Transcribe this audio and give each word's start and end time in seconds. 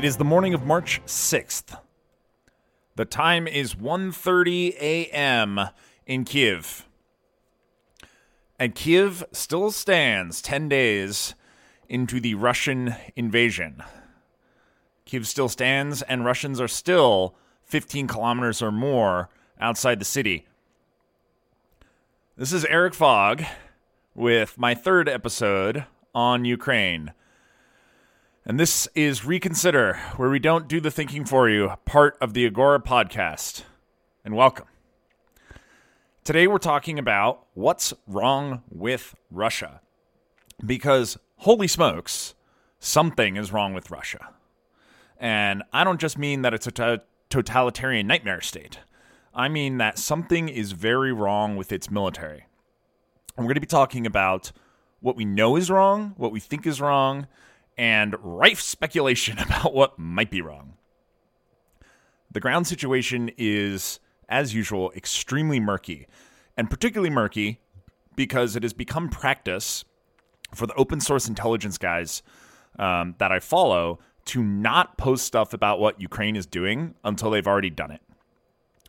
It 0.00 0.06
is 0.06 0.16
the 0.16 0.24
morning 0.24 0.54
of 0.54 0.64
March 0.64 1.02
6th. 1.04 1.78
The 2.96 3.04
time 3.04 3.46
is 3.46 3.74
1:30 3.74 4.74
a.m. 4.80 5.60
in 6.06 6.24
Kiev. 6.24 6.88
And 8.58 8.74
Kiev 8.74 9.22
still 9.32 9.70
stands 9.70 10.40
10 10.40 10.70
days 10.70 11.34
into 11.86 12.18
the 12.18 12.34
Russian 12.34 12.96
invasion. 13.14 13.82
Kiev 15.04 15.28
still 15.28 15.50
stands 15.50 16.00
and 16.00 16.24
Russians 16.24 16.62
are 16.62 16.66
still 16.66 17.34
15 17.64 18.06
kilometers 18.06 18.62
or 18.62 18.72
more 18.72 19.28
outside 19.60 19.98
the 19.98 20.06
city. 20.06 20.46
This 22.38 22.54
is 22.54 22.64
Eric 22.64 22.94
Fogg 22.94 23.44
with 24.14 24.56
my 24.56 24.74
third 24.74 25.10
episode 25.10 25.84
on 26.14 26.46
Ukraine. 26.46 27.12
And 28.46 28.58
this 28.58 28.88
is 28.94 29.26
Reconsider, 29.26 30.00
where 30.16 30.30
we 30.30 30.38
don't 30.38 30.66
do 30.66 30.80
the 30.80 30.90
thinking 30.90 31.26
for 31.26 31.50
you, 31.50 31.72
part 31.84 32.16
of 32.22 32.32
the 32.32 32.46
Agora 32.46 32.80
podcast. 32.80 33.64
And 34.24 34.34
welcome. 34.34 34.64
Today 36.24 36.46
we're 36.46 36.56
talking 36.56 36.98
about 36.98 37.44
what's 37.52 37.92
wrong 38.06 38.62
with 38.70 39.14
Russia. 39.30 39.82
Because, 40.64 41.18
holy 41.36 41.68
smokes, 41.68 42.34
something 42.78 43.36
is 43.36 43.52
wrong 43.52 43.74
with 43.74 43.90
Russia. 43.90 44.30
And 45.18 45.62
I 45.70 45.84
don't 45.84 46.00
just 46.00 46.16
mean 46.16 46.40
that 46.40 46.54
it's 46.54 46.66
a 46.66 47.02
totalitarian 47.28 48.06
nightmare 48.06 48.40
state, 48.40 48.78
I 49.34 49.48
mean 49.48 49.76
that 49.78 49.98
something 49.98 50.48
is 50.48 50.72
very 50.72 51.12
wrong 51.12 51.56
with 51.56 51.72
its 51.72 51.90
military. 51.90 52.46
And 53.36 53.44
we're 53.44 53.50
going 53.50 53.54
to 53.56 53.60
be 53.60 53.66
talking 53.66 54.06
about 54.06 54.50
what 55.00 55.14
we 55.14 55.26
know 55.26 55.56
is 55.56 55.70
wrong, 55.70 56.14
what 56.16 56.32
we 56.32 56.40
think 56.40 56.66
is 56.66 56.80
wrong, 56.80 57.26
and 57.80 58.14
rife 58.20 58.60
speculation 58.60 59.38
about 59.40 59.72
what 59.72 59.98
might 59.98 60.30
be 60.30 60.42
wrong. 60.42 60.74
The 62.30 62.38
ground 62.38 62.66
situation 62.68 63.30
is, 63.38 63.98
as 64.28 64.54
usual, 64.54 64.92
extremely 64.94 65.58
murky, 65.58 66.06
and 66.56 66.70
particularly 66.70 67.10
murky 67.10 67.58
because 68.14 68.54
it 68.54 68.62
has 68.62 68.74
become 68.74 69.08
practice 69.08 69.84
for 70.54 70.66
the 70.66 70.74
open 70.74 71.00
source 71.00 71.26
intelligence 71.26 71.78
guys 71.78 72.22
um, 72.78 73.14
that 73.18 73.32
I 73.32 73.40
follow 73.40 73.98
to 74.26 74.42
not 74.44 74.98
post 74.98 75.24
stuff 75.24 75.54
about 75.54 75.80
what 75.80 76.00
Ukraine 76.00 76.36
is 76.36 76.44
doing 76.44 76.94
until 77.02 77.30
they've 77.30 77.46
already 77.46 77.70
done 77.70 77.90
it. 77.90 78.02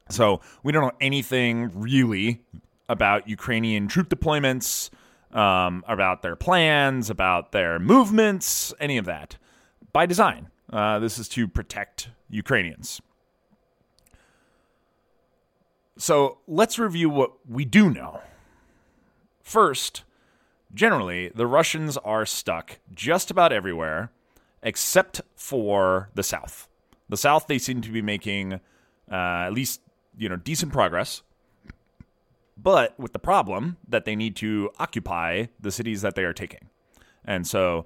So 0.09 0.41
we 0.63 0.74
don't 0.74 0.84
know 0.84 0.91
anything 1.00 1.72
really 1.74 2.41
about 2.90 3.30
Ukrainian 3.30 3.88
troop 3.88 4.09
deployments, 4.09 4.90
um, 5.34 5.84
about 5.88 6.22
their 6.22 6.36
plans, 6.36 7.09
about 7.09 7.52
their 7.52 7.80
movements, 7.80 8.74
any 8.80 8.97
of 8.97 9.06
that 9.06 9.38
by 9.94 10.06
design. 10.06 10.50
Uh, 10.72 11.00
this 11.00 11.19
is 11.19 11.28
to 11.30 11.47
protect 11.47 12.09
Ukrainians. 12.30 13.02
So 15.97 16.40
let's 16.47 16.80
review 16.80 17.09
what 17.09 17.34
we 17.47 17.66
do 17.66 17.90
know. 17.90 18.22
First, 19.44 20.03
generally, 20.74 21.30
the 21.30 21.46
Russians 21.46 21.98
are 21.98 22.25
stuck 22.25 22.80
just 22.94 23.30
about 23.30 23.52
everywhere 23.52 24.12
except 24.63 25.22
for 25.36 26.09
the 26.13 26.24
South. 26.24 26.68
The 27.09 27.18
South, 27.18 27.48
they 27.48 27.58
seem 27.58 27.81
to 27.81 27.92
be 27.92 28.02
making 28.02 28.53
uh, 29.12 29.46
at 29.46 29.53
least 29.53 29.81
you 30.18 30.30
know 30.30 30.38
decent 30.38 30.72
progress 30.72 31.22
but 32.61 32.99
with 32.99 33.13
the 33.13 33.19
problem 33.19 33.77
that 33.88 34.05
they 34.05 34.16
need 34.16 34.35
to 34.38 34.69
occupy 34.79 35.45
the 35.59 35.72
cities 35.72 36.01
that 36.01 36.16
they 36.16 36.23
are 36.23 36.33
taking. 36.33 36.69
And 37.25 37.47
so 37.47 37.85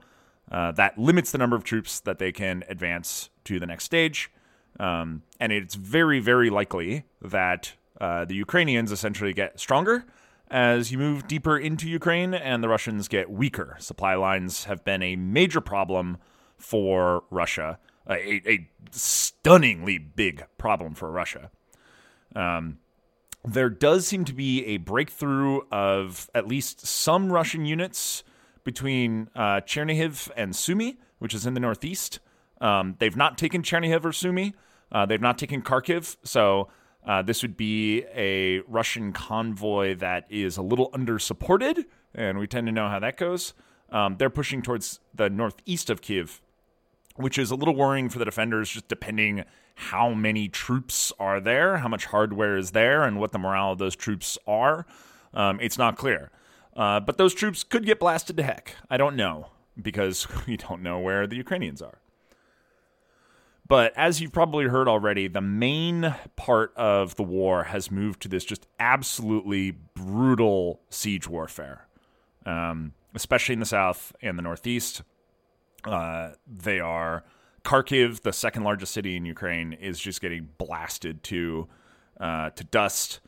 uh, 0.52 0.72
that 0.74 0.97
limits 0.97 1.31
the 1.31 1.38
number 1.38 1.56
of 1.56 1.63
troops 1.63 2.00
that 2.02 2.19
they 2.19 2.31
can 2.31 2.63
advance 2.68 3.30
to 3.46 3.59
the 3.59 3.66
next 3.66 3.85
stage. 3.85 4.31
Um, 4.80 5.24
and 5.40 5.52
it's 5.52 5.75
very, 5.75 6.19
very 6.19 6.50
likely 6.50 7.06
that 7.22 7.74
uh, 8.00 8.25
the 8.25 8.35
Ukrainians 8.35 8.91
essentially 8.91 9.34
get 9.34 9.59
stronger 9.59 10.06
as 10.52 10.91
you 10.91 10.97
move 10.97 11.28
deeper 11.28 11.58
into 11.58 11.90
Ukraine 11.90 12.34
and 12.34 12.64
the 12.64 12.69
Russians 12.69 13.08
get 13.08 13.30
weaker. 13.30 13.78
Supply 13.80 14.16
lines 14.16 14.66
have 14.66 14.84
been 14.84 15.02
a 15.02 15.16
major 15.16 15.62
problem 15.62 16.18
for 16.58 17.24
Russia, 17.31 17.80
a, 18.08 18.41
a 18.47 18.69
stunningly 18.91 19.97
big 19.97 20.46
problem 20.58 20.94
for 20.94 21.09
Russia. 21.12 21.50
Um, 22.35 22.78
there 23.48 23.70
does 23.70 24.08
seem 24.08 24.26
to 24.26 24.34
be 24.34 24.66
a 24.66 24.78
breakthrough 24.78 25.62
of 25.72 26.30
at 26.34 26.48
least 26.48 26.86
some 26.86 27.32
Russian 27.32 27.66
units 27.66 28.24
between 28.64 29.30
uh, 29.36 29.62
Chernihiv 29.62 30.30
and 30.36 30.54
Sumy, 30.54 30.98
which 31.20 31.34
is 31.34 31.46
in 31.46 31.54
the 31.54 31.60
northeast. 31.60 32.20
Um, 32.60 32.96
they've 33.00 33.16
not 33.16 33.38
taken 33.38 33.62
Chernihiv 33.62 34.06
or 34.06 34.12
Sumy. 34.12 34.54
Uh, 34.92 35.06
they've 35.06 35.22
not 35.22 35.38
taken 35.38 35.62
Kharkiv. 35.62 36.18
So 36.24 36.70
uh, 37.06 37.22
this 37.22 37.42
would 37.42 37.56
be 37.56 38.04
a 38.14 38.62
Russian 38.62 39.14
convoy 39.14 39.96
that 39.96 40.26
is 40.30 40.58
a 40.58 40.62
little 40.62 40.90
under 40.94 41.20
supported, 41.20 41.86
and 42.14 42.40
we 42.40 42.48
tend 42.48 42.68
to 42.68 42.74
know 42.74 42.90
how 42.90 43.00
that 43.00 43.18
goes. 43.18 43.54
Um, 43.92 44.18
they're 44.18 44.32
pushing 44.32 44.62
towards 44.62 45.00
the 45.14 45.30
northeast 45.30 45.90
of 45.90 46.02
Kiev, 46.02 46.41
which 47.16 47.38
is 47.38 47.52
a 47.52 47.56
little 47.56 47.76
worrying 47.76 48.09
for 48.09 48.20
the 48.20 48.26
defenders, 48.26 48.70
just 48.70 48.88
depending 48.88 49.44
how 49.76 50.14
many 50.14 50.47
troops 50.47 51.12
are 51.20 51.40
there, 51.40 51.78
how 51.78 51.88
much 51.88 52.06
hardware 52.06 52.58
is 52.58 52.72
there, 52.72 53.03
and 53.03 53.20
what 53.20 53.32
the 53.32 53.40
morale 53.40 53.73
of 53.73 53.78
those 53.78 53.96
troops 53.96 54.38
are. 54.47 54.85
Um, 55.34 55.59
it's 55.62 55.78
not 55.78 55.97
clear. 55.97 56.32
Uh, 56.76 57.00
but 57.00 57.17
those 57.17 57.34
troops 57.34 57.64
could 57.64 57.85
get 57.85 58.00
blasted 58.00 58.38
to 58.38 58.44
heck. 58.44 58.76
I 58.90 58.97
don't 58.97 59.16
know 59.16 59.47
because 59.82 60.28
we 60.47 60.58
don't 60.58 60.82
know 60.82 61.00
where 61.00 61.28
the 61.28 61.35
Ukrainians 61.35 61.82
are. 61.82 62.00
But 63.67 63.94
as 63.96 64.22
you've 64.22 64.32
probably 64.32 64.66
heard 64.66 64.88
already, 64.88 65.28
the 65.28 65.41
main 65.41 66.14
part 66.35 66.72
of 66.76 67.16
the 67.16 67.23
war 67.23 67.64
has 67.64 67.90
moved 67.90 68.22
to 68.22 68.28
this 68.28 68.46
just 68.46 68.67
absolutely 68.79 69.72
brutal 69.72 70.82
siege 70.90 71.28
warfare, 71.28 71.88
um, 72.46 72.94
especially 73.16 73.53
in 73.53 73.59
the 73.59 73.66
south 73.66 74.14
and 74.22 74.38
the 74.38 74.44
northeast. 74.44 75.02
Uh, 75.85 76.32
they 76.47 76.79
are 76.79 77.23
Kharkiv, 77.64 78.22
the 78.22 78.34
second 78.34 78.64
largest 78.64 78.93
city 78.93 79.16
in 79.16 79.26
Ukraine, 79.26 79.73
is 79.73 79.99
just 79.99 80.22
getting 80.22 80.49
blasted 80.58 81.23
to 81.23 81.67
uh, 82.20 82.49
to 82.52 82.64
dust. 82.64 83.20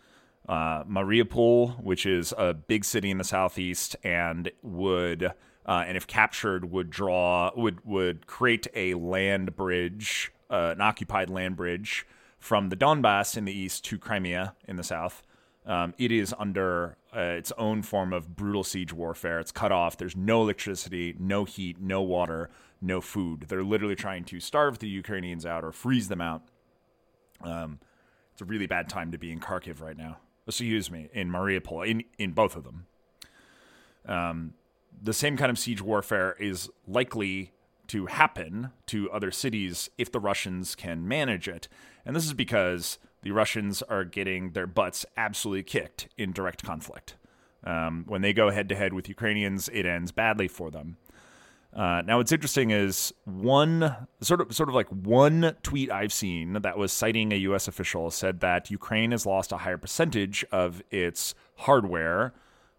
uh, 0.47 0.83
Mariupol, 0.85 1.81
which 1.83 2.05
is 2.05 2.33
a 2.37 2.53
big 2.53 2.85
city 2.85 3.11
in 3.11 3.17
the 3.17 3.23
southeast, 3.23 3.95
and 4.03 4.51
would 4.61 5.25
uh, 5.65 5.83
and 5.85 5.97
if 5.97 6.07
captured 6.07 6.71
would 6.71 6.89
draw 6.89 7.51
would 7.55 7.83
would 7.85 8.27
create 8.27 8.67
a 8.73 8.93
land 8.93 9.55
bridge, 9.55 10.31
uh, 10.49 10.73
an 10.75 10.81
occupied 10.81 11.29
land 11.29 11.57
bridge 11.57 12.05
from 12.39 12.69
the 12.69 12.75
Donbass 12.77 13.35
in 13.35 13.45
the 13.45 13.51
east 13.51 13.83
to 13.85 13.97
Crimea 13.97 14.55
in 14.67 14.77
the 14.77 14.83
south. 14.83 15.23
Um, 15.67 15.93
it 15.97 16.11
is 16.11 16.33
under 16.39 16.97
uh, 17.15 17.19
its 17.19 17.51
own 17.57 17.83
form 17.83 18.13
of 18.13 18.35
brutal 18.35 18.63
siege 18.63 18.93
warfare. 18.93 19.39
It's 19.39 19.51
cut 19.51 19.71
off. 19.71 19.97
There's 19.97 20.15
no 20.15 20.41
electricity, 20.41 21.15
no 21.19 21.43
heat, 21.43 21.79
no 21.79 22.01
water, 22.01 22.49
no 22.81 23.01
food. 23.01 23.45
They're 23.47 23.63
literally 23.63 23.95
trying 23.95 24.23
to 24.25 24.39
starve 24.39 24.79
the 24.79 24.87
Ukrainians 24.87 25.45
out 25.45 25.63
or 25.63 25.71
freeze 25.71 26.07
them 26.07 26.21
out. 26.21 26.41
Um, 27.41 27.79
it's 28.31 28.41
a 28.41 28.45
really 28.45 28.65
bad 28.65 28.87
time 28.87 29.11
to 29.11 29.17
be 29.17 29.31
in 29.31 29.39
Kharkiv 29.39 29.81
right 29.81 29.97
now 29.97 30.17
excuse 30.47 30.89
me, 30.89 31.09
in 31.13 31.29
Mariupol, 31.29 31.87
in, 31.87 32.03
in 32.17 32.31
both 32.31 32.55
of 32.55 32.63
them. 32.63 32.85
Um, 34.05 34.53
the 34.99 35.13
same 35.13 35.37
kind 35.37 35.51
of 35.51 35.59
siege 35.59 35.81
warfare 35.81 36.35
is 36.39 36.69
likely 36.87 37.51
to 37.87 38.05
happen 38.07 38.71
to 38.87 39.11
other 39.11 39.31
cities 39.31 39.89
if 39.97 40.11
the 40.11 40.19
Russians 40.19 40.75
can 40.75 41.07
manage 41.07 41.47
it. 41.47 41.67
And 42.05 42.15
this 42.15 42.25
is 42.25 42.33
because 42.33 42.97
the 43.27 43.33
Russians 43.33 43.81
are 43.81 44.05
getting 44.05 44.51
their 44.51 44.65
butts 44.65 45.05
absolutely 45.17 45.63
kicked 45.63 46.07
in 46.17 46.31
direct 46.31 46.63
conflict. 46.63 47.17
Um, 47.65 48.05
when 48.07 48.21
they 48.21 48.31
go 48.31 48.51
head 48.51 48.69
to 48.69 48.75
head 48.75 48.93
with 48.93 49.09
Ukrainians, 49.09 49.67
it 49.73 49.85
ends 49.85 50.13
badly 50.13 50.47
for 50.47 50.71
them. 50.71 50.95
Uh, 51.75 52.01
now, 52.05 52.19
what's 52.19 52.31
interesting 52.31 52.71
is 52.71 53.13
one 53.25 54.07
sort 54.21 54.39
of 54.39 54.55
sort 54.55 54.69
of 54.69 54.75
like 54.75 54.87
one 54.87 55.57
tweet 55.61 55.91
I've 55.91 56.13
seen 56.13 56.53
that 56.53 56.77
was 56.77 56.93
citing 56.93 57.33
a 57.33 57.35
U.S. 57.35 57.67
official 57.67 58.09
said 58.11 58.39
that 58.39 58.71
Ukraine 58.71 59.11
has 59.11 59.25
lost 59.25 59.51
a 59.51 59.57
higher 59.57 59.77
percentage 59.77 60.45
of 60.49 60.81
its 60.89 61.35
hardware 61.55 62.33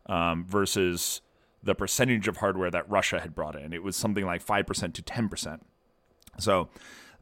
um, 0.07 0.47
versus 0.47 1.21
the 1.63 1.75
percentage 1.75 2.27
of 2.27 2.39
hardware 2.39 2.71
that 2.71 2.89
Russia 2.89 3.21
had 3.21 3.35
brought 3.35 3.55
in. 3.55 3.75
It 3.75 3.83
was 3.83 3.97
something 3.97 4.25
like 4.25 4.41
five 4.41 4.67
percent 4.67 4.95
to 4.95 5.03
ten 5.03 5.29
percent. 5.29 5.67
So 6.39 6.71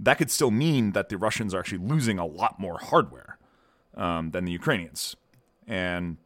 that 0.00 0.18
could 0.18 0.30
still 0.30 0.50
mean 0.50 0.92
that 0.92 1.08
the 1.08 1.16
Russians 1.16 1.54
are 1.54 1.60
actually 1.60 1.78
losing 1.78 2.18
a 2.18 2.26
lot 2.26 2.58
more 2.58 2.78
hardware 2.78 3.38
um, 3.96 4.30
than 4.30 4.44
the 4.44 4.52
Ukrainians. 4.52 5.16
And 5.66 6.18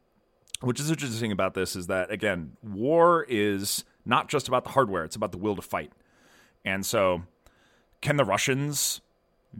which 0.60 0.80
is 0.80 0.90
interesting 0.90 1.32
about 1.32 1.54
this 1.54 1.74
is 1.74 1.86
that 1.86 2.10
again, 2.10 2.56
war 2.62 3.24
is 3.28 3.84
not 4.04 4.28
just 4.28 4.48
about 4.48 4.64
the 4.64 4.70
hardware, 4.70 5.04
it's 5.04 5.16
about 5.16 5.32
the 5.32 5.38
will 5.38 5.56
to 5.56 5.62
fight. 5.62 5.92
And 6.64 6.84
so, 6.84 7.22
can 8.00 8.16
the 8.16 8.24
Russians 8.24 9.00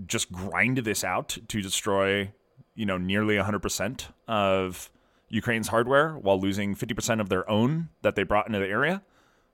just 0.07 0.31
grind 0.31 0.79
this 0.79 1.03
out 1.03 1.39
to 1.49 1.63
destroy, 1.63 2.33
you 2.75 2.87
know, 2.87 2.99
nearly 2.99 3.37
100% 3.37 4.07
of 4.29 4.91
Ukraine's 5.29 5.69
hardware 5.69 6.13
while 6.15 6.39
losing 6.39 6.75
50% 6.75 7.21
of 7.21 7.29
their 7.29 7.49
own 7.49 7.89
that 8.03 8.17
they 8.17 8.23
brought 8.23 8.47
into 8.47 8.59
the 8.59 8.69
area? 8.69 9.03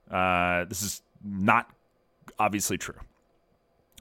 Uh, 0.09 0.65
this 0.65 0.81
is 0.81 1.01
not 1.23 1.69
obviously 2.39 2.77
true. 2.77 2.99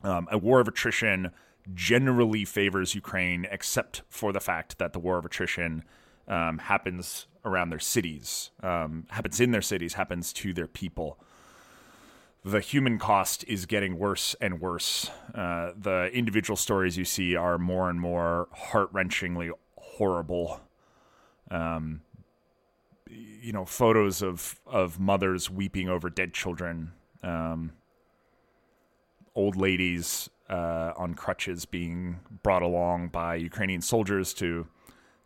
Um, 0.06 0.29
a 0.31 0.38
war 0.38 0.61
of 0.61 0.69
attrition 0.69 1.32
generally 1.75 2.44
favors 2.44 2.94
Ukraine, 2.94 3.44
except 3.50 4.03
for 4.08 4.32
the 4.32 4.38
fact 4.41 4.79
that 4.79 4.93
the 4.93 5.00
war 5.00 5.19
of 5.19 5.25
attrition 5.25 5.82
um, 6.29 6.58
happens 6.58 7.26
around 7.44 7.70
their 7.70 7.81
cities, 7.81 8.53
um, 8.62 9.06
happens 9.11 9.41
in 9.41 9.50
their 9.50 9.62
cities, 9.62 9.94
happens 9.94 10.32
to 10.35 10.53
their 10.53 10.69
people. 10.69 11.19
The 12.44 12.61
human 12.61 13.00
cost 13.00 13.44
is 13.49 13.67
getting 13.67 13.99
worse 13.99 14.37
and 14.41 14.61
worse. 14.61 15.11
Uh, 15.35 15.73
the 15.76 16.08
individual 16.12 16.56
stories 16.56 16.97
you 16.97 17.05
see 17.05 17.35
are 17.35 17.58
more 17.58 17.91
and 17.91 18.00
more 18.00 18.49
heart 18.53 18.93
wrenchingly 18.93 19.50
horrible. 19.76 20.61
Um, 21.50 22.03
you 23.11 23.53
know, 23.53 23.64
photos 23.64 24.23
of 24.23 24.61
of 24.67 25.00
mothers 25.00 25.50
weeping 25.50 25.88
over 25.88 26.11
dead 26.11 26.32
children, 26.32 26.93
um, 27.25 27.73
old 29.36 29.54
ladies 29.54 30.28
uh, 30.48 30.92
on 30.96 31.14
crutches 31.14 31.64
being 31.64 32.18
brought 32.42 32.62
along 32.62 33.08
by 33.08 33.36
Ukrainian 33.36 33.82
soldiers 33.82 34.34
to 34.34 34.66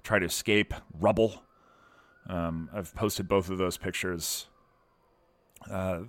try 0.03 0.19
to 0.19 0.27
escape 0.27 0.75
rubble. 0.99 1.43
Um, 2.29 2.69
I've 2.73 2.95
posted 2.95 3.29
both 3.29 3.49
of 3.49 3.59
those 3.59 3.79
pictures. 3.79 4.49
Uh, 5.71 6.01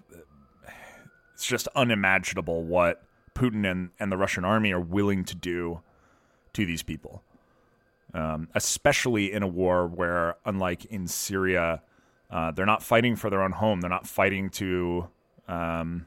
it's 1.34 1.46
just 1.46 1.68
unimaginable 1.76 2.64
what 2.64 3.04
Putin 3.36 3.70
and, 3.70 3.90
and 4.00 4.12
the 4.12 4.18
Russian 4.18 4.44
army 4.44 4.72
are 4.72 4.80
willing 4.80 5.24
to 5.26 5.36
do 5.36 5.82
to 6.54 6.66
these 6.66 6.84
people, 6.84 7.24
um, 8.14 8.50
especially 8.56 9.32
in 9.32 9.42
a 9.42 9.48
war 9.48 9.88
where, 9.88 10.36
unlike 10.46 10.86
in 10.86 11.08
Syria, 11.08 11.82
uh, 12.30 12.52
they're 12.52 12.66
not 12.66 12.84
fighting 12.84 13.16
for 13.16 13.30
their 13.30 13.42
own 13.42 13.54
home. 13.54 13.82
They're 13.82 13.90
not 13.90 14.08
fighting 14.08 14.50
to, 14.52 15.08
um, 15.48 16.06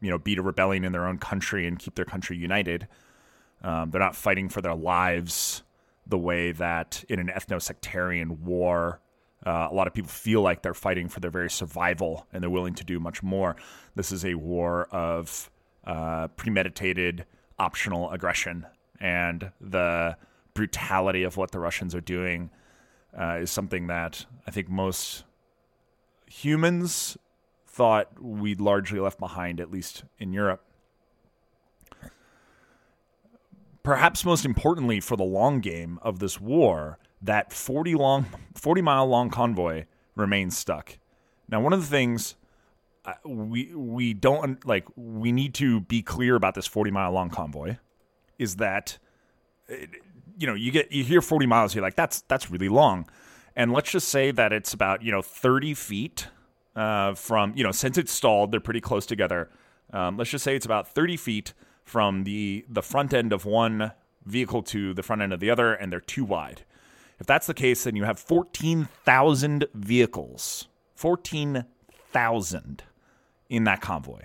you 0.00 0.10
know, 0.10 0.18
beat 0.18 0.38
a 0.38 0.42
rebellion 0.42 0.84
in 0.84 0.92
their 0.92 1.06
own 1.06 1.18
country 1.18 1.66
and 1.66 1.78
keep 1.78 1.94
their 1.94 2.04
country 2.04 2.36
united. 2.36 2.88
Um, 3.62 3.90
they're 3.90 4.00
not 4.00 4.16
fighting 4.16 4.48
for 4.48 4.60
their 4.60 4.74
lives 4.74 5.62
the 6.06 6.18
way 6.18 6.52
that 6.52 7.04
in 7.08 7.18
an 7.18 7.28
ethno 7.28 7.60
sectarian 7.60 8.44
war, 8.44 9.00
uh, 9.46 9.68
a 9.70 9.74
lot 9.74 9.86
of 9.86 9.94
people 9.94 10.10
feel 10.10 10.42
like 10.42 10.62
they're 10.62 10.74
fighting 10.74 11.08
for 11.08 11.20
their 11.20 11.30
very 11.30 11.50
survival 11.50 12.26
and 12.32 12.42
they're 12.42 12.50
willing 12.50 12.74
to 12.74 12.84
do 12.84 12.98
much 12.98 13.22
more. 13.22 13.56
This 13.94 14.12
is 14.12 14.24
a 14.24 14.34
war 14.34 14.84
of 14.90 15.50
uh, 15.84 16.28
premeditated, 16.28 17.24
optional 17.58 18.10
aggression. 18.10 18.66
And 19.00 19.50
the 19.60 20.16
brutality 20.54 21.22
of 21.22 21.36
what 21.36 21.52
the 21.52 21.58
Russians 21.58 21.94
are 21.94 22.02
doing 22.02 22.50
uh, 23.18 23.38
is 23.40 23.50
something 23.50 23.86
that 23.86 24.26
I 24.46 24.50
think 24.50 24.68
most 24.68 25.24
humans 26.26 27.16
thought 27.70 28.20
we'd 28.20 28.60
largely 28.60 28.98
left 28.98 29.20
behind, 29.20 29.60
at 29.60 29.70
least 29.70 30.02
in 30.18 30.32
Europe. 30.32 30.62
Perhaps 33.82 34.24
most 34.24 34.44
importantly 34.44 35.00
for 35.00 35.16
the 35.16 35.24
long 35.24 35.60
game 35.60 35.98
of 36.02 36.18
this 36.18 36.40
war, 36.40 36.98
that 37.22 37.52
40 37.52 37.94
long 37.94 38.26
40 38.54 38.82
mile 38.82 39.06
long 39.06 39.30
convoy 39.30 39.84
remains 40.16 40.58
stuck. 40.58 40.98
Now, 41.48 41.60
one 41.60 41.72
of 41.72 41.80
the 41.80 41.86
things 41.86 42.34
uh, 43.04 43.14
we 43.24 43.72
we 43.74 44.14
don't 44.14 44.66
like 44.66 44.84
we 44.96 45.32
need 45.32 45.54
to 45.54 45.80
be 45.80 46.02
clear 46.02 46.34
about 46.34 46.54
this 46.54 46.66
40 46.66 46.90
mile 46.90 47.12
long 47.12 47.30
convoy 47.30 47.76
is 48.38 48.56
that 48.56 48.98
you 50.38 50.46
know, 50.46 50.54
you 50.54 50.72
get 50.72 50.90
you 50.90 51.04
hear 51.04 51.22
40 51.22 51.46
miles 51.46 51.74
you're 51.74 51.82
like 51.82 51.96
that's 51.96 52.22
that's 52.22 52.50
really 52.50 52.68
long. 52.68 53.08
And 53.56 53.72
let's 53.72 53.90
just 53.90 54.08
say 54.08 54.30
that 54.32 54.52
it's 54.52 54.72
about, 54.72 55.02
you 55.02 55.12
know, 55.12 55.22
30 55.22 55.74
feet 55.74 56.28
uh, 56.76 57.14
from, 57.14 57.52
you 57.56 57.64
know, 57.64 57.72
since 57.72 57.98
it's 57.98 58.12
stalled, 58.12 58.52
they're 58.52 58.60
pretty 58.60 58.80
close 58.80 59.06
together. 59.06 59.50
Um, 59.92 60.16
let's 60.16 60.30
just 60.30 60.44
say 60.44 60.56
it's 60.56 60.66
about 60.66 60.88
30 60.88 61.16
feet 61.16 61.52
from 61.84 62.22
the 62.24 62.64
the 62.68 62.82
front 62.82 63.12
end 63.12 63.32
of 63.32 63.44
one 63.44 63.92
vehicle 64.24 64.62
to 64.62 64.94
the 64.94 65.02
front 65.02 65.22
end 65.22 65.32
of 65.32 65.40
the 65.40 65.50
other, 65.50 65.74
and 65.74 65.92
they're 65.92 66.00
too 66.00 66.24
wide. 66.24 66.62
If 67.18 67.26
that's 67.26 67.46
the 67.46 67.54
case, 67.54 67.84
then 67.84 67.96
you 67.96 68.04
have 68.04 68.18
14,000 68.18 69.66
vehicles, 69.74 70.68
14,000 70.94 72.82
in 73.50 73.64
that 73.64 73.80
convoy, 73.80 74.22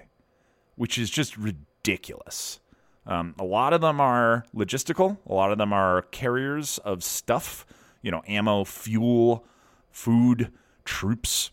which 0.76 0.98
is 0.98 1.10
just 1.10 1.36
ridiculous. 1.38 2.60
Um, 3.06 3.36
a 3.38 3.44
lot 3.44 3.74
of 3.74 3.82
them 3.82 4.00
are 4.00 4.46
logistical, 4.56 5.18
a 5.28 5.34
lot 5.34 5.52
of 5.52 5.58
them 5.58 5.74
are 5.74 6.04
carriers 6.04 6.78
of 6.80 7.04
stuff, 7.04 7.66
you 8.02 8.12
know, 8.12 8.22
ammo, 8.28 8.64
fuel, 8.64 9.46
food, 9.92 10.52
troops. 10.86 11.52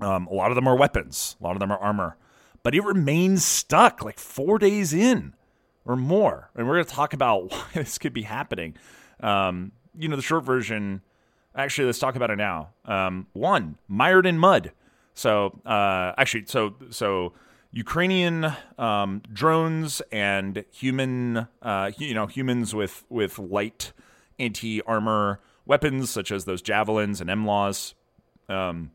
Um, 0.00 0.26
a 0.26 0.34
lot 0.34 0.50
of 0.50 0.54
them 0.54 0.68
are 0.68 0.76
weapons, 0.76 1.36
a 1.40 1.44
lot 1.44 1.56
of 1.56 1.60
them 1.60 1.70
are 1.70 1.78
armor 1.78 2.16
but 2.66 2.74
it 2.74 2.82
remains 2.82 3.44
stuck 3.44 4.02
like 4.02 4.18
four 4.18 4.58
days 4.58 4.92
in 4.92 5.34
or 5.84 5.94
more. 5.94 6.50
And 6.56 6.66
we're 6.66 6.74
going 6.74 6.84
to 6.84 6.92
talk 6.92 7.14
about 7.14 7.48
why 7.52 7.62
this 7.74 7.96
could 7.96 8.12
be 8.12 8.22
happening. 8.22 8.74
Um, 9.20 9.70
you 9.96 10.08
know, 10.08 10.16
the 10.16 10.22
short 10.22 10.42
version, 10.44 11.00
actually, 11.54 11.84
let's 11.86 12.00
talk 12.00 12.16
about 12.16 12.32
it 12.32 12.38
now. 12.38 12.70
Um, 12.84 13.28
one, 13.34 13.78
mired 13.86 14.26
in 14.26 14.36
mud. 14.36 14.72
So, 15.14 15.60
uh, 15.64 16.14
actually, 16.18 16.46
so, 16.46 16.74
so, 16.90 17.34
Ukrainian 17.70 18.52
um, 18.78 19.22
drones 19.32 20.02
and 20.10 20.64
human, 20.72 21.46
uh, 21.62 21.92
you 21.98 22.14
know, 22.14 22.26
humans 22.26 22.74
with 22.74 23.04
with 23.08 23.38
light 23.38 23.92
anti 24.40 24.82
armor 24.82 25.38
weapons 25.66 26.10
such 26.10 26.32
as 26.32 26.46
those 26.46 26.62
javelins 26.62 27.20
and 27.20 27.30
NLAWs, 27.30 27.94
um, 28.48 28.90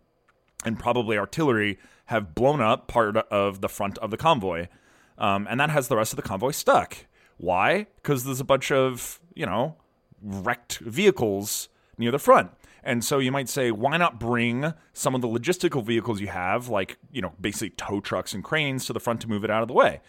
and 0.66 0.80
probably 0.80 1.18
artillery 1.18 1.80
have 2.06 2.36
blown 2.36 2.62
up 2.62 2.88
part 2.88 3.18
of 3.18 3.62
the 3.62 3.70
front 3.70 3.98
of 4.00 4.12
the 4.12 4.18
convoy. 4.18 4.68
Um, 5.18 5.48
and 5.50 5.60
that 5.60 5.70
has 5.70 5.88
the 5.88 5.98
rest 5.98 6.14
of 6.14 6.18
the 6.18 6.24
convoy 6.24 6.52
stuck. 6.52 7.06
Why? 7.38 7.88
Because 7.96 8.24
there's 8.24 8.40
a 8.40 8.46
bunch 8.46 8.72
of, 8.72 9.20
you 9.34 9.46
know, 9.46 9.76
wrecked 10.22 10.80
vehicles 10.80 11.70
near 11.98 12.12
the 12.12 12.20
front. 12.20 12.52
And 12.84 13.04
so 13.06 13.20
you 13.20 13.32
might 13.32 13.50
say, 13.50 13.72
why 13.72 13.98
not 13.98 14.20
bring 14.20 14.74
some 14.94 15.14
of 15.14 15.22
the 15.22 15.28
logistical 15.28 15.84
vehicles 15.84 16.20
you 16.20 16.28
have, 16.28 16.68
like, 16.68 16.98
you 17.12 17.22
know, 17.22 17.34
basically 17.40 17.70
tow 17.72 18.00
trucks 18.00 18.34
and 18.34 18.44
cranes 18.44 18.86
to 18.86 18.94
the 18.94 19.00
front 19.00 19.22
to 19.22 19.28
move 19.28 19.44
it 19.44 19.52
out 19.52 19.62
of 19.62 19.68
the 19.68 19.74
way? 19.74 20.02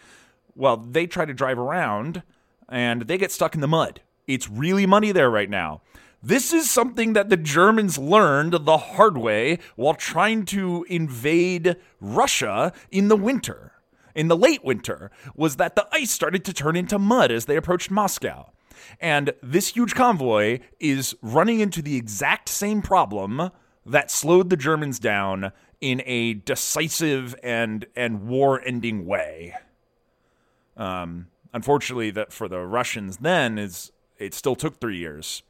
Well, 0.55 0.77
they 0.77 1.05
try 1.05 1.25
to 1.25 1.33
drive 1.33 1.59
around 1.59 2.23
and 2.69 3.03
they 3.03 3.17
get 3.17 3.31
stuck 3.31 3.55
in 3.55 3.61
the 3.61 3.67
mud. 3.67 4.01
It's 4.27 4.49
really 4.49 4.85
muddy 4.85 5.11
there 5.11 5.29
right 5.29 5.49
now. 5.49 5.81
This 6.25 6.53
is 6.53 6.71
something 6.71 7.11
that 7.13 7.27
the 7.27 7.35
Germans 7.35 7.97
learned 7.97 8.53
the 8.65 8.77
hard 8.77 9.17
way 9.17 9.59
while 9.75 9.93
trying 9.93 10.45
to 10.45 10.85
invade 10.87 11.75
Russia 11.99 12.71
in 12.91 13.09
the 13.09 13.17
winter. 13.17 13.73
In 14.15 14.29
the 14.29 14.37
late 14.37 14.63
winter, 14.63 15.11
was 15.35 15.57
that 15.57 15.75
the 15.75 15.85
ice 15.91 16.11
started 16.11 16.45
to 16.45 16.53
turn 16.53 16.77
into 16.77 16.97
mud 16.97 17.29
as 17.29 17.43
they 17.43 17.57
approached 17.57 17.91
Moscow. 17.91 18.51
And 19.01 19.33
this 19.43 19.69
huge 19.69 19.95
convoy 19.95 20.59
is 20.79 21.13
running 21.21 21.59
into 21.59 21.81
the 21.81 21.97
exact 21.97 22.47
same 22.47 22.81
problem 22.81 23.49
that 23.85 24.09
slowed 24.09 24.49
the 24.49 24.55
Germans 24.55 24.99
down 24.99 25.51
in 25.81 26.01
a 26.05 26.35
decisive 26.35 27.35
and 27.43 27.85
and 27.97 28.27
war-ending 28.27 29.05
way. 29.05 29.55
Um, 30.77 31.27
unfortunately, 31.53 32.11
that 32.11 32.31
for 32.31 32.47
the 32.47 32.59
Russians 32.59 33.17
then 33.17 33.57
is 33.57 33.91
it 34.17 34.33
still 34.33 34.55
took 34.55 34.79
three 34.79 34.97
years, 34.97 35.43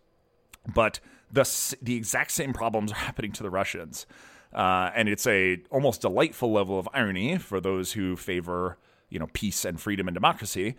but 0.71 0.99
the 1.31 1.75
the 1.81 1.95
exact 1.95 2.31
same 2.31 2.53
problems 2.53 2.91
are 2.91 2.95
happening 2.95 3.31
to 3.33 3.43
the 3.43 3.49
Russians, 3.49 4.05
uh, 4.53 4.91
and 4.95 5.09
it's 5.09 5.27
a 5.27 5.61
almost 5.69 6.01
delightful 6.01 6.51
level 6.51 6.77
of 6.77 6.87
irony 6.93 7.37
for 7.37 7.59
those 7.59 7.93
who 7.93 8.15
favor 8.15 8.77
you 9.09 9.19
know 9.19 9.27
peace 9.33 9.65
and 9.65 9.79
freedom 9.79 10.07
and 10.07 10.15
democracy 10.15 10.75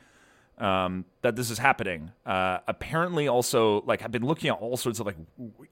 um, 0.59 1.05
that 1.23 1.37
this 1.37 1.51
is 1.51 1.59
happening. 1.59 2.13
Uh, 2.25 2.59
apparently, 2.69 3.29
also 3.29 3.83
like 3.83 4.03
I've 4.03 4.13
been 4.13 4.27
looking 4.27 4.51
at 4.51 4.57
all 4.57 4.77
sorts 4.77 5.01
of 5.01 5.07
like 5.07 5.17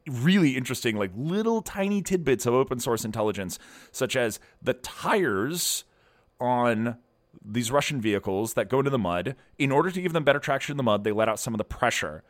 really 0.06 0.56
interesting, 0.56 0.96
like 0.96 1.10
little 1.14 1.62
tiny 1.62 2.02
tidbits 2.02 2.46
of 2.46 2.54
open 2.54 2.80
source 2.80 3.04
intelligence, 3.04 3.58
such 3.90 4.16
as 4.16 4.40
the 4.60 4.74
tires 4.74 5.84
on 6.40 6.96
these 7.44 7.70
Russian 7.70 8.00
vehicles 8.00 8.54
that 8.54 8.68
go 8.68 8.78
into 8.78 8.90
the 8.90 8.98
mud. 8.98 9.36
In 9.58 9.70
order 9.70 9.90
to 9.90 10.00
give 10.00 10.12
them 10.12 10.24
better 10.24 10.38
traction 10.38 10.72
in 10.72 10.76
the 10.76 10.82
mud, 10.82 11.04
they 11.04 11.12
let 11.12 11.28
out 11.28 11.38
some 11.38 11.54
of 11.54 11.58
the 11.58 11.64
pressure. 11.64 12.22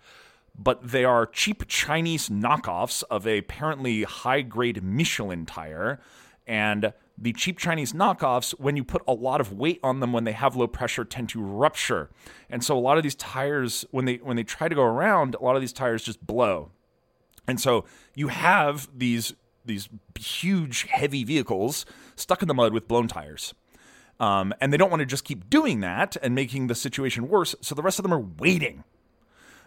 But 0.56 0.90
they 0.90 1.04
are 1.04 1.26
cheap 1.26 1.66
Chinese 1.66 2.28
knockoffs 2.28 3.02
of 3.10 3.26
a 3.26 3.38
apparently 3.38 4.02
high 4.04 4.42
grade 4.42 4.82
Michelin 4.82 5.46
tire. 5.46 6.00
And 6.46 6.92
the 7.16 7.32
cheap 7.32 7.58
Chinese 7.58 7.92
knockoffs, 7.92 8.52
when 8.58 8.76
you 8.76 8.84
put 8.84 9.02
a 9.06 9.12
lot 9.12 9.40
of 9.40 9.52
weight 9.52 9.80
on 9.82 10.00
them 10.00 10.12
when 10.12 10.24
they 10.24 10.32
have 10.32 10.56
low 10.56 10.66
pressure, 10.66 11.04
tend 11.04 11.28
to 11.30 11.42
rupture. 11.42 12.10
And 12.50 12.64
so 12.64 12.76
a 12.76 12.80
lot 12.80 12.96
of 12.96 13.02
these 13.02 13.14
tires, 13.14 13.84
when 13.90 14.04
they 14.04 14.16
when 14.16 14.36
they 14.36 14.44
try 14.44 14.68
to 14.68 14.74
go 14.74 14.82
around, 14.82 15.34
a 15.34 15.42
lot 15.42 15.56
of 15.56 15.62
these 15.62 15.72
tires 15.72 16.02
just 16.02 16.24
blow. 16.26 16.70
And 17.46 17.60
so 17.60 17.84
you 18.14 18.28
have 18.28 18.88
these 18.96 19.34
these 19.64 19.88
huge 20.18 20.84
heavy 20.84 21.24
vehicles 21.24 21.86
stuck 22.16 22.42
in 22.42 22.48
the 22.48 22.54
mud 22.54 22.72
with 22.72 22.88
blown 22.88 23.08
tires. 23.08 23.54
Um, 24.20 24.52
and 24.60 24.72
they 24.72 24.76
don't 24.76 24.90
want 24.90 25.00
to 25.00 25.06
just 25.06 25.24
keep 25.24 25.48
doing 25.50 25.80
that 25.80 26.16
and 26.22 26.34
making 26.34 26.66
the 26.66 26.74
situation 26.74 27.28
worse. 27.28 27.54
So 27.60 27.74
the 27.74 27.82
rest 27.82 27.98
of 27.98 28.02
them 28.04 28.14
are 28.14 28.24
waiting. 28.38 28.84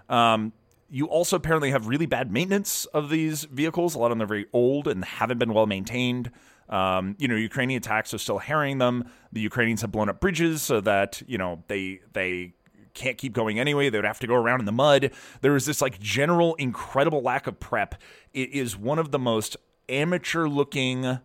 Um, 0.08 0.54
you 0.90 1.08
also 1.08 1.36
apparently 1.36 1.72
have 1.72 1.88
really 1.88 2.06
bad 2.06 2.32
maintenance 2.32 2.86
of 2.86 3.10
these 3.10 3.44
vehicles. 3.46 3.96
A 3.96 4.00
lot 4.00 4.12
of 4.12 4.18
them 4.18 4.22
are 4.22 4.28
very 4.28 4.46
old 4.54 4.88
and 4.88 5.04
haven't 5.04 5.40
been 5.40 5.54
well 5.54 5.66
maintained. 5.66 6.32
Um, 6.70 7.16
you 7.20 7.28
know, 7.28 7.36
Ukrainian 7.36 7.78
attacks 7.78 8.14
are 8.14 8.18
still 8.18 8.40
harrying 8.40 8.78
them. 8.78 9.10
The 9.32 9.42
Ukrainians 9.42 9.82
have 9.82 9.92
blown 9.92 10.10
up 10.10 10.20
bridges 10.20 10.62
so 10.62 10.82
that 10.82 11.22
you 11.28 11.38
know 11.38 11.64
they 11.68 12.02
they 12.14 12.54
can't 12.94 13.18
keep 13.18 13.34
going 13.34 13.60
anyway. 13.60 13.90
They 13.90 13.98
would 13.98 14.06
have 14.06 14.20
to 14.20 14.28
go 14.28 14.36
around 14.36 14.62
in 14.62 14.66
the 14.66 14.72
mud. 14.72 15.12
There 15.42 15.56
is 15.56 15.66
this 15.66 15.82
like 15.82 16.00
general 16.00 16.56
incredible 16.56 17.22
lack 17.22 17.46
of 17.46 17.60
prep. 17.60 17.96
It 18.34 18.52
is 18.52 18.78
one 18.78 18.98
of 19.00 19.12
the 19.12 19.20
most 19.20 19.58
amateur 19.90 20.48
looking 20.48 21.20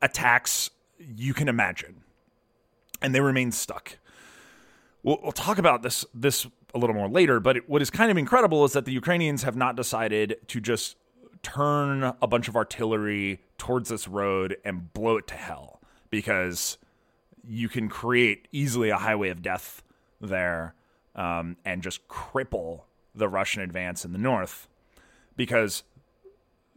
attacks 0.00 0.70
you 0.98 1.34
can 1.34 1.48
imagine, 1.48 2.02
and 3.02 3.14
they 3.14 3.20
remain 3.20 3.52
stuck. 3.52 3.98
We'll, 5.02 5.18
we'll 5.22 5.32
talk 5.32 5.58
about 5.58 5.82
this 5.82 6.06
this 6.14 6.46
a 6.76 6.78
little 6.78 6.94
more 6.94 7.08
later. 7.08 7.40
But 7.40 7.56
it, 7.56 7.68
what 7.68 7.82
is 7.82 7.90
kind 7.90 8.10
of 8.10 8.16
incredible 8.16 8.64
is 8.64 8.72
that 8.74 8.84
the 8.84 8.92
Ukrainians 8.92 9.42
have 9.42 9.56
not 9.56 9.74
decided 9.74 10.36
to 10.48 10.60
just 10.60 10.96
turn 11.42 12.02
a 12.22 12.26
bunch 12.26 12.48
of 12.48 12.56
artillery 12.56 13.40
towards 13.58 13.88
this 13.88 14.06
road 14.06 14.56
and 14.64 14.92
blow 14.92 15.16
it 15.16 15.26
to 15.28 15.34
hell 15.34 15.80
because 16.10 16.78
you 17.46 17.68
can 17.68 17.88
create 17.88 18.48
easily 18.52 18.90
a 18.90 18.96
highway 18.96 19.30
of 19.30 19.42
death 19.42 19.82
there 20.20 20.74
um, 21.14 21.56
and 21.64 21.82
just 21.82 22.06
cripple 22.08 22.82
the 23.14 23.28
Russian 23.28 23.62
advance 23.62 24.04
in 24.04 24.12
the 24.12 24.18
north 24.18 24.68
because 25.36 25.82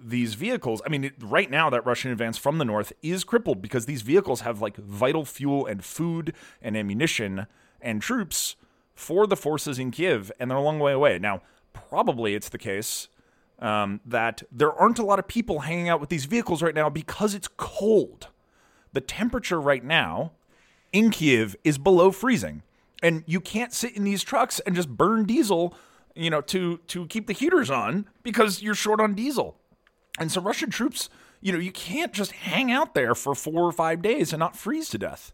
these 0.02 0.34
vehicles 0.34 0.82
i 0.86 0.90
mean 0.90 1.12
right 1.20 1.52
now 1.52 1.70
that 1.70 1.86
russian 1.86 2.10
advance 2.10 2.38
from 2.38 2.58
the 2.58 2.64
north 2.64 2.94
is 3.02 3.26
crippled 3.26 3.62
because 3.62 3.86
these 3.86 4.02
vehicles 4.02 4.42
have 4.42 4.62
like 4.62 4.78
vital 4.78 5.26
fuel 5.26 5.66
and 5.66 5.84
food 5.84 6.34
and 6.62 6.78
ammunition 6.78 7.46
and 7.82 8.02
troops 8.02 8.56
for 9.00 9.26
the 9.26 9.38
forces 9.38 9.80
in 9.80 9.92
kiev 9.92 10.32
and 10.40 10.50
they're 10.50 10.58
a 10.58 10.62
long 10.62 10.80
way 10.80 10.92
away 10.92 11.18
now 11.18 11.42
probably 11.74 12.36
it's 12.36 12.50
the 12.50 12.58
case 12.58 13.08
um, 13.60 14.00
that 14.06 14.44
there 14.52 14.74
aren't 14.74 15.00
a 15.00 15.06
lot 15.06 15.20
of 15.20 15.28
people 15.28 15.60
hanging 15.60 15.90
out 15.90 16.00
with 16.00 16.10
these 16.10 16.26
vehicles 16.26 16.62
right 16.62 16.76
now 16.76 16.90
because 16.90 17.34
it's 17.34 17.50
cold. 17.58 18.28
The 18.94 19.02
temperature 19.02 19.60
right 19.60 19.84
now 19.84 20.32
in 20.92 21.12
Kiev 21.12 21.56
is 21.64 21.78
below 21.78 22.12
freezing, 22.12 22.64
and 23.04 23.24
you 23.28 23.40
can't 23.40 23.74
sit 23.74 23.96
in 23.96 24.04
these 24.04 24.24
trucks 24.24 24.60
and 24.62 24.76
just 24.76 24.90
burn 24.90 25.26
diesel, 25.26 25.76
you 26.16 26.30
know, 26.30 26.42
to 26.42 26.78
to 26.88 27.06
keep 27.08 27.28
the 27.28 27.34
heaters 27.34 27.70
on 27.70 28.08
because 28.24 28.62
you're 28.62 28.76
short 28.76 29.00
on 29.00 29.14
diesel. 29.14 29.58
And 30.18 30.32
so 30.32 30.42
Russian 30.42 30.70
troops, 30.70 31.10
you 31.40 31.54
know, 31.54 31.60
you 31.60 31.72
can't 31.72 32.14
just 32.14 32.32
hang 32.32 32.72
out 32.72 32.94
there 32.94 33.14
for 33.14 33.36
four 33.36 33.64
or 33.64 33.72
five 33.72 34.02
days 34.02 34.34
and 34.34 34.40
not 34.40 34.56
freeze 34.56 34.90
to 34.90 34.98
death. 34.98 35.32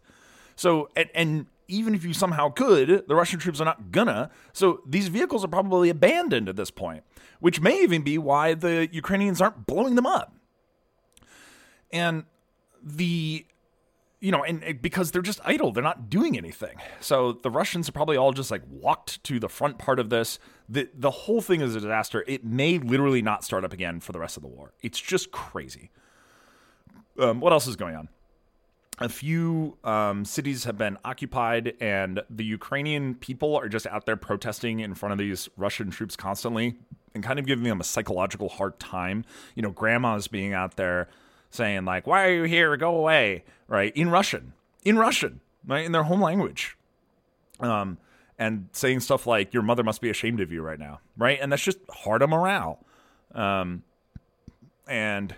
So 0.54 0.90
and, 0.96 1.08
and 1.14 1.46
even 1.68 1.94
if 1.94 2.04
you 2.04 2.12
somehow 2.12 2.48
could, 2.50 3.06
the 3.08 3.14
Russian 3.14 3.38
troops 3.38 3.60
are 3.60 3.64
not 3.64 3.90
gonna. 3.90 4.30
So 4.52 4.80
these 4.86 5.08
vehicles 5.08 5.44
are 5.44 5.48
probably 5.48 5.90
abandoned 5.90 6.48
at 6.48 6.56
this 6.56 6.70
point, 6.70 7.02
which 7.40 7.60
may 7.60 7.82
even 7.82 8.02
be 8.02 8.18
why 8.18 8.54
the 8.54 8.88
Ukrainians 8.92 9.40
aren't 9.40 9.66
blowing 9.66 9.94
them 9.94 10.06
up. 10.06 10.34
And 11.92 12.24
the 12.82 13.46
you 14.18 14.32
know, 14.32 14.42
and 14.42 14.80
because 14.80 15.10
they're 15.10 15.22
just 15.22 15.40
idle, 15.44 15.72
they're 15.72 15.84
not 15.84 16.08
doing 16.08 16.38
anything. 16.38 16.78
So 17.00 17.32
the 17.32 17.50
Russians 17.50 17.88
are 17.88 17.92
probably 17.92 18.16
all 18.16 18.32
just 18.32 18.50
like 18.50 18.62
walked 18.68 19.22
to 19.24 19.38
the 19.38 19.48
front 19.48 19.78
part 19.78 19.98
of 19.98 20.08
this. 20.10 20.38
The 20.68 20.88
the 20.94 21.10
whole 21.10 21.40
thing 21.40 21.60
is 21.60 21.76
a 21.76 21.80
disaster. 21.80 22.24
It 22.26 22.44
may 22.44 22.78
literally 22.78 23.22
not 23.22 23.44
start 23.44 23.64
up 23.64 23.72
again 23.72 24.00
for 24.00 24.12
the 24.12 24.18
rest 24.18 24.36
of 24.36 24.42
the 24.42 24.48
war. 24.48 24.72
It's 24.82 25.00
just 25.00 25.30
crazy. 25.30 25.90
Um, 27.18 27.40
what 27.40 27.52
else 27.52 27.66
is 27.66 27.76
going 27.76 27.94
on? 27.94 28.08
A 28.98 29.08
few 29.08 29.76
um, 29.84 30.24
cities 30.24 30.64
have 30.64 30.78
been 30.78 30.96
occupied, 31.04 31.74
and 31.80 32.22
the 32.30 32.44
Ukrainian 32.44 33.14
people 33.14 33.56
are 33.56 33.68
just 33.68 33.86
out 33.86 34.06
there 34.06 34.16
protesting 34.16 34.80
in 34.80 34.94
front 34.94 35.12
of 35.12 35.18
these 35.18 35.48
Russian 35.56 35.90
troops 35.90 36.16
constantly 36.16 36.76
and 37.14 37.22
kind 37.22 37.38
of 37.38 37.46
giving 37.46 37.64
them 37.64 37.80
a 37.80 37.84
psychological 37.84 38.48
hard 38.48 38.78
time. 38.78 39.24
You 39.54 39.62
know, 39.62 39.70
grandmas 39.70 40.28
being 40.28 40.54
out 40.54 40.76
there 40.76 41.08
saying, 41.50 41.84
like, 41.84 42.06
why 42.06 42.26
are 42.26 42.34
you 42.34 42.42
here? 42.44 42.76
Go 42.76 42.96
away, 42.96 43.44
right? 43.68 43.94
In 43.94 44.10
Russian, 44.10 44.54
in 44.84 44.98
Russian, 44.98 45.40
right? 45.66 45.84
In 45.84 45.92
their 45.92 46.04
home 46.04 46.22
language. 46.22 46.76
Um, 47.60 47.98
and 48.38 48.68
saying 48.72 49.00
stuff 49.00 49.26
like, 49.26 49.54
your 49.54 49.62
mother 49.62 49.82
must 49.82 50.00
be 50.00 50.10
ashamed 50.10 50.40
of 50.40 50.52
you 50.52 50.62
right 50.62 50.78
now, 50.78 51.00
right? 51.16 51.38
And 51.40 51.50
that's 51.50 51.62
just 51.62 51.78
hard 51.90 52.22
on 52.22 52.30
morale. 52.30 52.78
Um, 53.34 53.82
and 54.86 55.34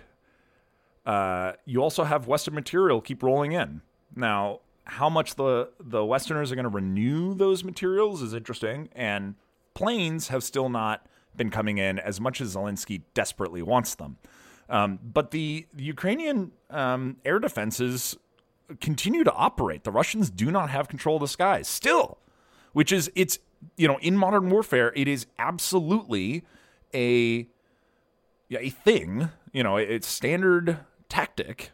uh, 1.05 1.53
you 1.65 1.81
also 1.81 2.03
have 2.03 2.27
Western 2.27 2.55
material 2.55 3.01
keep 3.01 3.23
rolling 3.23 3.51
in. 3.51 3.81
Now, 4.15 4.59
how 4.85 5.09
much 5.09 5.35
the 5.35 5.69
the 5.79 6.03
Westerners 6.03 6.51
are 6.51 6.55
going 6.55 6.63
to 6.63 6.69
renew 6.69 7.33
those 7.33 7.63
materials 7.63 8.21
is 8.21 8.33
interesting, 8.33 8.89
and 8.93 9.35
planes 9.73 10.29
have 10.29 10.43
still 10.43 10.69
not 10.69 11.05
been 11.35 11.49
coming 11.49 11.77
in 11.77 11.99
as 11.99 12.19
much 12.19 12.41
as 12.41 12.55
Zelensky 12.55 13.03
desperately 13.13 13.61
wants 13.61 13.95
them. 13.95 14.17
Um, 14.69 14.99
but 15.01 15.31
the, 15.31 15.65
the 15.73 15.83
Ukrainian 15.83 16.51
um, 16.69 17.17
air 17.25 17.39
defenses 17.39 18.17
continue 18.79 19.23
to 19.23 19.31
operate. 19.33 19.83
The 19.83 19.91
Russians 19.91 20.29
do 20.29 20.51
not 20.51 20.69
have 20.69 20.87
control 20.87 21.15
of 21.15 21.21
the 21.21 21.27
skies 21.27 21.67
still, 21.67 22.19
which 22.73 22.91
is 22.91 23.11
it's 23.15 23.39
you 23.77 23.87
know 23.87 23.97
in 23.99 24.15
modern 24.15 24.49
warfare 24.49 24.93
it 24.95 25.07
is 25.07 25.25
absolutely 25.39 26.43
a 26.93 27.47
a 28.51 28.69
thing. 28.69 29.29
You 29.53 29.63
know, 29.63 29.77
it's 29.77 30.07
standard 30.07 30.77
tactic 31.09 31.71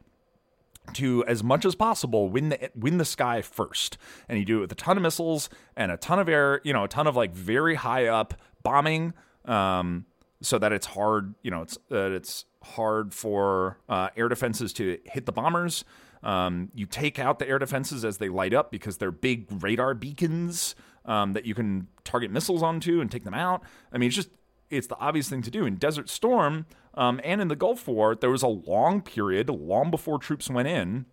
to 0.94 1.26
as 1.26 1.44
much 1.44 1.66
as 1.66 1.76
possible 1.76 2.30
win 2.30 2.50
the 2.50 2.70
win 2.76 2.98
the 2.98 3.06
sky 3.06 3.42
first. 3.42 3.98
And 4.30 4.40
you 4.40 4.46
do 4.46 4.58
it 4.58 4.62
with 4.62 4.72
a 4.72 4.76
ton 4.76 4.98
of 4.98 5.04
missiles 5.04 5.50
and 5.76 5.92
a 5.92 5.98
ton 5.98 6.20
of 6.20 6.30
air 6.30 6.62
you 6.64 6.74
know 6.74 6.84
a 6.84 6.88
ton 6.88 7.08
of 7.08 7.16
like 7.16 7.34
very 7.34 7.76
high 7.76 8.08
up 8.08 8.34
bombing 8.64 9.14
um, 9.46 10.06
so 10.42 10.58
that 10.60 10.72
it's 10.72 10.86
hard 10.88 11.36
you 11.42 11.52
know 11.52 11.62
it's 11.62 11.78
that 11.90 12.12
it's 12.12 12.46
hard 12.64 13.14
for 13.14 13.78
uh, 13.90 14.10
air 14.18 14.28
defenses 14.28 14.74
to 14.74 14.98
hit 15.06 15.26
the 15.26 15.32
bombers. 15.32 15.84
Um, 16.24 16.72
you 16.74 16.88
take 16.88 17.20
out 17.20 17.38
the 17.38 17.48
air 17.48 17.60
defenses 17.60 18.04
as 18.04 18.18
they 18.18 18.30
light 18.30 18.54
up 18.54 18.72
because 18.72 18.98
they're 18.98 19.12
big 19.12 19.46
radar 19.64 19.94
beacons 19.94 20.74
um, 21.06 21.34
that 21.34 21.46
you 21.46 21.54
can 21.54 21.88
target 22.04 22.32
missiles 22.32 22.64
onto 22.64 23.00
and 23.00 23.12
take 23.12 23.24
them 23.24 23.36
out. 23.36 23.62
I 23.92 23.98
mean 23.98 24.08
it's 24.08 24.16
just 24.16 24.30
it's 24.70 24.88
the 24.88 24.98
obvious 24.98 25.30
thing 25.30 25.42
to 25.44 25.52
do 25.52 25.66
in 25.66 25.76
desert 25.76 26.10
storm 26.10 26.66
um, 26.96 27.20
and 27.24 27.42
in 27.42 27.50
the 27.50 27.56
Gulf 27.56 27.88
War, 27.88 28.16
there 28.16 28.30
was 28.30 28.42
a 28.42 28.48
long 28.48 29.02
period, 29.02 29.50
long 29.50 29.92
before 29.92 30.18
troops 30.18 30.50
went 30.50 30.68
in, 30.68 31.06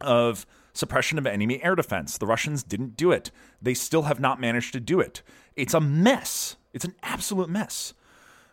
of 0.00 0.46
suppression 0.74 1.18
of 1.18 1.26
enemy 1.26 1.62
air 1.62 1.74
defense. 1.74 2.18
The 2.18 2.26
Russians 2.26 2.62
didn't 2.62 2.96
do 2.96 3.10
it. 3.12 3.30
They 3.62 3.74
still 3.74 4.02
have 4.02 4.20
not 4.20 4.38
managed 4.38 4.74
to 4.74 4.80
do 4.80 5.00
it. 5.00 5.22
It's 5.56 5.72
a 5.72 5.80
mess. 5.80 6.56
It's 6.74 6.84
an 6.84 6.94
absolute 7.02 7.48
mess. 7.48 7.94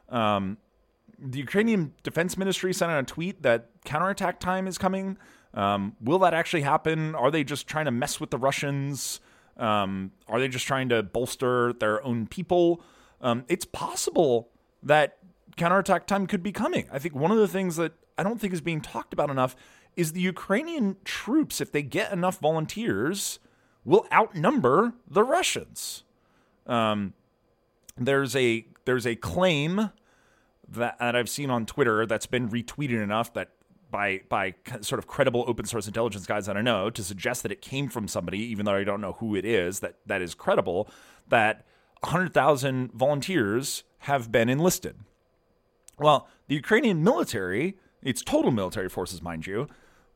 Um, 0.07 0.57
the 1.19 1.39
Ukrainian 1.39 1.93
Defense 2.03 2.37
Ministry 2.37 2.73
sent 2.73 2.91
out 2.91 2.99
a 2.99 3.03
tweet 3.03 3.43
that 3.43 3.69
counterattack 3.83 4.39
time 4.39 4.67
is 4.67 4.77
coming. 4.77 5.17
Um, 5.53 5.95
will 6.01 6.19
that 6.19 6.33
actually 6.33 6.61
happen? 6.61 7.13
Are 7.13 7.29
they 7.29 7.43
just 7.43 7.67
trying 7.67 7.85
to 7.85 7.91
mess 7.91 8.21
with 8.21 8.29
the 8.29 8.37
Russians? 8.37 9.19
Um, 9.57 10.11
are 10.27 10.39
they 10.39 10.47
just 10.47 10.65
trying 10.65 10.89
to 10.89 11.03
bolster 11.03 11.73
their 11.73 12.03
own 12.03 12.27
people? 12.27 12.81
Um, 13.23 13.45
it's 13.47 13.65
possible 13.65 14.49
that 14.83 15.17
counterattack 15.55 16.05
time 16.05 16.27
could 16.27 16.43
be 16.43 16.51
coming. 16.51 16.87
I 16.91 16.99
think 16.99 17.15
one 17.15 17.31
of 17.31 17.37
the 17.37 17.47
things 17.47 17.77
that 17.77 17.93
I 18.17 18.23
don't 18.23 18.39
think 18.39 18.53
is 18.53 18.61
being 18.61 18.81
talked 18.81 19.13
about 19.13 19.29
enough 19.29 19.55
is 19.95 20.11
the 20.11 20.21
Ukrainian 20.21 20.97
troops, 21.05 21.61
if 21.61 21.71
they 21.71 21.81
get 21.81 22.11
enough 22.11 22.39
volunteers, 22.39 23.39
will 23.85 24.05
outnumber 24.11 24.93
the 25.09 25.23
Russians. 25.23 26.03
Um, 26.67 27.13
there's 27.97 28.35
a 28.35 28.65
there's 28.85 29.07
a 29.07 29.15
claim 29.15 29.91
that, 30.67 30.99
that 30.99 31.15
I've 31.15 31.29
seen 31.29 31.49
on 31.49 31.65
Twitter 31.65 32.05
that's 32.05 32.25
been 32.25 32.49
retweeted 32.49 33.01
enough 33.01 33.33
that 33.33 33.49
by 33.91 34.21
by 34.27 34.55
sort 34.81 34.99
of 34.99 35.07
credible 35.07 35.45
open 35.47 35.65
source 35.65 35.87
intelligence 35.87 36.25
guys 36.25 36.47
that 36.47 36.57
I 36.57 36.61
know 36.61 36.89
to 36.89 37.03
suggest 37.03 37.43
that 37.43 37.51
it 37.51 37.61
came 37.61 37.87
from 37.87 38.07
somebody, 38.07 38.39
even 38.39 38.65
though 38.65 38.73
I 38.73 38.83
don't 38.83 39.01
know 39.01 39.13
who 39.13 39.35
it 39.35 39.45
is, 39.45 39.79
that 39.81 39.97
that 40.07 40.21
is 40.21 40.33
credible. 40.33 40.89
That 41.27 41.65
100,000 42.03 42.91
volunteers 42.93 43.83
have 43.99 44.31
been 44.31 44.49
enlisted. 44.49 44.95
Well, 45.97 46.27
the 46.47 46.55
Ukrainian 46.55 47.03
military, 47.03 47.77
its 48.01 48.21
total 48.21 48.51
military 48.51 48.89
forces, 48.89 49.21
mind 49.21 49.47
you, 49.47 49.67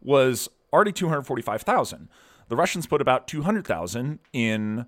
was 0.01 0.49
already 0.73 0.91
245,000. 0.91 2.09
The 2.49 2.55
Russians 2.55 2.87
put 2.87 3.01
about 3.01 3.27
200,000 3.27 4.19
in 4.33 4.85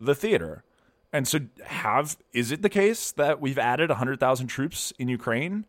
the 0.00 0.14
theater. 0.14 0.64
And 1.12 1.26
so, 1.26 1.40
have 1.64 2.16
is 2.32 2.52
it 2.52 2.62
the 2.62 2.68
case 2.68 3.12
that 3.12 3.40
we've 3.40 3.58
added 3.58 3.90
100,000 3.90 4.46
troops 4.46 4.92
in 4.98 5.08
Ukraine, 5.08 5.66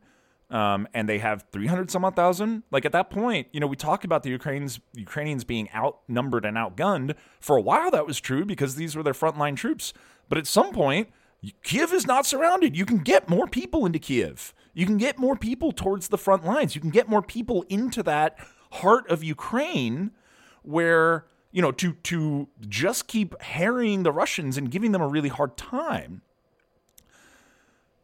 um, 0.51 0.87
and 0.93 1.09
they 1.09 1.17
have 1.17 1.45
300 1.51 1.89
some 1.89 2.05
odd 2.05 2.15
thousand? 2.15 2.63
Like 2.69 2.85
at 2.85 2.91
that 2.91 3.09
point, 3.09 3.47
you 3.51 3.59
know, 3.59 3.65
we 3.65 3.75
talk 3.75 4.03
about 4.03 4.21
the 4.21 4.29
Ukrainians 4.29 4.79
Ukrainians 4.93 5.43
being 5.43 5.67
outnumbered 5.73 6.45
and 6.45 6.57
outgunned. 6.57 7.15
For 7.39 7.57
a 7.57 7.61
while, 7.61 7.89
that 7.89 8.05
was 8.05 8.19
true 8.19 8.45
because 8.45 8.75
these 8.75 8.95
were 8.95 9.01
their 9.01 9.13
frontline 9.13 9.55
troops. 9.55 9.93
But 10.31 10.37
at 10.37 10.47
some 10.47 10.71
point, 10.71 11.09
Kiev 11.61 11.91
is 11.91 12.07
not 12.07 12.25
surrounded. 12.25 12.77
You 12.77 12.85
can 12.85 12.99
get 12.99 13.27
more 13.27 13.47
people 13.47 13.85
into 13.85 13.99
Kiev. 13.99 14.53
You 14.73 14.85
can 14.85 14.97
get 14.97 15.19
more 15.19 15.35
people 15.35 15.73
towards 15.73 16.07
the 16.07 16.17
front 16.17 16.45
lines. 16.45 16.73
You 16.73 16.79
can 16.79 16.89
get 16.89 17.09
more 17.09 17.21
people 17.21 17.65
into 17.67 18.01
that 18.03 18.37
heart 18.71 19.11
of 19.11 19.25
Ukraine 19.25 20.11
where 20.61 21.25
you 21.51 21.61
know, 21.61 21.73
to 21.73 21.95
to 22.03 22.47
just 22.61 23.07
keep 23.07 23.39
harrying 23.41 24.03
the 24.03 24.11
Russians 24.13 24.57
and 24.57 24.71
giving 24.71 24.93
them 24.93 25.01
a 25.01 25.07
really 25.09 25.27
hard 25.27 25.57
time, 25.57 26.21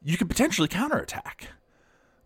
you 0.03 0.17
could 0.17 0.27
potentially 0.27 0.67
counterattack. 0.67 1.47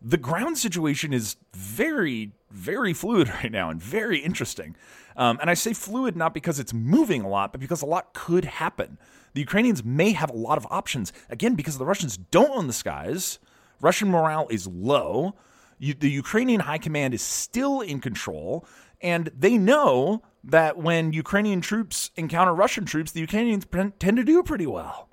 The 0.01 0.17
ground 0.17 0.57
situation 0.57 1.13
is 1.13 1.35
very, 1.53 2.31
very 2.49 2.93
fluid 2.93 3.29
right 3.43 3.51
now 3.51 3.69
and 3.69 3.81
very 3.81 4.19
interesting. 4.19 4.75
Um, 5.15 5.37
and 5.41 5.49
I 5.49 5.53
say 5.53 5.73
fluid 5.73 6.15
not 6.15 6.33
because 6.33 6.59
it's 6.59 6.73
moving 6.73 7.21
a 7.21 7.29
lot, 7.29 7.51
but 7.51 7.61
because 7.61 7.81
a 7.81 7.85
lot 7.85 8.13
could 8.13 8.45
happen. 8.45 8.97
The 9.33 9.41
Ukrainians 9.41 9.83
may 9.83 10.11
have 10.11 10.29
a 10.29 10.35
lot 10.35 10.57
of 10.57 10.67
options, 10.69 11.13
again, 11.29 11.55
because 11.55 11.77
the 11.77 11.85
Russians 11.85 12.17
don't 12.17 12.49
own 12.51 12.67
the 12.67 12.73
skies. 12.73 13.39
Russian 13.79 14.09
morale 14.09 14.47
is 14.49 14.67
low. 14.67 15.35
You, 15.77 15.93
the 15.93 16.09
Ukrainian 16.09 16.61
high 16.61 16.77
command 16.77 17.13
is 17.13 17.21
still 17.21 17.81
in 17.81 17.99
control, 18.01 18.65
and 19.01 19.31
they 19.37 19.57
know 19.57 20.21
that 20.43 20.77
when 20.77 21.13
Ukrainian 21.13 21.61
troops 21.61 22.11
encounter 22.15 22.53
Russian 22.53 22.85
troops, 22.85 23.11
the 23.11 23.21
Ukrainians 23.21 23.65
tend 23.99 24.17
to 24.17 24.23
do 24.23 24.43
pretty 24.43 24.67
well. 24.67 25.09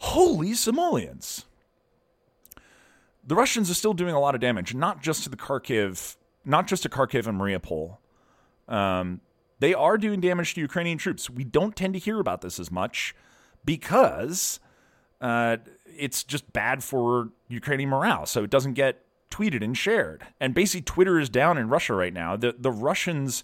Holy 0.00 0.54
simoleons. 0.54 1.46
The 3.26 3.34
Russians 3.34 3.70
are 3.70 3.74
still 3.74 3.94
doing 3.94 4.14
a 4.14 4.20
lot 4.20 4.34
of 4.34 4.40
damage, 4.40 4.74
not 4.74 5.02
just 5.02 5.24
to 5.24 5.30
the 5.30 5.36
Kharkiv, 5.36 6.16
not 6.44 6.66
just 6.66 6.82
to 6.82 6.88
Kharkiv 6.88 7.26
and 7.26 7.40
Mariupol. 7.40 7.98
Um, 8.68 9.20
they 9.60 9.72
are 9.72 9.96
doing 9.96 10.20
damage 10.20 10.54
to 10.54 10.60
Ukrainian 10.60 10.98
troops. 10.98 11.30
We 11.30 11.44
don't 11.44 11.74
tend 11.74 11.94
to 11.94 11.98
hear 11.98 12.20
about 12.20 12.42
this 12.42 12.58
as 12.60 12.70
much 12.70 13.14
because 13.64 14.60
uh, 15.20 15.56
it's 15.86 16.22
just 16.22 16.52
bad 16.52 16.84
for 16.84 17.30
Ukrainian 17.48 17.88
morale. 17.88 18.26
So 18.26 18.44
it 18.44 18.50
doesn't 18.50 18.74
get 18.74 19.04
tweeted 19.30 19.62
and 19.62 19.76
shared. 19.76 20.26
And 20.40 20.54
basically, 20.54 20.82
Twitter 20.82 21.18
is 21.18 21.28
down 21.28 21.56
in 21.56 21.68
Russia 21.68 21.94
right 21.94 22.12
now. 22.12 22.36
The 22.36 22.54
the 22.58 22.70
Russians 22.70 23.42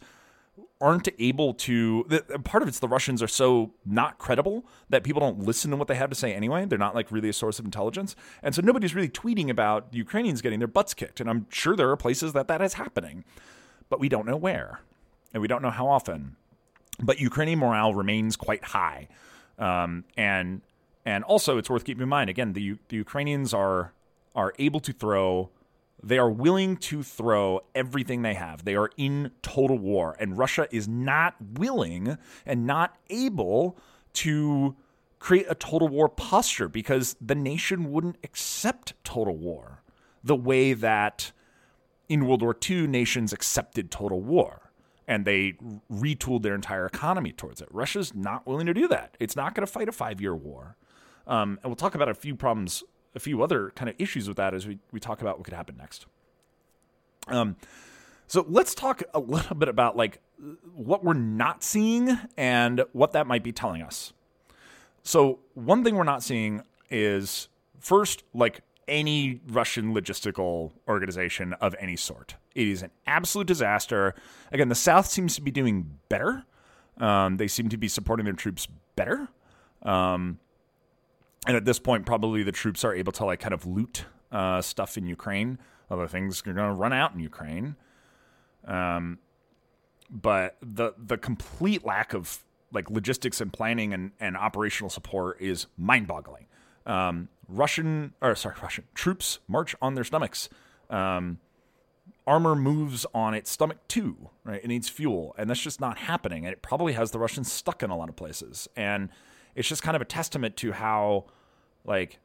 aren't 0.81 1.09
able 1.19 1.53
to 1.53 2.07
the, 2.09 2.21
part 2.39 2.63
of 2.63 2.69
it's 2.69 2.79
the 2.79 2.89
Russians 2.89 3.23
are 3.23 3.29
so 3.29 3.73
not 3.85 4.19
credible 4.19 4.65
that 4.89 5.05
people 5.05 5.21
don't 5.21 5.41
listen 5.41 5.71
to 5.71 5.77
what 5.77 5.89
they 5.89 5.95
have 5.95 6.09
to 6.09 6.17
say 6.17 6.33
anyway. 6.35 6.65
They're 6.65 6.79
not 6.79 6.95
like 6.95 7.13
really 7.13 7.29
a 7.29 7.35
source 7.35 7.59
of 7.59 7.65
intelligence. 7.67 8.17
And 8.43 8.55
so 8.55 8.63
nobody's 8.63 8.95
really 8.95 9.09
tweeting 9.09 9.51
about 9.51 9.89
Ukrainians 9.93 10.41
getting 10.41 10.59
their 10.59 10.69
butts 10.69 10.95
kicked. 10.95 11.21
And 11.21 11.29
I'm 11.29 11.47
sure 11.51 11.77
there 11.77 11.91
are 11.91 11.97
places 11.97 12.33
that 12.33 12.49
that 12.49 12.63
is 12.63 12.75
happening, 12.75 13.25
but 13.91 14.01
we 14.01 14.09
don't 14.09 14.27
know 14.27 14.37
where 14.37 14.81
and 15.35 15.43
we 15.43 15.49
don't 15.49 15.63
know 15.63 15.71
how 15.71 15.87
often. 15.87 16.37
But 16.99 17.21
Ukrainian 17.21 17.59
morale 17.59 17.95
remains 17.95 18.37
quite 18.37 18.65
high. 18.65 19.09
Um, 19.59 20.05
and 20.17 20.63
and 21.05 21.25
also 21.25 21.59
it's 21.59 21.69
worth 21.69 21.85
keeping 21.85 22.03
in 22.03 22.09
mind 22.09 22.31
again 22.31 22.55
the 22.55 22.77
the 22.89 22.97
Ukrainians 22.97 23.53
are 23.53 23.93
are 24.35 24.55
able 24.59 24.81
to 24.81 24.93
throw 24.93 25.51
they 26.03 26.19
are 26.19 26.31
willing 26.31 26.77
to 26.77 27.03
throw 27.03 27.61
everything 27.75 28.23
they 28.23 28.35
have. 28.35 28.65
They 28.65 28.75
are 28.75 28.91
in 28.97 29.33
total 29.43 29.79
war. 29.79 30.17
And 30.19 30.39
Russia 30.39 30.67
is 30.71 30.89
not 30.89 31.35
willing 31.55 32.17
and 32.47 32.67
not 32.67 32.97
able 33.11 33.77
to 34.15 34.77
create 35.19 35.47
a 35.49 35.55
total 35.55 35.89
war 35.89 36.09
posture 36.09 36.69
because 36.69 37.17
the 37.21 37.35
nation 37.35 37.93
wouldn't 37.93 38.17
accept 38.25 38.95
total 39.05 39.37
war 39.37 39.83
the 40.25 40.37
way 40.37 40.73
that 40.73 41.33
in 42.09 42.27
World 42.27 42.43
War 42.43 42.57
II 42.69 42.87
nations 42.87 43.33
accepted 43.33 43.91
total 43.91 44.21
war 44.21 44.71
and 45.07 45.25
they 45.25 45.55
retooled 45.93 46.43
their 46.43 46.55
entire 46.55 46.87
economy 46.87 47.33
towards 47.33 47.61
it. 47.61 47.69
Russia's 47.71 48.15
not 48.15 48.47
willing 48.47 48.67
to 48.67 48.75
do 48.75 48.89
that. 48.89 49.17
It's 49.19 49.37
not 49.37 49.55
going 49.55 49.67
to 49.67 49.73
fight 49.73 49.89
a 49.89 49.93
five 49.93 50.21
year 50.21 50.35
war. 50.35 50.77
Um, 51.27 51.59
and 51.63 51.71
we'll 51.71 51.77
talk 51.77 51.95
about 51.95 52.09
a 52.09 52.15
few 52.15 52.35
problems 52.35 52.83
a 53.15 53.21
few 53.21 53.43
other 53.43 53.71
kind 53.75 53.89
of 53.89 53.97
issues 53.99 54.29
with 54.29 54.37
that 54.37 54.55
as 54.55 54.67
we, 54.67 54.79
we 54.93 55.01
talk 55.01 55.21
about 55.21 55.39
what 55.39 55.45
could 55.45 55.55
happen 55.55 55.77
next. 55.77 56.07
Um, 57.29 57.57
so 58.27 58.47
let's 58.49 58.75
talk 58.75 59.03
a 59.13 59.19
little 59.19 59.57
bit 59.57 59.69
about 59.69 59.97
like 59.97 60.21
what 60.75 61.05
we're 61.05 61.15
not 61.15 61.63
seeing 61.63 62.19
and 62.37 62.85
what 62.93 63.13
that 63.13 63.27
might 63.27 63.43
be 63.43 63.53
telling 63.53 63.83
us. 63.83 64.13
So 65.03 65.41
one 65.55 65.83
thing 65.83 65.97
we're 65.97 66.05
not 66.05 66.23
seeing 66.23 66.63
is 66.91 67.49
first 67.79 68.23
like 68.35 68.61
any 68.87 69.41
Russian 69.49 69.95
logistical 69.95 70.73
organization 70.89 71.55
of 71.55 71.75
any 71.79 71.97
sort. 71.97 72.37
It 72.55 72.67
is 72.67 72.83
an 72.83 72.91
absolute 73.07 73.47
disaster. 73.47 74.15
Again, 74.53 74.69
the 74.69 74.75
South 74.75 75.07
seems 75.07 75.37
to 75.37 75.43
be 75.43 75.51
doing 75.51 75.99
better. 76.09 76.45
Um, 76.99 77.37
they 77.37 77.49
seem 77.49 77.69
to 77.69 77.77
be 77.77 77.89
supporting 77.89 78.25
their 78.25 78.35
troops 78.35 78.69
better. 78.97 79.29
Um, 79.83 80.39
and 81.47 81.57
at 81.57 81.65
this 81.65 81.79
point, 81.79 82.07
probably 82.07 82.43
the 82.43 82.53
troops 82.53 82.85
are 82.85 82.95
able 82.95 83.13
to 83.13 83.25
like 83.25 83.41
kind 83.41 83.55
of 83.55 83.67
loot 83.67 84.05
uh, 84.31 84.61
stuff 84.61 84.97
in 84.97 85.07
Ukraine. 85.07 85.59
Other 85.91 86.07
things 86.07 86.41
are 86.47 86.53
going 86.53 86.69
to 86.69 86.75
run 86.75 86.93
out 86.93 87.15
in 87.15 87.21
Ukraine. 87.21 87.77
Um, 88.65 89.19
but 90.11 90.57
the 90.61 90.93
the 90.99 91.17
complete 91.17 91.85
lack 91.85 92.13
of 92.13 92.45
like 92.73 92.91
logistics 92.91 93.41
and 93.41 93.53
planning 93.53 93.93
and, 93.93 94.13
and 94.21 94.37
operational 94.37 94.91
support 94.91 95.41
is 95.41 95.67
mind 95.77 96.07
boggling. 96.07 96.47
Um, 96.87 97.29
Russian 97.49 98.15
or 98.21 98.35
sorry, 98.35 98.57
Russian 98.63 98.85
troops 98.95 99.39
march 99.49 99.75
on 99.81 99.95
their 99.95 100.05
stomachs. 100.05 100.49
Um, 100.89 101.39
armor 102.27 102.55
moves 102.55 103.07
on 103.15 103.35
its 103.35 103.51
stomach 103.51 103.79
too, 103.89 104.31
right? 104.45 104.61
It 104.63 104.69
needs 104.69 104.89
fuel, 104.89 105.35
and 105.39 105.49
that's 105.49 105.61
just 105.61 105.81
not 105.81 105.99
happening. 105.99 106.45
And 106.45 106.53
it 106.53 106.63
probably 106.63 106.93
has 106.93 107.11
the 107.11 107.19
Russians 107.19 107.51
stuck 107.51 107.83
in 107.83 107.91
a 107.91 107.97
lot 107.97 108.09
of 108.09 108.17
places. 108.17 108.69
And 108.77 109.09
it's 109.55 109.69
just 109.69 109.83
kind 109.83 109.97
of 109.97 110.03
a 110.03 110.07
testament 110.07 110.57
to 110.59 110.73
how 110.73 111.27
like 111.85 112.19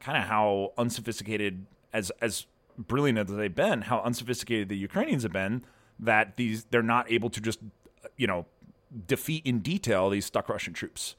kind 0.00 0.18
of 0.18 0.24
how 0.24 0.72
unsophisticated 0.78 1.66
as 1.92 2.10
as 2.20 2.46
brilliant 2.78 3.18
as 3.18 3.34
they've 3.34 3.54
been, 3.54 3.82
how 3.82 4.00
unsophisticated 4.00 4.68
the 4.68 4.76
Ukrainians 4.76 5.22
have 5.22 5.32
been 5.32 5.64
that 5.98 6.36
these 6.36 6.64
they're 6.64 6.82
not 6.82 7.10
able 7.10 7.30
to 7.30 7.40
just 7.40 7.60
you 8.16 8.26
know 8.26 8.46
defeat 9.06 9.44
in 9.44 9.60
detail 9.60 10.10
these 10.10 10.26
stuck 10.26 10.48
Russian 10.48 10.72
troops. 10.72 11.16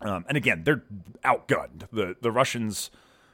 Um, 0.00 0.24
and 0.28 0.36
again, 0.36 0.64
they're 0.64 0.82
outgunned. 1.24 1.88
The 1.92 2.16
the 2.20 2.32
Russians, 2.32 2.90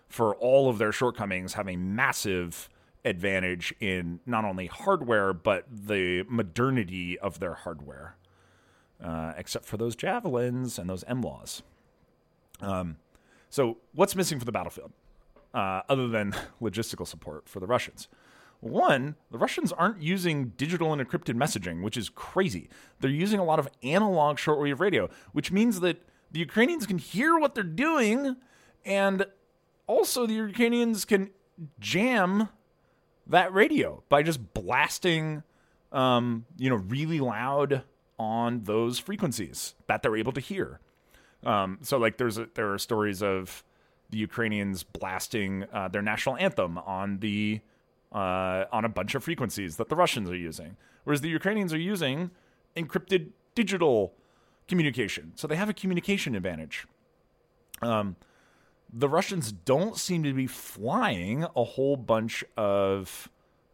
for 0.09 0.35
all 0.37 0.68
of 0.68 0.79
their 0.79 0.92
shortcomings, 0.92 1.55
have 1.55 1.68
a 1.68 1.76
massive 1.76 2.68
advantage 3.05 3.74
in 3.81 4.20
not 4.26 4.44
only 4.44 4.66
hardware 4.66 5.33
but 5.33 5.64
the 5.70 6.22
modernity 6.29 7.18
of 7.18 7.40
their 7.40 7.55
hardware 7.55 8.14
uh, 9.03 9.33
except 9.37 9.65
for 9.65 9.77
those 9.77 9.97
javelins 9.97 10.79
and 10.79 10.89
those 10.89 11.05
NLAWs. 11.05 11.63
Um, 12.61 12.97
so, 13.49 13.79
what's 13.95 14.15
missing 14.15 14.39
for 14.39 14.45
the 14.45 14.53
battlefield 14.53 14.93
uh, 15.55 15.83
other 15.89 16.09
than 16.09 16.35
logistical 16.63 17.07
support 17.07 17.49
for 17.49 17.61
the 17.61 17.67
Russians? 17.67 18.09
One, 18.61 19.17
the 19.31 19.39
Russians 19.39 19.73
aren't 19.73 20.03
using 20.03 20.49
digital 20.57 20.93
and 20.93 21.01
encrypted 21.01 21.35
messaging, 21.35 21.83
which 21.83 21.97
is 21.97 22.11
crazy. 22.11 22.69
They're 23.01 23.11
using 23.11 23.41
a 23.41 23.45
lot 23.45 23.59
of 23.59 23.69
analog 23.83 24.37
shortwave 24.37 24.81
radio, 24.81 25.09
which 25.33 25.51
means 25.51 25.81
that 25.81 26.03
the 26.31 26.41
Ukrainians 26.41 26.87
can 26.87 26.99
hear 26.99 27.39
what 27.39 27.55
they're 27.55 27.65
doing 27.65 28.37
and 28.85 29.27
also, 29.91 30.25
the 30.25 30.35
Ukrainians 30.35 31.05
can 31.05 31.31
jam 31.81 32.49
that 33.27 33.53
radio 33.53 34.05
by 34.09 34.23
just 34.23 34.55
blasting, 34.55 35.43
um, 35.91 36.47
you 36.57 36.71
know, 36.71 36.77
really 36.77 37.19
loud 37.19 37.83
on 38.21 38.65
those 38.65 38.99
frequencies 38.99 39.75
that 39.89 40.03
they're 40.03 40.17
able 40.17 40.33
to 40.33 40.41
hear. 40.41 40.79
Um, 41.43 41.79
so, 41.81 41.97
like, 41.97 42.19
there's 42.19 42.37
a, 42.37 42.49
there 42.55 42.71
are 42.71 42.79
stories 42.79 43.23
of 43.23 43.65
the 44.11 44.19
Ukrainians 44.19 44.83
blasting 44.83 45.65
uh, 45.73 45.89
their 45.89 46.03
national 46.03 46.37
anthem 46.37 46.77
on 46.79 47.19
the 47.21 47.61
uh, 48.13 48.65
on 48.73 48.85
a 48.85 48.89
bunch 48.89 49.15
of 49.15 49.25
frequencies 49.25 49.77
that 49.77 49.89
the 49.89 49.97
Russians 49.97 50.29
are 50.29 50.37
using, 50.37 50.77
whereas 51.05 51.23
the 51.23 51.29
Ukrainians 51.29 51.73
are 51.73 51.79
using 51.79 52.31
encrypted 52.77 53.31
digital 53.55 54.13
communication. 54.69 55.33
So 55.37 55.47
they 55.47 55.57
have 55.57 55.71
a 55.71 55.73
communication 55.73 56.35
advantage. 56.35 56.87
Um, 57.81 58.17
the 58.93 59.09
Russians 59.09 59.53
don't 59.53 59.97
seem 59.97 60.25
to 60.25 60.35
be 60.35 60.47
flying 60.47 61.45
a 61.57 61.65
whole 61.65 61.97
bunch 61.97 62.45
of 62.57 63.31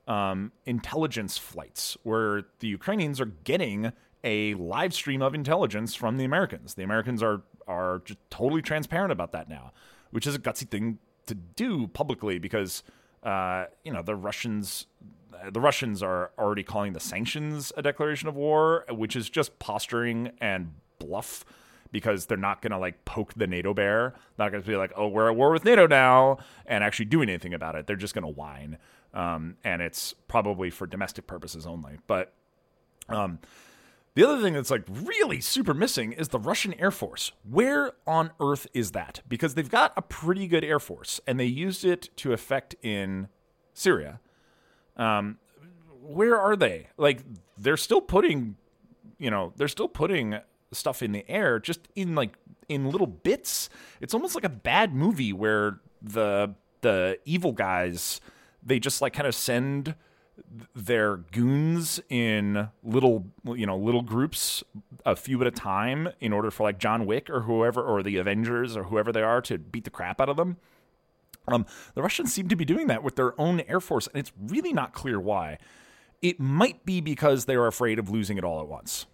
um, 0.06 0.52
intelligence 0.66 1.36
flights 1.38 1.96
where 2.02 2.44
the 2.60 2.68
Ukrainians 2.68 3.20
are 3.20 3.32
getting 3.44 3.92
a 4.26 4.54
live 4.54 4.92
stream 4.92 5.22
of 5.22 5.34
intelligence 5.34 5.94
from 5.94 6.18
the 6.18 6.24
Americans. 6.24 6.74
The 6.74 6.82
Americans 6.82 7.22
are 7.22 7.42
are 7.66 8.02
just 8.04 8.18
totally 8.28 8.60
transparent 8.60 9.12
about 9.12 9.32
that 9.32 9.48
now, 9.48 9.72
which 10.10 10.26
is 10.26 10.34
a 10.34 10.38
gutsy 10.38 10.68
thing 10.68 10.98
to 11.26 11.34
do 11.34 11.86
publicly 11.86 12.38
because 12.38 12.82
uh, 13.22 13.66
you 13.84 13.92
know 13.92 14.02
the 14.02 14.16
Russians 14.16 14.86
the 15.50 15.60
Russians 15.60 16.02
are 16.02 16.32
already 16.38 16.62
calling 16.62 16.92
the 16.92 17.00
sanctions 17.00 17.72
a 17.76 17.82
declaration 17.82 18.28
of 18.28 18.34
war, 18.34 18.84
which 18.90 19.14
is 19.16 19.30
just 19.30 19.58
posturing 19.58 20.32
and 20.40 20.72
bluff 20.98 21.44
because 21.92 22.26
they're 22.26 22.36
not 22.36 22.62
going 22.62 22.72
to 22.72 22.78
like 22.78 23.04
poke 23.04 23.34
the 23.34 23.46
NATO 23.46 23.72
bear. 23.72 24.14
Not 24.38 24.50
going 24.50 24.62
to 24.62 24.68
be 24.68 24.76
like, 24.76 24.92
oh, 24.96 25.08
we're 25.08 25.30
at 25.30 25.36
war 25.36 25.52
with 25.52 25.64
NATO 25.64 25.86
now 25.86 26.38
and 26.64 26.82
actually 26.82 27.04
doing 27.06 27.28
anything 27.28 27.54
about 27.54 27.76
it. 27.76 27.86
They're 27.86 27.96
just 27.96 28.14
going 28.14 28.24
to 28.24 28.32
whine. 28.32 28.78
Um, 29.14 29.56
and 29.62 29.80
it's 29.80 30.14
probably 30.26 30.70
for 30.70 30.86
domestic 30.86 31.26
purposes 31.26 31.66
only. 31.66 31.98
But 32.06 32.32
um, 33.08 33.38
the 34.16 34.26
other 34.26 34.42
thing 34.42 34.54
that's 34.54 34.70
like 34.70 34.84
really 34.88 35.42
super 35.42 35.74
missing 35.74 36.12
is 36.12 36.28
the 36.28 36.38
Russian 36.38 36.72
Air 36.80 36.90
Force. 36.90 37.32
Where 37.48 37.92
on 38.06 38.30
earth 38.40 38.66
is 38.72 38.92
that? 38.92 39.20
Because 39.28 39.54
they've 39.54 39.70
got 39.70 39.92
a 39.94 40.00
pretty 40.00 40.48
good 40.48 40.64
Air 40.64 40.80
Force 40.80 41.20
and 41.26 41.38
they 41.38 41.44
used 41.44 41.84
it 41.84 42.08
to 42.16 42.32
effect 42.32 42.74
in 42.82 43.28
Syria. 43.74 44.20
Um, 44.96 45.36
where 46.00 46.40
are 46.40 46.56
they? 46.56 46.88
Like 46.96 47.20
they're 47.58 47.76
still 47.76 48.00
putting, 48.00 48.56
you 49.18 49.30
know, 49.30 49.52
they're 49.56 49.68
still 49.68 49.86
putting 49.86 50.38
stuff 50.72 51.02
in 51.02 51.12
the 51.12 51.28
air, 51.28 51.58
just 51.58 51.86
in 51.94 52.14
like 52.14 52.38
in 52.70 52.90
little 52.90 53.06
bits. 53.06 53.68
It's 54.00 54.14
almost 54.14 54.34
like 54.34 54.44
a 54.44 54.48
bad 54.48 54.94
movie 54.94 55.34
where 55.34 55.80
the 56.00 56.54
the 56.80 57.18
evil 57.26 57.52
guys 57.52 58.22
they 58.62 58.80
just 58.80 59.02
like 59.02 59.12
kind 59.12 59.26
of 59.26 59.34
send 59.34 59.94
their 60.74 61.16
goons 61.16 62.00
in 62.08 62.68
little 62.82 63.26
you 63.44 63.66
know 63.66 63.76
little 63.76 64.02
groups 64.02 64.62
a 65.04 65.16
few 65.16 65.40
at 65.40 65.46
a 65.46 65.50
time 65.50 66.08
in 66.20 66.32
order 66.32 66.50
for 66.50 66.64
like 66.64 66.78
John 66.78 67.06
Wick 67.06 67.30
or 67.30 67.42
whoever 67.42 67.82
or 67.82 68.02
the 68.02 68.16
Avengers 68.16 68.76
or 68.76 68.84
whoever 68.84 69.12
they 69.12 69.22
are 69.22 69.40
to 69.42 69.58
beat 69.58 69.84
the 69.84 69.90
crap 69.90 70.20
out 70.20 70.28
of 70.28 70.36
them. 70.36 70.56
Um, 71.48 71.64
the 71.94 72.02
Russians 72.02 72.32
seem 72.32 72.48
to 72.48 72.56
be 72.56 72.64
doing 72.64 72.88
that 72.88 73.02
with 73.02 73.16
their 73.16 73.40
own 73.40 73.60
air 73.60 73.80
force, 73.80 74.08
and 74.08 74.16
it's 74.16 74.32
really 74.48 74.72
not 74.72 74.92
clear 74.92 75.20
why. 75.20 75.58
It 76.20 76.40
might 76.40 76.84
be 76.84 77.00
because 77.00 77.44
they're 77.44 77.66
afraid 77.66 77.98
of 77.98 78.10
losing 78.10 78.36
it 78.36 78.44
all 78.44 78.60
at 78.60 78.66
once. 78.66 79.06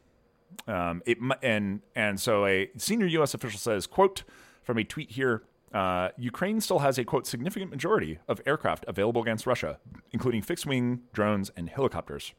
Um, 0.67 1.03
it 1.05 1.19
and 1.43 1.81
and 1.95 2.21
so 2.21 2.47
a 2.47 2.71
senior 2.77 3.07
U.S. 3.07 3.35
official 3.35 3.59
says, 3.59 3.87
"quote 3.87 4.23
from 4.63 4.79
a 4.79 4.85
tweet 4.85 5.11
here." 5.11 5.43
Uh, 5.73 6.09
Ukraine 6.19 6.61
still 6.61 6.81
has 6.81 6.99
a 6.99 7.05
quote 7.05 7.27
significant 7.27 7.71
majority 7.71 8.19
of 8.29 8.41
aircraft 8.47 8.85
available 8.87 9.23
against 9.23 9.47
Russia, 9.47 9.79
including 10.13 10.43
fixed 10.43 10.67
wing 10.67 11.01
drones 11.13 11.51
and 11.57 11.69
helicopters. 11.69 12.35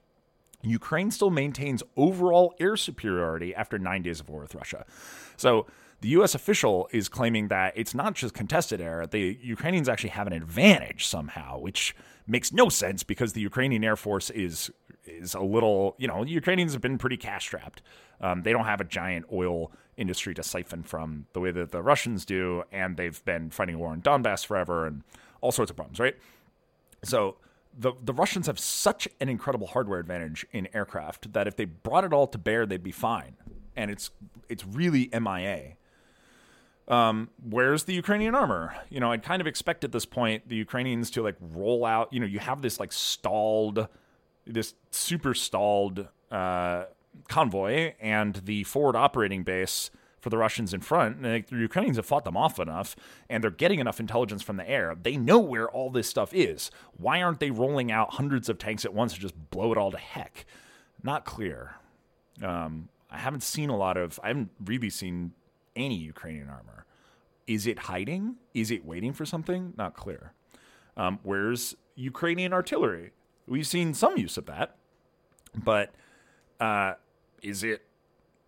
Ukraine 0.61 1.11
still 1.11 1.29
maintains 1.29 1.83
overall 1.97 2.53
air 2.59 2.77
superiority 2.77 3.53
after 3.53 3.77
nine 3.77 4.01
days 4.01 4.19
of 4.19 4.29
war 4.29 4.41
with 4.41 4.55
Russia. 4.55 4.85
So 5.35 5.67
the 6.01 6.09
U.S. 6.09 6.35
official 6.35 6.87
is 6.91 7.09
claiming 7.09 7.47
that 7.49 7.73
it's 7.75 7.93
not 7.93 8.13
just 8.13 8.33
contested 8.33 8.79
air; 8.79 9.05
the 9.05 9.37
Ukrainians 9.41 9.89
actually 9.89 10.11
have 10.11 10.27
an 10.27 10.33
advantage 10.33 11.05
somehow, 11.05 11.59
which 11.59 11.95
makes 12.27 12.53
no 12.53 12.69
sense 12.69 13.03
because 13.03 13.33
the 13.33 13.41
Ukrainian 13.41 13.83
Air 13.83 13.95
Force 13.95 14.29
is 14.29 14.71
is 15.05 15.33
a 15.33 15.41
little, 15.41 15.95
you 15.97 16.07
know, 16.07 16.23
Ukrainians 16.23 16.73
have 16.73 16.81
been 16.81 16.97
pretty 16.97 17.17
cash 17.17 17.45
strapped. 17.45 17.81
Um, 18.21 18.43
they 18.43 18.51
don't 18.51 18.65
have 18.65 18.81
a 18.81 18.85
giant 18.85 19.25
oil 19.31 19.71
industry 19.97 20.33
to 20.33 20.43
siphon 20.43 20.83
from 20.83 21.27
the 21.33 21.39
way 21.39 21.51
that 21.51 21.71
the 21.71 21.81
Russians 21.81 22.25
do, 22.25 22.63
and 22.71 22.97
they've 22.97 23.23
been 23.25 23.49
fighting 23.49 23.77
war 23.77 23.93
in 23.93 24.01
Donbass 24.01 24.45
forever 24.45 24.85
and 24.85 25.03
all 25.41 25.51
sorts 25.51 25.69
of 25.69 25.75
problems, 25.75 25.99
right? 25.99 26.15
So 27.03 27.35
the 27.77 27.93
the 28.01 28.13
Russians 28.13 28.47
have 28.47 28.59
such 28.59 29.07
an 29.19 29.29
incredible 29.29 29.67
hardware 29.67 29.99
advantage 29.99 30.45
in 30.51 30.67
aircraft 30.73 31.33
that 31.33 31.47
if 31.47 31.55
they 31.55 31.65
brought 31.65 32.03
it 32.03 32.13
all 32.13 32.27
to 32.27 32.37
bear, 32.37 32.65
they'd 32.65 32.83
be 32.83 32.91
fine. 32.91 33.35
And 33.75 33.91
it's 33.91 34.09
it's 34.49 34.65
really 34.65 35.09
MIA. 35.11 35.73
Um, 36.87 37.29
where's 37.41 37.85
the 37.85 37.93
Ukrainian 37.93 38.35
armor? 38.35 38.75
You 38.89 38.99
know, 38.99 39.11
I'd 39.11 39.23
kind 39.23 39.41
of 39.41 39.47
expect 39.47 39.83
at 39.83 39.91
this 39.91 40.05
point 40.05 40.49
the 40.49 40.55
Ukrainians 40.55 41.09
to 41.11 41.23
like 41.23 41.37
roll 41.39 41.85
out. 41.85 42.11
You 42.11 42.19
know, 42.19 42.25
you 42.25 42.39
have 42.39 42.61
this 42.61 42.79
like 42.79 42.91
stalled 42.91 43.87
this 44.45 44.73
super 44.91 45.33
stalled 45.33 46.07
uh, 46.31 46.85
convoy 47.29 47.93
and 47.99 48.35
the 48.45 48.63
forward 48.63 48.95
operating 48.95 49.43
base 49.43 49.89
for 50.19 50.29
the 50.29 50.37
Russians 50.37 50.73
in 50.73 50.79
front. 50.79 51.17
And 51.17 51.45
the 51.45 51.55
Ukrainians 51.57 51.97
have 51.97 52.05
fought 52.05 52.23
them 52.23 52.37
off 52.37 52.57
enough, 52.57 52.95
and 53.29 53.43
they're 53.43 53.51
getting 53.51 53.79
enough 53.79 53.99
intelligence 53.99 54.41
from 54.41 54.55
the 54.57 54.67
air. 54.67 54.95
They 55.01 55.17
know 55.17 55.39
where 55.39 55.69
all 55.69 55.89
this 55.89 56.07
stuff 56.07 56.33
is. 56.33 56.71
Why 56.97 57.21
aren't 57.21 57.39
they 57.39 57.51
rolling 57.51 57.91
out 57.91 58.13
hundreds 58.13 58.47
of 58.47 58.57
tanks 58.57 58.85
at 58.85 58.93
once 58.93 59.13
to 59.13 59.19
just 59.19 59.49
blow 59.51 59.71
it 59.73 59.77
all 59.77 59.91
to 59.91 59.97
heck? 59.97 60.45
Not 61.03 61.25
clear. 61.25 61.75
Um, 62.41 62.87
I 63.11 63.17
haven't 63.17 63.43
seen 63.43 63.69
a 63.69 63.75
lot 63.75 63.97
of. 63.97 64.19
I 64.23 64.29
haven't 64.29 64.49
really 64.63 64.89
seen 64.89 65.33
any 65.75 65.95
Ukrainian 65.97 66.49
armor. 66.49 66.85
Is 67.45 67.67
it 67.67 67.79
hiding? 67.79 68.37
Is 68.53 68.71
it 68.71 68.85
waiting 68.85 69.11
for 69.11 69.25
something? 69.25 69.73
Not 69.77 69.93
clear. 69.93 70.31
Um, 70.95 71.19
where's 71.23 71.75
Ukrainian 71.95 72.53
artillery? 72.53 73.11
We've 73.47 73.67
seen 73.67 73.93
some 73.93 74.17
use 74.17 74.37
of 74.37 74.45
that, 74.45 74.75
but 75.55 75.93
uh, 76.59 76.93
is 77.41 77.63
it, 77.63 77.83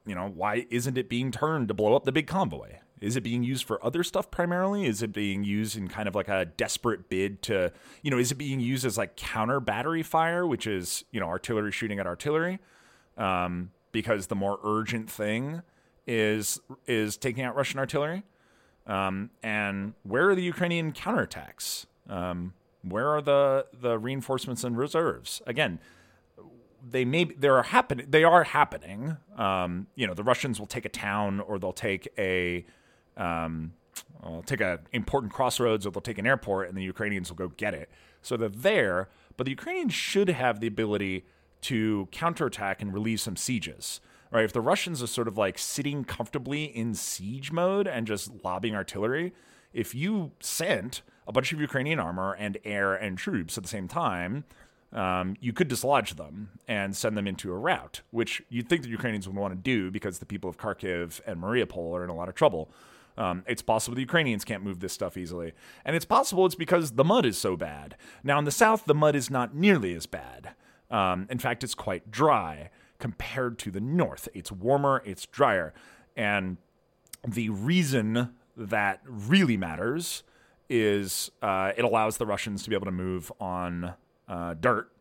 you 0.06 0.16
know, 0.16 0.28
why 0.28 0.66
isn't 0.70 0.98
it 0.98 1.10
being 1.10 1.32
turned 1.32 1.68
to 1.68 1.74
blow 1.74 1.96
up 1.96 2.06
the 2.06 2.12
big 2.12 2.28
convoy? 2.28 2.78
Is 3.02 3.18
it 3.18 3.22
being 3.22 3.44
used 3.44 3.66
for 3.66 3.84
other 3.86 4.04
stuff 4.04 4.32
primarily? 4.32 4.86
Is 4.86 5.02
it 5.02 5.12
being 5.12 5.44
used 5.44 5.78
in 5.78 5.90
kind 5.90 6.08
of 6.08 6.16
like 6.16 6.30
a 6.30 6.46
desperate 6.46 7.10
bid 7.10 7.42
to, 7.44 7.72
you 8.02 8.10
know, 8.10 8.18
is 8.18 8.32
it 8.32 8.36
being 8.36 8.60
used 8.60 8.86
as 8.86 8.98
like 8.98 9.18
counter 9.18 9.60
battery 9.60 10.02
fire, 10.02 10.48
which 10.48 10.66
is, 10.66 11.04
you 11.12 11.20
know, 11.20 11.28
artillery 11.28 11.72
shooting 11.72 12.00
at 12.00 12.08
artillery? 12.08 12.60
Um, 13.18 13.72
because 13.92 14.28
the 14.28 14.36
more 14.36 14.60
urgent 14.64 15.10
thing 15.10 15.62
is 16.08 16.60
is 16.88 17.18
taking 17.18 17.44
out 17.44 17.56
Russian 17.56 17.80
artillery. 17.80 18.24
Um, 18.88 19.32
and 19.42 19.94
where 20.04 20.30
are 20.30 20.36
the 20.36 20.44
Ukrainian 20.44 20.92
counterattacks? 20.92 21.86
Um, 22.10 22.54
where 22.88 23.10
are 23.10 23.21
the 23.21 23.65
the 23.74 23.98
reinforcements 23.98 24.63
and 24.63 24.78
reserves? 24.78 25.41
Again, 25.45 25.80
they 26.88 27.06
may 27.06 27.26
they 27.26 27.48
are 27.48 27.63
happening. 27.63 28.06
They 28.10 28.24
are 28.24 28.43
happening. 28.43 29.17
Um, 29.38 29.88
you 29.95 30.06
know, 30.08 30.13
the 30.13 30.24
Russians 30.24 30.60
will 30.60 30.67
take 30.67 30.86
a 30.86 30.89
town, 30.89 31.39
or 31.39 31.58
they'll 31.60 31.74
take 31.74 32.08
a 32.17 32.65
um, 33.17 33.74
take 34.45 34.62
a 34.62 34.80
important 34.91 35.34
crossroads, 35.34 35.86
or 35.86 35.91
they'll 35.91 36.02
take 36.02 36.17
an 36.17 36.28
airport, 36.28 36.69
and 36.69 36.78
the 36.78 36.84
Ukrainians 36.84 37.30
will 37.30 37.38
go 37.38 37.50
get 37.50 37.74
it. 37.74 37.89
So 38.21 38.38
they're 38.38 38.50
there, 38.50 39.10
but 39.38 39.45
the 39.45 39.52
Ukrainians 39.52 39.93
should 39.93 40.30
have 40.30 40.60
the 40.60 40.67
ability 40.67 41.26
to 41.62 42.08
counterattack 42.12 42.82
and 42.82 42.93
relieve 42.93 43.19
some 43.19 43.36
sieges. 43.36 44.00
Right? 44.32 44.43
If 44.43 44.54
the 44.54 44.62
Russians 44.62 45.02
are 45.02 45.08
sort 45.08 45.28
of 45.28 45.38
like 45.38 45.58
sitting 45.58 46.04
comfortably 46.04 46.65
in 46.65 46.93
siege 46.93 47.52
mode 47.52 47.88
and 47.88 48.06
just 48.06 48.43
lobbing 48.43 48.76
artillery, 48.76 49.34
if 49.71 49.95
you 49.95 50.32
sent 50.39 51.02
a 51.28 51.32
bunch 51.32 51.52
of 51.52 51.60
Ukrainian 51.60 52.00
armor 52.00 52.34
and 52.34 52.58
air 52.64 52.94
and 52.94 53.18
troops 53.18 53.58
at 53.58 53.64
the 53.64 53.70
same 53.70 53.88
time, 53.88 54.44
um, 54.94 55.36
you 55.42 55.52
could 55.52 55.68
dislodge 55.68 56.16
them 56.16 56.50
and 56.68 56.96
send 56.96 57.18
them 57.18 57.28
into 57.28 57.52
a 57.52 57.58
rout, 57.58 58.02
which 58.12 58.42
you'd 58.50 58.70
think 58.70 58.84
the 58.84 58.90
Ukrainians 58.90 59.28
would 59.28 59.36
want 59.36 59.54
to 59.54 59.60
do 59.60 59.92
because 59.92 60.20
the 60.20 60.26
people 60.26 60.50
of 60.50 60.58
Kharkiv 60.58 61.20
and 61.28 61.42
Mariupol 61.42 61.94
are 61.94 62.04
in 62.04 62.10
a 62.10 62.16
lot 62.16 62.30
of 62.30 62.36
trouble. 62.36 62.72
Um, 63.18 63.44
it's 63.48 63.62
possible 63.62 63.96
the 63.96 64.02
Ukrainians 64.02 64.44
can't 64.44 64.64
move 64.64 64.80
this 64.80 64.94
stuff 64.94 65.18
easily. 65.18 65.54
And 65.84 65.96
it's 65.96 66.06
possible 66.06 66.46
it's 66.46 66.56
because 66.56 66.92
the 66.92 67.04
mud 67.04 67.26
is 67.26 67.38
so 67.38 67.56
bad. 67.56 67.96
Now, 68.24 68.40
in 68.40 68.46
the 68.46 68.52
south, 68.52 68.86
the 68.86 68.96
mud 68.96 69.16
is 69.16 69.30
not 69.30 69.56
nearly 69.56 69.94
as 69.94 70.06
bad. 70.06 70.54
Um, 70.92 71.28
in 71.30 71.40
fact, 71.40 71.64
it's 71.64 71.76
quite 71.76 72.12
dry 72.12 72.70
compared 73.00 73.58
to 73.60 73.72
the 73.72 73.82
north. 73.82 74.28
It's 74.34 74.52
warmer, 74.52 75.02
it's 75.06 75.26
drier. 75.26 75.74
And 76.16 76.58
the 77.28 77.50
reason 77.50 78.34
that 78.56 79.02
really 79.06 79.58
matters 79.58 80.24
is 80.69 81.32
uh, 81.41 81.71
it 81.78 81.86
allows 81.86 82.17
the 82.17 82.25
Russians 82.25 82.63
to 82.63 82.69
be 82.69 82.75
able 82.75 82.86
to 82.86 82.91
move 82.91 83.32
on 83.39 83.93
uh, 84.28 84.56
dirt 84.56 84.91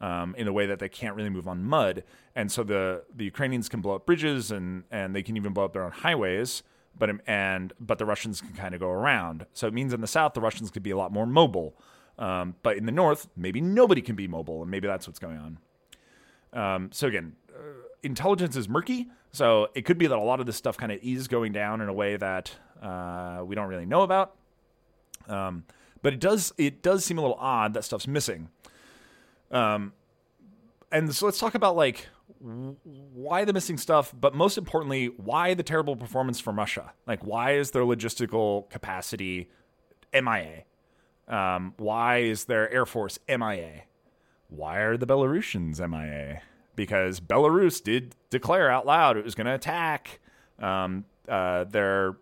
um, 0.00 0.34
in 0.36 0.48
a 0.48 0.52
way 0.52 0.66
that 0.66 0.78
they 0.78 0.88
can't 0.88 1.14
really 1.16 1.30
move 1.30 1.48
on 1.48 1.64
mud, 1.64 2.04
and 2.34 2.50
so 2.50 2.62
the 2.62 3.04
the 3.14 3.24
Ukrainians 3.24 3.68
can 3.68 3.80
blow 3.80 3.94
up 3.94 4.06
bridges 4.06 4.50
and 4.50 4.84
and 4.90 5.14
they 5.14 5.22
can 5.22 5.36
even 5.36 5.52
blow 5.52 5.64
up 5.64 5.72
their 5.72 5.84
own 5.84 5.92
highways 5.92 6.62
but 6.98 7.10
and 7.26 7.72
but 7.80 7.98
the 7.98 8.04
Russians 8.04 8.40
can 8.40 8.52
kind 8.52 8.74
of 8.74 8.80
go 8.80 8.88
around. 8.88 9.46
So 9.52 9.66
it 9.66 9.74
means 9.74 9.92
in 9.92 10.00
the 10.00 10.06
south 10.06 10.34
the 10.34 10.40
Russians 10.40 10.70
could 10.70 10.82
be 10.82 10.90
a 10.90 10.96
lot 10.96 11.12
more 11.12 11.26
mobile, 11.26 11.74
um, 12.18 12.54
but 12.62 12.76
in 12.76 12.86
the 12.86 12.92
north 12.92 13.28
maybe 13.36 13.60
nobody 13.60 14.00
can 14.00 14.16
be 14.16 14.28
mobile, 14.28 14.62
and 14.62 14.70
maybe 14.70 14.86
that's 14.86 15.06
what's 15.06 15.18
going 15.18 15.38
on. 15.38 15.58
Um, 16.52 16.90
so 16.92 17.08
again, 17.08 17.34
uh, 17.50 17.60
intelligence 18.02 18.56
is 18.56 18.68
murky, 18.68 19.08
so 19.32 19.68
it 19.74 19.84
could 19.84 19.98
be 19.98 20.06
that 20.06 20.16
a 20.16 20.22
lot 20.22 20.40
of 20.40 20.46
this 20.46 20.56
stuff 20.56 20.76
kind 20.76 20.92
of 20.92 21.00
is 21.02 21.26
going 21.28 21.52
down 21.52 21.80
in 21.80 21.88
a 21.88 21.92
way 21.92 22.16
that 22.16 22.52
uh, 22.80 23.42
we 23.44 23.54
don't 23.54 23.68
really 23.68 23.86
know 23.86 24.02
about. 24.02 24.36
Um, 25.28 25.64
but 26.02 26.12
it 26.12 26.20
does 26.20 26.52
it 26.58 26.82
does 26.82 27.04
seem 27.04 27.18
a 27.18 27.20
little 27.20 27.38
odd 27.38 27.74
that 27.74 27.84
stuff's 27.84 28.06
missing. 28.06 28.48
Um, 29.50 29.92
and 30.92 31.14
so 31.14 31.26
let's 31.26 31.38
talk 31.38 31.54
about 31.54 31.76
like 31.76 32.08
why 32.40 33.44
the 33.44 33.52
missing 33.52 33.78
stuff, 33.78 34.12
but 34.18 34.34
most 34.34 34.58
importantly, 34.58 35.06
why 35.06 35.54
the 35.54 35.62
terrible 35.62 35.96
performance 35.96 36.40
from 36.40 36.58
Russia? 36.58 36.92
Like, 37.06 37.24
why 37.24 37.52
is 37.52 37.70
their 37.70 37.82
logistical 37.82 38.68
capacity 38.68 39.48
MIA? 40.12 40.64
Um, 41.26 41.74
why 41.78 42.18
is 42.18 42.44
their 42.44 42.70
air 42.70 42.84
force 42.84 43.18
MIA? 43.28 43.84
Why 44.48 44.78
are 44.78 44.96
the 44.96 45.06
Belarusians 45.06 45.80
MIA? 45.80 46.42
Because 46.76 47.18
Belarus 47.18 47.82
did 47.82 48.14
declare 48.30 48.70
out 48.70 48.84
loud 48.84 49.16
it 49.16 49.24
was 49.24 49.34
going 49.34 49.46
to 49.46 49.54
attack 49.54 50.20
um, 50.58 51.04
uh, 51.28 51.64
their 51.64 52.16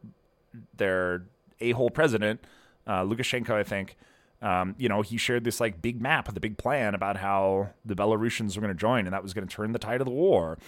their 0.76 1.24
a 1.60 1.72
hole 1.72 1.90
president, 1.90 2.44
uh, 2.86 3.02
Lukashenko, 3.02 3.52
I 3.52 3.62
think 3.64 3.96
um, 4.42 4.74
you 4.76 4.88
know, 4.88 5.02
he 5.02 5.16
shared 5.16 5.44
this 5.44 5.60
like 5.60 5.80
big 5.80 6.02
map, 6.02 6.34
the 6.34 6.40
big 6.40 6.58
plan 6.58 6.94
about 6.94 7.16
how 7.16 7.70
the 7.84 7.94
Belarusians 7.94 8.56
were 8.56 8.60
going 8.60 8.74
to 8.74 8.78
join, 8.78 9.06
and 9.06 9.14
that 9.14 9.22
was 9.22 9.32
going 9.32 9.46
to 9.46 9.54
turn 9.54 9.70
the 9.72 9.78
tide 9.78 10.00
of 10.00 10.04
the 10.04 10.12
war. 10.12 10.58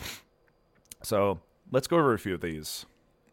So 1.03 1.40
let's 1.72 1.88
go 1.88 1.98
over 1.98 2.14
a 2.14 2.18
few 2.18 2.35
of 2.35 2.40
these. 2.40 2.87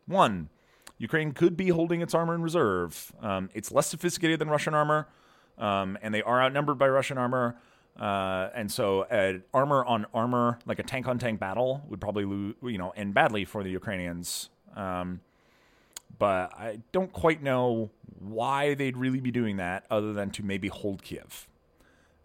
One, 0.07 0.49
Ukraine 0.97 1.31
could 1.33 1.55
be 1.55 1.69
holding 1.69 2.01
its 2.01 2.15
armor 2.15 2.33
in 2.33 2.41
reserve. 2.41 3.13
Um, 3.21 3.51
it's 3.53 3.71
less 3.71 3.87
sophisticated 3.87 4.39
than 4.39 4.49
Russian 4.49 4.73
armor, 4.73 5.07
um, 5.59 5.95
and 6.01 6.11
they 6.11 6.23
are 6.23 6.41
outnumbered 6.41 6.79
by 6.79 6.89
Russian 6.89 7.19
armor. 7.19 7.55
Uh, 7.99 8.49
and 8.55 8.71
so, 8.71 9.03
an 9.03 9.43
armor 9.53 9.85
on 9.85 10.07
armor, 10.11 10.57
like 10.65 10.79
a 10.79 10.83
tank 10.83 11.07
on 11.07 11.19
tank 11.19 11.39
battle, 11.39 11.83
would 11.87 12.01
probably 12.01 12.25
lose, 12.25 12.55
you 12.63 12.79
know 12.79 12.89
end 12.95 13.13
badly 13.13 13.45
for 13.45 13.63
the 13.63 13.69
Ukrainians. 13.69 14.49
Um, 14.75 15.19
but 16.17 16.53
I 16.57 16.79
don't 16.91 17.11
quite 17.11 17.41
know 17.41 17.89
why 18.19 18.73
they'd 18.73 18.97
really 18.97 19.19
be 19.19 19.31
doing 19.31 19.57
that 19.57 19.85
other 19.89 20.13
than 20.13 20.31
to 20.31 20.43
maybe 20.43 20.67
hold 20.67 21.03
Kiev. 21.03 21.47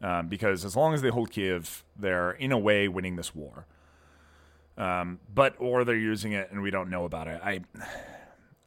Um, 0.02 0.28
because 0.28 0.64
as 0.64 0.76
long 0.76 0.92
as 0.92 1.00
they 1.00 1.08
hold 1.08 1.30
Kiev, 1.30 1.84
they're 1.98 2.32
in 2.32 2.52
a 2.52 2.58
way 2.58 2.86
winning 2.86 3.16
this 3.16 3.34
war. 3.34 3.66
Um, 4.76 5.20
but 5.34 5.54
or 5.58 5.84
they're 5.84 5.96
using 5.96 6.32
it 6.32 6.50
and 6.50 6.60
we 6.60 6.70
don't 6.70 6.90
know 6.90 7.06
about 7.06 7.28
it. 7.28 7.40
I 7.42 7.60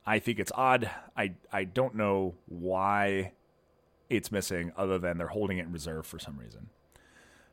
I 0.05 0.17
think 0.17 0.39
it's 0.39 0.51
odd. 0.55 0.89
I 1.15 1.33
I 1.51 1.65
don't 1.65 1.93
know 1.93 2.33
why 2.47 3.33
it's 4.09 4.31
missing 4.31 4.71
other 4.75 4.97
than 4.97 5.19
they're 5.19 5.27
holding 5.27 5.59
it 5.59 5.67
in 5.67 5.71
reserve 5.71 6.07
for 6.07 6.17
some 6.17 6.37
reason. 6.37 6.69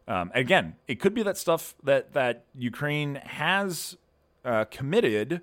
Um, 0.09 0.31
again, 0.35 0.77
it 0.89 1.01
could 1.01 1.13
be 1.13 1.23
that 1.23 1.37
stuff 1.37 1.75
that 1.83 2.15
that 2.15 2.45
Ukraine 2.55 3.17
has 3.17 3.99
uh, 4.43 4.65
committed 4.71 5.43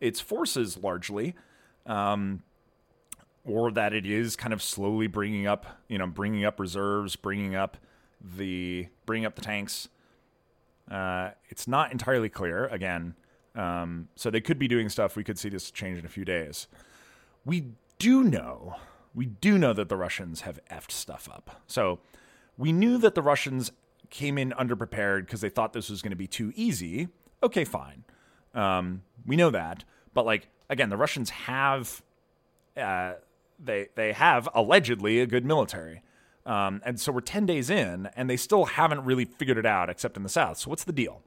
its 0.00 0.20
forces 0.20 0.78
largely 0.78 1.34
um, 1.86 2.42
or 3.44 3.70
that 3.70 3.92
it 3.92 4.04
is 4.04 4.36
kind 4.36 4.52
of 4.52 4.62
slowly 4.62 5.06
bringing 5.06 5.46
up, 5.46 5.66
you 5.88 5.98
know, 5.98 6.06
bringing 6.06 6.44
up 6.44 6.58
reserves, 6.58 7.16
bringing 7.16 7.54
up 7.54 7.76
the 8.20 8.88
bringing 9.04 9.26
up 9.26 9.34
the 9.34 9.42
tanks. 9.42 9.88
Uh, 10.90 11.30
it's 11.48 11.66
not 11.66 11.92
entirely 11.92 12.28
clear 12.28 12.66
again. 12.66 13.14
Um, 13.54 14.08
so 14.14 14.30
they 14.30 14.40
could 14.40 14.58
be 14.58 14.68
doing 14.68 14.88
stuff. 14.88 15.16
We 15.16 15.24
could 15.24 15.38
see 15.38 15.48
this 15.48 15.70
change 15.70 15.98
in 15.98 16.04
a 16.04 16.08
few 16.08 16.24
days. 16.24 16.66
We 17.44 17.68
do 17.98 18.22
know, 18.22 18.76
we 19.14 19.26
do 19.26 19.56
know 19.56 19.72
that 19.72 19.88
the 19.88 19.96
Russians 19.96 20.42
have 20.42 20.60
effed 20.70 20.90
stuff 20.90 21.28
up. 21.32 21.62
So 21.66 22.00
we 22.58 22.72
knew 22.72 22.98
that 22.98 23.14
the 23.14 23.22
Russians 23.22 23.72
came 24.10 24.38
in 24.38 24.50
underprepared 24.52 25.20
because 25.20 25.40
they 25.40 25.48
thought 25.48 25.72
this 25.72 25.88
was 25.88 26.02
going 26.02 26.10
to 26.10 26.16
be 26.16 26.26
too 26.26 26.52
easy. 26.54 27.08
Okay, 27.42 27.64
fine. 27.64 28.04
Um, 28.54 29.02
we 29.24 29.36
know 29.36 29.50
that, 29.50 29.84
but 30.14 30.26
like 30.26 30.48
again, 30.68 30.90
the 30.90 30.96
Russians 30.96 31.30
have 31.30 32.02
uh, 32.76 33.14
they 33.62 33.88
they 33.94 34.12
have 34.12 34.48
allegedly 34.54 35.20
a 35.20 35.26
good 35.26 35.44
military. 35.44 36.02
Um, 36.44 36.80
and 36.84 37.00
so 37.00 37.10
we're 37.10 37.22
10 37.22 37.44
days 37.44 37.70
in, 37.70 38.08
and 38.14 38.30
they 38.30 38.36
still 38.36 38.66
haven't 38.66 39.04
really 39.04 39.24
figured 39.24 39.58
it 39.58 39.66
out, 39.66 39.90
except 39.90 40.16
in 40.16 40.22
the 40.22 40.28
South. 40.28 40.58
So, 40.58 40.70
what's 40.70 40.84
the 40.84 40.92
deal? 40.92 41.22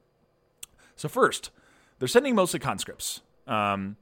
So, 0.96 1.10
first, 1.10 1.50
they're 1.98 2.08
sending 2.08 2.34
mostly 2.34 2.58
conscripts. 2.58 3.20
Um, 3.46 3.96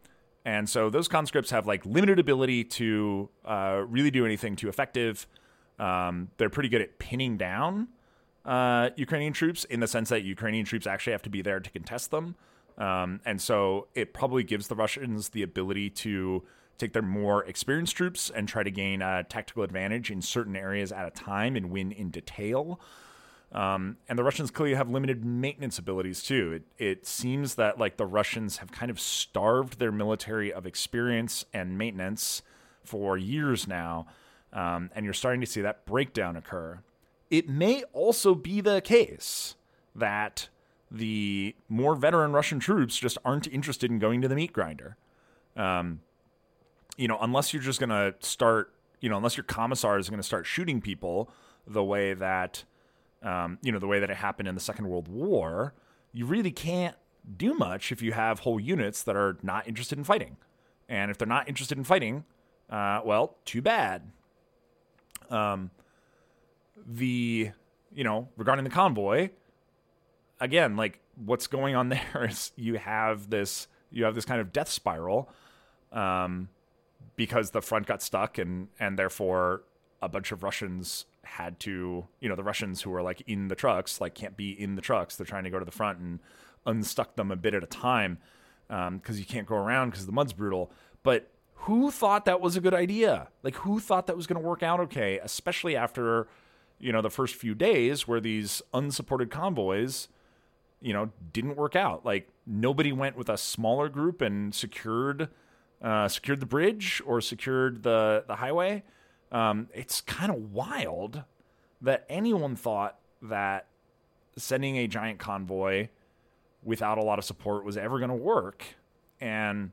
and 0.45 0.69
so 0.69 0.89
those 0.89 1.09
conscripts 1.09 1.51
have 1.51 1.67
like 1.67 1.85
limited 1.85 2.19
ability 2.19 2.65
to 2.65 3.29
uh, 3.45 3.83
really 3.87 4.11
do 4.11 4.25
anything 4.25 4.57
too 4.57 4.69
effective. 4.69 5.27
Um, 5.79 6.31
they're 6.39 6.49
pretty 6.49 6.69
good 6.71 6.81
at 6.81 6.99
pinning 6.99 7.37
down 7.37 7.89
uh, 8.45 8.91
Ukrainian 8.97 9.33
troops 9.33 9.65
in 9.65 9.81
the 9.81 9.87
sense 9.87 10.09
that 10.09 10.23
Ukrainian 10.23 10.65
troops 10.65 10.87
actually 10.87 11.13
have 11.13 11.23
to 11.23 11.31
be 11.31 11.43
there 11.43 11.61
to 11.61 11.71
contest 11.71 12.11
them. 12.11 12.35
Um, 12.79 13.21
and 13.27 13.43
so 13.43 13.89
it 13.95 14.15
probably 14.15 14.45
gives 14.45 14.69
the 14.69 14.77
Russians 14.77 15.31
the 15.31 15.43
ability 15.43 15.91
to 15.91 16.45
take 16.79 16.93
their 16.93 17.03
more 17.03 17.45
experienced 17.45 17.97
troops 17.97 18.31
and 18.31 18.49
try 18.49 18.63
to 18.63 18.71
gain 18.71 19.03
a 19.03 19.25
tactical 19.25 19.65
advantage 19.65 20.11
in 20.11 20.23
certain 20.23 20.55
areas 20.55 20.93
at 20.93 21.07
a 21.07 21.11
time 21.11 21.57
and 21.57 21.71
win 21.71 21.91
in 21.91 22.11
detail. 22.11 22.81
Um, 23.51 23.97
and 24.09 24.19
the 24.19 24.23
Russians 24.23 24.51
clearly 24.51 24.77
have 24.77 24.91
limited 24.91 25.25
maintenance 25.25 25.79
abilities 25.79 26.23
too. 26.23 26.53
It, 26.79 26.85
it 26.85 27.07
seems 27.07 27.57
that 27.57 27.79
like 27.79 27.97
the 27.97 28.07
Russians 28.07 28.59
have 28.59 28.71
kind 28.71 28.91
of 28.91 29.01
starved 29.01 29.79
their 29.79 29.91
military 29.91 30.53
of 30.53 30.67
experience 30.67 31.45
and 31.53 31.77
maintenance 31.77 32.43
for 32.85 33.17
years 33.17 33.67
now, 33.67 34.07
um, 34.53 34.91
and 34.95 35.05
you're 35.05 35.15
starting 35.15 35.41
to 35.41 35.47
see 35.47 35.63
that 35.63 35.85
breakdown 35.85 36.37
occur. 36.37 36.81
It 37.31 37.49
may 37.49 37.83
also 37.93 38.35
be 38.35 38.61
the 38.61 38.81
case 38.81 39.57
that 39.95 40.49
the 40.91 41.55
more 41.69 41.95
veteran 41.95 42.33
Russian 42.33 42.61
troops 42.61 42.97
just 42.97 43.19
aren't 43.25 43.47
interested 43.47 43.91
in 43.91 43.99
going 43.99 44.23
to 44.23 44.29
the 44.29 44.35
meat 44.35 44.53
grinder. 44.53 44.97
Um, 45.57 46.01
you 46.97 47.09
know, 47.09 47.19
unless 47.21 47.53
you're 47.53 47.63
just 47.63 47.79
going 47.79 47.91
to 47.91 48.15
start, 48.21 48.73
you 49.01 49.09
know, 49.09 49.17
unless 49.17 49.37
your 49.37 49.45
commissar 49.45 49.99
is 49.99 50.09
going 50.09 50.21
to 50.21 50.27
start 50.27 50.47
shooting 50.47 50.81
people 50.81 51.31
the 51.67 51.85
way 51.85 52.15
that, 52.15 52.65
um, 53.23 53.59
you 53.63 53.71
know, 53.71 53.79
the 53.79 53.87
way 53.87 54.01
that 54.01 54.11
it 54.11 54.17
happened 54.17 54.49
in 54.49 54.55
the 54.55 54.61
Second 54.61 54.89
World 54.89 55.09
War, 55.09 55.75
you 56.13 56.27
really 56.27 56.51
can't 56.51 56.97
do 57.37 57.55
much 57.55 57.93
if 57.93 58.01
you 58.01 58.13
have 58.13 58.41
whole 58.41 58.59
units 58.59 59.03
that 59.03 59.17
are 59.17 59.37
not 59.43 59.69
interested 59.69 59.99
in 59.99 60.05
fighting. 60.05 60.37
And 60.89 61.11
if 61.11 61.19
they're 61.19 61.29
not 61.29 61.49
interested 61.49 61.77
in 61.77 61.85
fighting, 61.85 62.25
uh, 62.71 63.03
well, 63.05 63.37
too 63.45 63.61
bad. 63.61 64.11
Um, 65.31 65.71
the, 66.87 67.51
you 67.93 68.05
know, 68.05 68.29
regarding 68.37 68.65
the 68.65 68.71
convoy, 68.71 69.31
again, 70.41 70.77
like 70.77 71.01
what's 71.25 71.47
going 71.47 71.75
on 71.75 71.89
there 71.89 72.27
is 72.29 72.53
you 72.57 72.75
have 72.75 73.31
this 73.31 73.69
you 73.91 74.05
have 74.05 74.15
this 74.15 74.25
kind 74.25 74.41
of 74.41 74.53
death 74.53 74.69
spiral 74.69 75.31
um, 75.93 76.49
because 77.17 77.51
the 77.51 77.63
front 77.63 77.87
got 77.87 78.03
stuck 78.03 78.39
and 78.39 78.69
and 78.79 78.99
therefore 78.99 79.63
a 80.01 80.09
bunch 80.09 80.33
of 80.33 80.43
Russians 80.43 81.07
had 81.25 81.59
to 81.61 82.07
you 82.21 82.29
know 82.29 82.37
the 82.37 82.45
Russians 82.45 82.83
who 82.83 82.95
are 82.95 83.03
like 83.03 83.23
in 83.27 83.49
the 83.49 83.55
trucks 83.55 84.01
like 84.01 84.15
can't 84.15 84.37
be 84.37 84.51
in 84.51 84.75
the 84.77 84.83
trucks. 84.83 85.17
They're 85.17 85.27
trying 85.27 85.45
to 85.45 85.51
go 85.51 85.59
to 85.59 85.65
the 85.65 85.71
front 85.71 85.99
and 85.99 86.21
unstuck 86.67 87.17
them 87.17 87.31
a 87.31 87.37
bit 87.37 87.55
at 87.55 87.63
a 87.63 87.67
time 87.67 88.19
because 88.69 88.89
um, 88.89 89.17
you 89.17 89.25
can't 89.25 89.47
go 89.47 89.57
around 89.57 89.91
because 89.91 90.07
the 90.07 90.13
mud's 90.13 90.33
brutal. 90.33 90.71
But 91.03 91.31
who 91.63 91.91
thought 91.91 92.27
that 92.27 92.41
was 92.41 92.57
a 92.57 92.61
good 92.61 92.75
idea? 92.75 93.29
Like 93.43 93.57
who 93.57 93.81
thought 93.81 94.07
that 94.07 94.17
was 94.17 94.27
going 94.27 94.41
to 94.41 94.47
work 94.47 94.63
out 94.63 94.81
okay 94.81 95.19
especially 95.23 95.75
after 95.75 96.29
you 96.79 96.93
know 96.93 97.03
the 97.03 97.11
first 97.11 97.35
few 97.35 97.55
days 97.55 98.07
where 98.07 98.21
these 98.21 98.63
unsupported 98.73 99.31
convoys 99.31 100.09
you 100.81 100.93
know, 100.93 101.11
didn't 101.33 101.57
work 101.57 101.77
out. 101.77 102.05
Like 102.05 102.29
nobody 102.47 102.93
went 102.93 103.17
with 103.17 103.29
a 103.29 103.37
smaller 103.37 103.89
group 103.89 104.21
and 104.21 104.55
secured 104.55 105.29
uh, 105.81 106.09
secured 106.09 106.41
the 106.41 106.47
bridge 106.47 107.01
or 107.07 107.21
secured 107.21 107.83
the 107.83 108.25
the 108.27 108.37
highway. 108.37 108.83
Um, 109.31 109.69
it's 109.75 110.01
kind 110.01 110.31
of 110.31 110.53
wild 110.53 111.23
that 111.81 112.05
anyone 112.09 112.57
thought 112.57 112.99
that 113.23 113.67
sending 114.37 114.77
a 114.77 114.87
giant 114.87 115.19
convoy 115.19 115.89
without 116.63 116.99
a 116.99 117.03
lot 117.03 117.19
of 117.19 117.25
support 117.25 117.65
was 117.65 117.77
ever 117.77 117.99
going 117.99 118.11
to 118.11 118.17
work. 118.17 118.65
And 119.21 119.71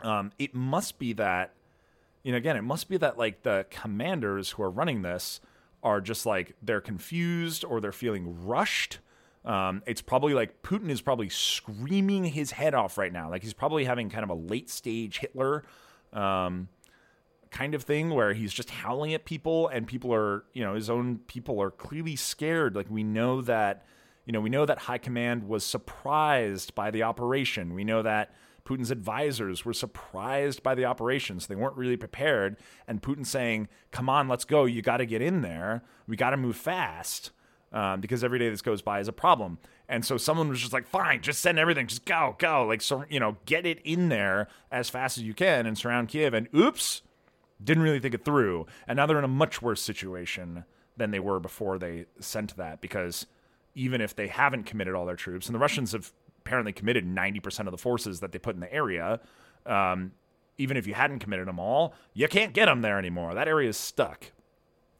um, 0.00 0.32
it 0.38 0.54
must 0.54 0.98
be 0.98 1.12
that, 1.14 1.52
you 2.22 2.32
know, 2.32 2.38
again, 2.38 2.56
it 2.56 2.62
must 2.62 2.88
be 2.88 2.96
that 2.96 3.18
like 3.18 3.42
the 3.42 3.66
commanders 3.70 4.50
who 4.50 4.62
are 4.62 4.70
running 4.70 5.02
this 5.02 5.40
are 5.82 6.00
just 6.00 6.26
like 6.26 6.54
they're 6.62 6.80
confused 6.80 7.64
or 7.64 7.80
they're 7.80 7.92
feeling 7.92 8.46
rushed 8.46 8.98
um, 9.44 9.82
it's 9.86 10.02
probably 10.02 10.34
like 10.34 10.62
Putin 10.62 10.88
is 10.88 11.00
probably 11.00 11.28
screaming 11.28 12.24
his 12.24 12.52
head 12.52 12.74
off 12.74 12.96
right 12.96 13.12
now. 13.12 13.28
Like 13.28 13.42
he's 13.42 13.54
probably 13.54 13.84
having 13.84 14.08
kind 14.08 14.22
of 14.24 14.30
a 14.30 14.34
late 14.34 14.70
stage 14.70 15.18
Hitler 15.18 15.64
um, 16.12 16.68
kind 17.50 17.74
of 17.74 17.82
thing 17.82 18.10
where 18.10 18.34
he's 18.34 18.52
just 18.52 18.70
howling 18.70 19.14
at 19.14 19.24
people 19.24 19.68
and 19.68 19.86
people 19.86 20.14
are, 20.14 20.44
you 20.52 20.62
know, 20.62 20.74
his 20.74 20.88
own 20.88 21.18
people 21.26 21.60
are 21.60 21.70
clearly 21.70 22.14
scared. 22.14 22.76
Like 22.76 22.88
we 22.88 23.02
know 23.02 23.40
that, 23.42 23.84
you 24.26 24.32
know, 24.32 24.40
we 24.40 24.48
know 24.48 24.64
that 24.64 24.78
high 24.78 24.98
command 24.98 25.48
was 25.48 25.64
surprised 25.64 26.74
by 26.76 26.92
the 26.92 27.02
operation. 27.02 27.74
We 27.74 27.82
know 27.82 28.02
that 28.02 28.32
Putin's 28.64 28.92
advisors 28.92 29.64
were 29.64 29.72
surprised 29.72 30.62
by 30.62 30.76
the 30.76 30.84
operations. 30.84 31.48
They 31.48 31.56
weren't 31.56 31.76
really 31.76 31.96
prepared. 31.96 32.56
And 32.86 33.02
Putin 33.02 33.26
saying, 33.26 33.68
come 33.90 34.08
on, 34.08 34.28
let's 34.28 34.44
go. 34.44 34.66
You 34.66 34.82
got 34.82 34.98
to 34.98 35.06
get 35.06 35.20
in 35.20 35.42
there. 35.42 35.82
We 36.06 36.16
got 36.16 36.30
to 36.30 36.36
move 36.36 36.56
fast 36.56 37.32
um, 37.72 38.00
because 38.00 38.22
every 38.22 38.38
day 38.38 38.48
this 38.48 38.62
goes 38.62 38.82
by 38.82 39.00
is 39.00 39.08
a 39.08 39.12
problem. 39.12 39.58
And 39.88 40.04
so 40.04 40.16
someone 40.16 40.48
was 40.48 40.60
just 40.60 40.72
like, 40.72 40.86
fine, 40.86 41.22
just 41.22 41.40
send 41.40 41.58
everything. 41.58 41.86
Just 41.86 42.04
go, 42.04 42.36
go. 42.38 42.66
Like, 42.66 42.82
so, 42.82 43.04
you 43.08 43.20
know, 43.20 43.36
get 43.46 43.66
it 43.66 43.80
in 43.84 44.08
there 44.08 44.48
as 44.70 44.88
fast 44.88 45.18
as 45.18 45.24
you 45.24 45.34
can 45.34 45.66
and 45.66 45.76
surround 45.76 46.08
Kiev. 46.08 46.34
And 46.34 46.48
oops, 46.54 47.02
didn't 47.62 47.82
really 47.82 48.00
think 48.00 48.14
it 48.14 48.24
through. 48.24 48.66
And 48.86 48.96
now 48.96 49.06
they're 49.06 49.18
in 49.18 49.24
a 49.24 49.28
much 49.28 49.62
worse 49.62 49.82
situation 49.82 50.64
than 50.96 51.10
they 51.10 51.20
were 51.20 51.40
before 51.40 51.78
they 51.78 52.06
sent 52.20 52.56
that 52.56 52.80
because 52.80 53.26
even 53.74 54.00
if 54.00 54.14
they 54.14 54.28
haven't 54.28 54.64
committed 54.64 54.94
all 54.94 55.06
their 55.06 55.16
troops, 55.16 55.46
and 55.46 55.54
the 55.54 55.58
Russians 55.58 55.92
have 55.92 56.12
apparently 56.38 56.72
committed 56.72 57.06
90% 57.06 57.66
of 57.66 57.70
the 57.70 57.78
forces 57.78 58.20
that 58.20 58.32
they 58.32 58.38
put 58.38 58.54
in 58.54 58.60
the 58.60 58.72
area. 58.72 59.20
Um, 59.64 60.12
even 60.58 60.76
if 60.76 60.86
you 60.86 60.94
hadn't 60.94 61.20
committed 61.20 61.48
them 61.48 61.58
all, 61.58 61.94
you 62.14 62.28
can't 62.28 62.52
get 62.52 62.66
them 62.66 62.82
there 62.82 62.98
anymore. 62.98 63.34
That 63.34 63.48
area 63.48 63.68
is 63.68 63.76
stuck. 63.76 64.32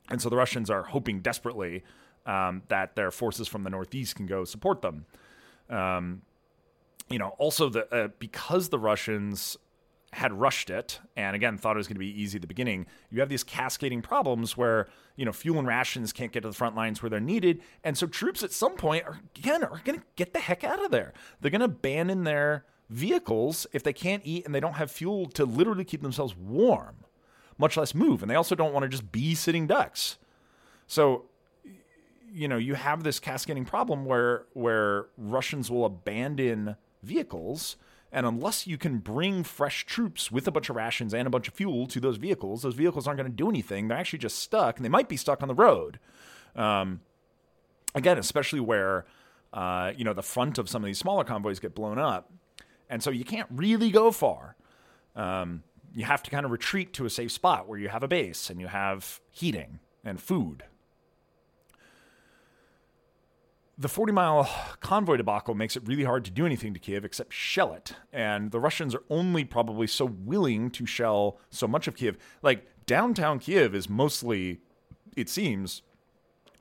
And 0.08 0.20
so 0.22 0.28
the 0.28 0.36
Russians 0.36 0.70
are 0.70 0.84
hoping 0.84 1.20
desperately 1.20 1.82
um, 2.26 2.62
that 2.68 2.96
their 2.96 3.10
forces 3.10 3.48
from 3.48 3.64
the 3.64 3.70
northeast 3.70 4.16
can 4.16 4.26
go 4.26 4.44
support 4.44 4.82
them. 4.82 5.06
Um, 5.68 6.22
you 7.08 7.18
know, 7.18 7.34
also 7.38 7.68
the 7.68 7.92
uh, 7.94 8.08
because 8.18 8.68
the 8.68 8.78
Russians 8.78 9.56
had 10.12 10.32
rushed 10.32 10.68
it 10.68 11.00
and 11.16 11.34
again 11.34 11.56
thought 11.56 11.74
it 11.74 11.78
was 11.78 11.86
going 11.86 11.94
to 11.94 12.00
be 12.00 12.20
easy 12.20 12.36
at 12.36 12.42
the 12.42 12.46
beginning 12.46 12.86
you 13.10 13.20
have 13.20 13.30
these 13.30 13.42
cascading 13.42 14.02
problems 14.02 14.56
where 14.58 14.86
you 15.16 15.24
know 15.24 15.32
fuel 15.32 15.58
and 15.58 15.66
rations 15.66 16.12
can't 16.12 16.32
get 16.32 16.42
to 16.42 16.48
the 16.48 16.54
front 16.54 16.76
lines 16.76 17.02
where 17.02 17.08
they're 17.08 17.18
needed 17.18 17.62
and 17.82 17.96
so 17.96 18.06
troops 18.06 18.42
at 18.42 18.52
some 18.52 18.76
point 18.76 19.04
are 19.06 19.20
again 19.34 19.64
are 19.64 19.80
going 19.84 19.98
to 19.98 20.04
get 20.16 20.34
the 20.34 20.38
heck 20.38 20.64
out 20.64 20.84
of 20.84 20.90
there 20.90 21.14
they're 21.40 21.50
going 21.50 21.60
to 21.60 21.64
abandon 21.64 22.24
their 22.24 22.66
vehicles 22.90 23.66
if 23.72 23.82
they 23.82 23.92
can't 23.92 24.22
eat 24.26 24.44
and 24.44 24.54
they 24.54 24.60
don't 24.60 24.74
have 24.74 24.90
fuel 24.90 25.26
to 25.26 25.46
literally 25.46 25.84
keep 25.84 26.02
themselves 26.02 26.36
warm 26.36 26.96
much 27.56 27.78
less 27.78 27.94
move 27.94 28.20
and 28.20 28.30
they 28.30 28.34
also 28.34 28.54
don't 28.54 28.74
want 28.74 28.82
to 28.82 28.88
just 28.88 29.10
be 29.12 29.34
sitting 29.34 29.66
ducks 29.66 30.18
so 30.86 31.24
you 32.32 32.48
know 32.48 32.56
you 32.56 32.74
have 32.74 33.04
this 33.04 33.20
cascading 33.20 33.64
problem 33.64 34.04
where 34.04 34.46
where 34.54 35.06
russians 35.16 35.70
will 35.70 35.84
abandon 35.84 36.76
vehicles 37.02 37.76
and 38.12 38.26
unless 38.26 38.66
you 38.66 38.76
can 38.76 38.98
bring 38.98 39.42
fresh 39.42 39.86
troops 39.86 40.30
with 40.30 40.46
a 40.46 40.50
bunch 40.50 40.68
of 40.68 40.76
rations 40.76 41.14
and 41.14 41.26
a 41.26 41.30
bunch 41.30 41.48
of 41.48 41.54
fuel 41.54 41.86
to 41.86 41.98
those 41.98 42.18
vehicles, 42.18 42.60
those 42.60 42.74
vehicles 42.74 43.06
aren't 43.06 43.16
going 43.18 43.30
to 43.30 43.34
do 43.34 43.48
anything. 43.48 43.88
They're 43.88 43.96
actually 43.96 44.18
just 44.18 44.38
stuck, 44.38 44.76
and 44.76 44.84
they 44.84 44.90
might 44.90 45.08
be 45.08 45.16
stuck 45.16 45.40
on 45.40 45.48
the 45.48 45.54
road. 45.54 45.98
Um, 46.54 47.00
again, 47.94 48.18
especially 48.18 48.60
where 48.60 49.06
uh, 49.54 49.92
you 49.96 50.04
know 50.04 50.12
the 50.12 50.22
front 50.22 50.58
of 50.58 50.68
some 50.68 50.82
of 50.82 50.86
these 50.86 50.98
smaller 50.98 51.24
convoys 51.24 51.58
get 51.58 51.74
blown 51.74 51.98
up, 51.98 52.30
and 52.90 53.02
so 53.02 53.08
you 53.08 53.24
can't 53.24 53.48
really 53.50 53.90
go 53.90 54.10
far. 54.10 54.56
Um, 55.16 55.62
you 55.94 56.04
have 56.04 56.22
to 56.22 56.30
kind 56.30 56.44
of 56.44 56.52
retreat 56.52 56.92
to 56.94 57.06
a 57.06 57.10
safe 57.10 57.32
spot 57.32 57.66
where 57.66 57.78
you 57.78 57.88
have 57.88 58.02
a 58.02 58.08
base 58.08 58.50
and 58.50 58.60
you 58.60 58.66
have 58.66 59.20
heating 59.30 59.78
and 60.04 60.20
food 60.20 60.64
the 63.82 63.88
40 63.88 64.12
mile 64.12 64.48
convoy 64.80 65.16
debacle 65.16 65.54
makes 65.54 65.76
it 65.76 65.86
really 65.86 66.04
hard 66.04 66.24
to 66.24 66.30
do 66.30 66.46
anything 66.46 66.72
to 66.72 66.78
Kiev 66.78 67.04
except 67.04 67.32
shell 67.32 67.74
it. 67.74 67.96
And 68.12 68.52
the 68.52 68.60
Russians 68.60 68.94
are 68.94 69.02
only 69.10 69.44
probably 69.44 69.88
so 69.88 70.04
willing 70.04 70.70
to 70.70 70.86
shell 70.86 71.38
so 71.50 71.66
much 71.66 71.88
of 71.88 71.96
Kiev. 71.96 72.16
Like 72.42 72.64
downtown 72.86 73.40
Kiev 73.40 73.74
is 73.74 73.88
mostly, 73.88 74.60
it 75.16 75.28
seems, 75.28 75.82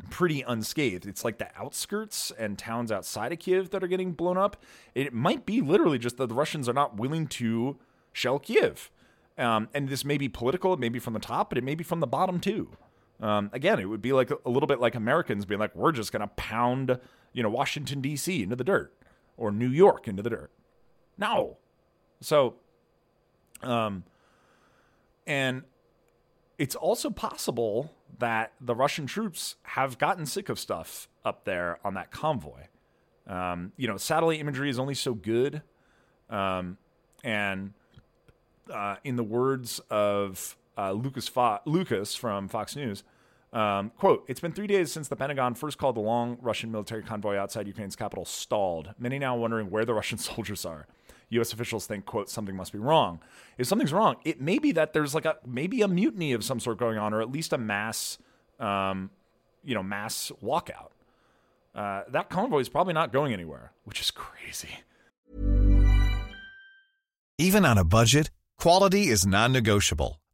pretty 0.09 0.41
unscathed. 0.41 1.05
It's 1.05 1.23
like 1.23 1.37
the 1.37 1.49
outskirts 1.55 2.31
and 2.39 2.57
towns 2.57 2.91
outside 2.91 3.31
of 3.31 3.37
Kiev 3.37 3.69
that 3.69 3.83
are 3.83 3.87
getting 3.87 4.13
blown 4.13 4.37
up. 4.37 4.57
It 4.95 5.13
might 5.13 5.45
be 5.45 5.61
literally 5.61 5.99
just 5.99 6.17
that 6.17 6.27
the 6.27 6.35
Russians 6.35 6.67
are 6.67 6.73
not 6.73 6.97
willing 6.97 7.27
to 7.27 7.77
shell 8.11 8.39
Kiev. 8.39 8.89
Um, 9.37 9.69
and 9.75 9.89
this 9.89 10.03
may 10.03 10.17
be 10.17 10.27
political, 10.27 10.73
it 10.73 10.79
may 10.79 10.89
be 10.89 10.99
from 10.99 11.13
the 11.13 11.19
top, 11.19 11.49
but 11.49 11.57
it 11.59 11.63
may 11.63 11.75
be 11.75 11.83
from 11.83 11.99
the 11.99 12.07
bottom 12.07 12.39
too. 12.39 12.71
Um, 13.21 13.51
again, 13.53 13.79
it 13.79 13.85
would 13.85 14.01
be 14.01 14.13
like 14.13 14.31
a 14.31 14.49
little 14.49 14.67
bit 14.67 14.79
like 14.79 14.95
Americans 14.95 15.45
being 15.45 15.59
like, 15.59 15.75
we're 15.75 15.91
just 15.91 16.11
going 16.11 16.21
to 16.21 16.27
pound, 16.27 16.99
you 17.33 17.43
know, 17.43 17.49
Washington, 17.49 18.01
D.C. 18.01 18.41
into 18.41 18.55
the 18.55 18.63
dirt 18.63 18.93
or 19.37 19.51
New 19.51 19.69
York 19.69 20.07
into 20.07 20.23
the 20.23 20.29
dirt. 20.31 20.51
No. 21.17 21.57
So, 22.19 22.55
um, 23.61 24.03
and 25.27 25.63
it's 26.57 26.75
also 26.75 27.09
possible 27.09 27.93
that 28.17 28.53
the 28.59 28.75
Russian 28.75 29.05
troops 29.05 29.55
have 29.63 29.97
gotten 29.97 30.25
sick 30.25 30.49
of 30.49 30.59
stuff 30.59 31.07
up 31.23 31.45
there 31.45 31.79
on 31.83 31.93
that 31.93 32.11
convoy. 32.11 32.63
Um, 33.27 33.71
you 33.77 33.87
know, 33.87 33.97
satellite 33.97 34.39
imagery 34.39 34.69
is 34.69 34.79
only 34.79 34.95
so 34.95 35.13
good. 35.13 35.61
Um, 36.29 36.77
and 37.23 37.73
uh, 38.71 38.95
in 39.03 39.15
the 39.15 39.23
words 39.23 39.79
of 39.89 40.57
uh, 40.81 40.91
Lucas, 40.91 41.27
Fo- 41.27 41.59
Lucas 41.65 42.15
from 42.15 42.47
Fox 42.47 42.75
News, 42.75 43.03
um, 43.53 43.91
quote, 43.97 44.23
it's 44.27 44.39
been 44.39 44.53
three 44.53 44.67
days 44.67 44.91
since 44.91 45.09
the 45.09 45.15
Pentagon 45.15 45.53
first 45.55 45.77
called 45.77 45.95
the 45.95 46.01
long 46.01 46.37
Russian 46.41 46.71
military 46.71 47.03
convoy 47.03 47.35
outside 47.35 47.67
Ukraine's 47.67 47.95
capital 47.95 48.25
stalled. 48.25 48.93
Many 48.97 49.19
now 49.19 49.35
wondering 49.35 49.69
where 49.69 49.85
the 49.85 49.93
Russian 49.93 50.17
soldiers 50.29 50.65
are. 50.65 50.87
U.S. 51.29 51.53
officials 51.53 51.85
think, 51.85 52.05
quote, 52.05 52.29
something 52.29 52.55
must 52.55 52.73
be 52.73 52.79
wrong. 52.79 53.19
If 53.57 53.67
something's 53.67 53.93
wrong, 53.93 54.17
it 54.25 54.41
may 54.41 54.59
be 54.59 54.73
that 54.73 54.93
there's 54.93 55.15
like 55.15 55.25
a 55.25 55.37
maybe 55.45 55.81
a 55.81 55.87
mutiny 55.87 56.33
of 56.33 56.43
some 56.43 56.59
sort 56.59 56.77
going 56.77 56.97
on, 56.97 57.13
or 57.13 57.21
at 57.21 57.31
least 57.31 57.53
a 57.53 57.57
mass, 57.57 58.17
um, 58.59 59.09
you 59.63 59.73
know, 59.73 59.83
mass 59.83 60.31
walkout. 60.43 60.89
Uh, 61.73 62.03
that 62.09 62.29
convoy 62.29 62.59
is 62.59 62.67
probably 62.67 62.93
not 62.93 63.13
going 63.13 63.31
anywhere, 63.31 63.71
which 63.85 64.01
is 64.01 64.11
crazy. 64.11 64.79
Even 67.37 67.63
on 67.65 67.77
a 67.77 67.85
budget, 67.85 68.29
quality 68.59 69.07
is 69.07 69.25
non-negotiable. 69.25 70.20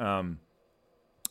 Um, 0.00 0.40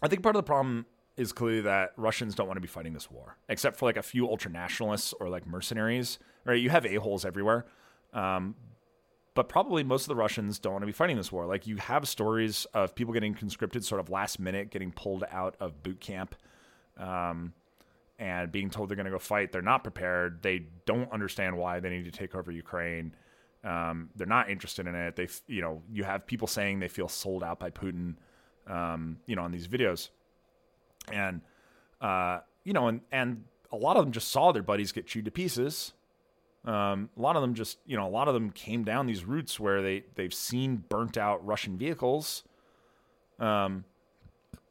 I 0.02 0.08
think 0.08 0.24
part 0.24 0.36
of 0.36 0.40
the 0.40 0.48
problem 0.48 0.86
is 1.18 1.34
clearly 1.34 1.62
that 1.62 1.92
Russians 1.98 2.36
don't 2.36 2.48
want 2.48 2.58
to 2.58 2.62
be 2.62 2.68
fighting 2.68 2.94
this 2.94 3.12
war, 3.12 3.38
except 3.50 3.76
for 3.76 3.86
like 3.86 3.98
a 3.98 4.02
few 4.02 4.30
ultra 4.30 4.50
nationalists 4.52 5.14
or 5.20 5.28
like 5.28 5.46
mercenaries. 5.46 6.20
Right? 6.46 6.62
You 6.62 6.70
have 6.70 6.86
a 6.86 6.96
holes 6.96 7.26
everywhere, 7.26 7.66
um, 8.14 8.56
but 9.34 9.50
probably 9.50 9.84
most 9.84 10.04
of 10.04 10.08
the 10.08 10.16
Russians 10.16 10.60
don't 10.60 10.74
want 10.74 10.84
to 10.84 10.88
be 10.88 10.94
fighting 10.94 11.18
this 11.18 11.32
war. 11.32 11.46
Like 11.46 11.68
you 11.68 11.76
have 11.78 12.08
stories 12.08 12.66
of 12.74 12.96
people 12.96 13.14
getting 13.14 13.34
conscripted 13.34 13.84
sort 13.84 14.00
of 14.00 14.10
last 14.10 14.40
minute, 14.40 14.70
getting 14.72 14.92
pulled 14.92 15.26
out 15.30 15.56
of 15.60 15.84
boot 15.84 16.00
camp. 16.00 16.36
Um, 16.98 17.54
and 18.20 18.52
being 18.52 18.70
told 18.70 18.90
they're 18.90 18.98
going 18.98 19.06
to 19.06 19.12
go 19.12 19.18
fight, 19.18 19.54
they're 19.54 19.62
not 19.62 19.82
prepared. 19.82 20.42
They 20.42 20.66
don't 20.86 21.10
understand 21.12 21.58
why 21.58 21.80
they 21.80 21.90
need 21.90 22.04
to 22.04 22.12
take 22.12 22.36
over 22.36 22.52
Ukraine. 22.52 23.16
Um, 23.64 24.10
they're 24.16 24.28
not 24.28 24.50
interested 24.50 24.88
in 24.88 24.96
it. 24.96 25.16
They, 25.16 25.30
you 25.48 25.62
know, 25.62 25.82
you 25.90 26.04
have 26.04 26.28
people 26.28 26.48
saying 26.48 26.80
they 26.80 26.90
feel 26.90 27.08
sold 27.08 27.44
out 27.44 27.60
by 27.60 27.70
Putin 27.70 28.16
um, 28.70 29.18
you 29.26 29.36
know, 29.36 29.42
on 29.42 29.52
these 29.52 29.68
videos. 29.68 30.10
And, 31.12 31.42
uh, 32.00 32.40
you 32.64 32.74
know, 32.74 32.88
and, 32.88 33.02
and 33.12 33.44
a 33.72 33.76
lot 33.76 33.98
of 33.98 34.06
them 34.06 34.12
just 34.12 34.30
saw 34.30 34.52
their 34.52 34.64
buddies 34.64 34.92
get 34.92 35.08
chewed 35.08 35.26
to 35.26 35.32
pieces. 35.32 35.94
Um, 36.66 37.10
a 37.18 37.22
lot 37.22 37.36
of 37.36 37.42
them 37.42 37.56
just, 37.56 37.80
you 37.86 37.98
know, 37.98 38.08
a 38.08 38.10
lot 38.10 38.28
of 38.28 38.34
them 38.34 38.52
came 38.52 38.84
down 38.84 39.08
these 39.08 39.26
routes 39.26 39.60
where 39.60 39.82
they, 39.82 40.04
they've 40.16 40.34
seen 40.34 40.84
burnt 40.88 41.18
out 41.18 41.46
Russian 41.46 41.78
vehicles. 41.78 42.44
Um, 43.40 43.86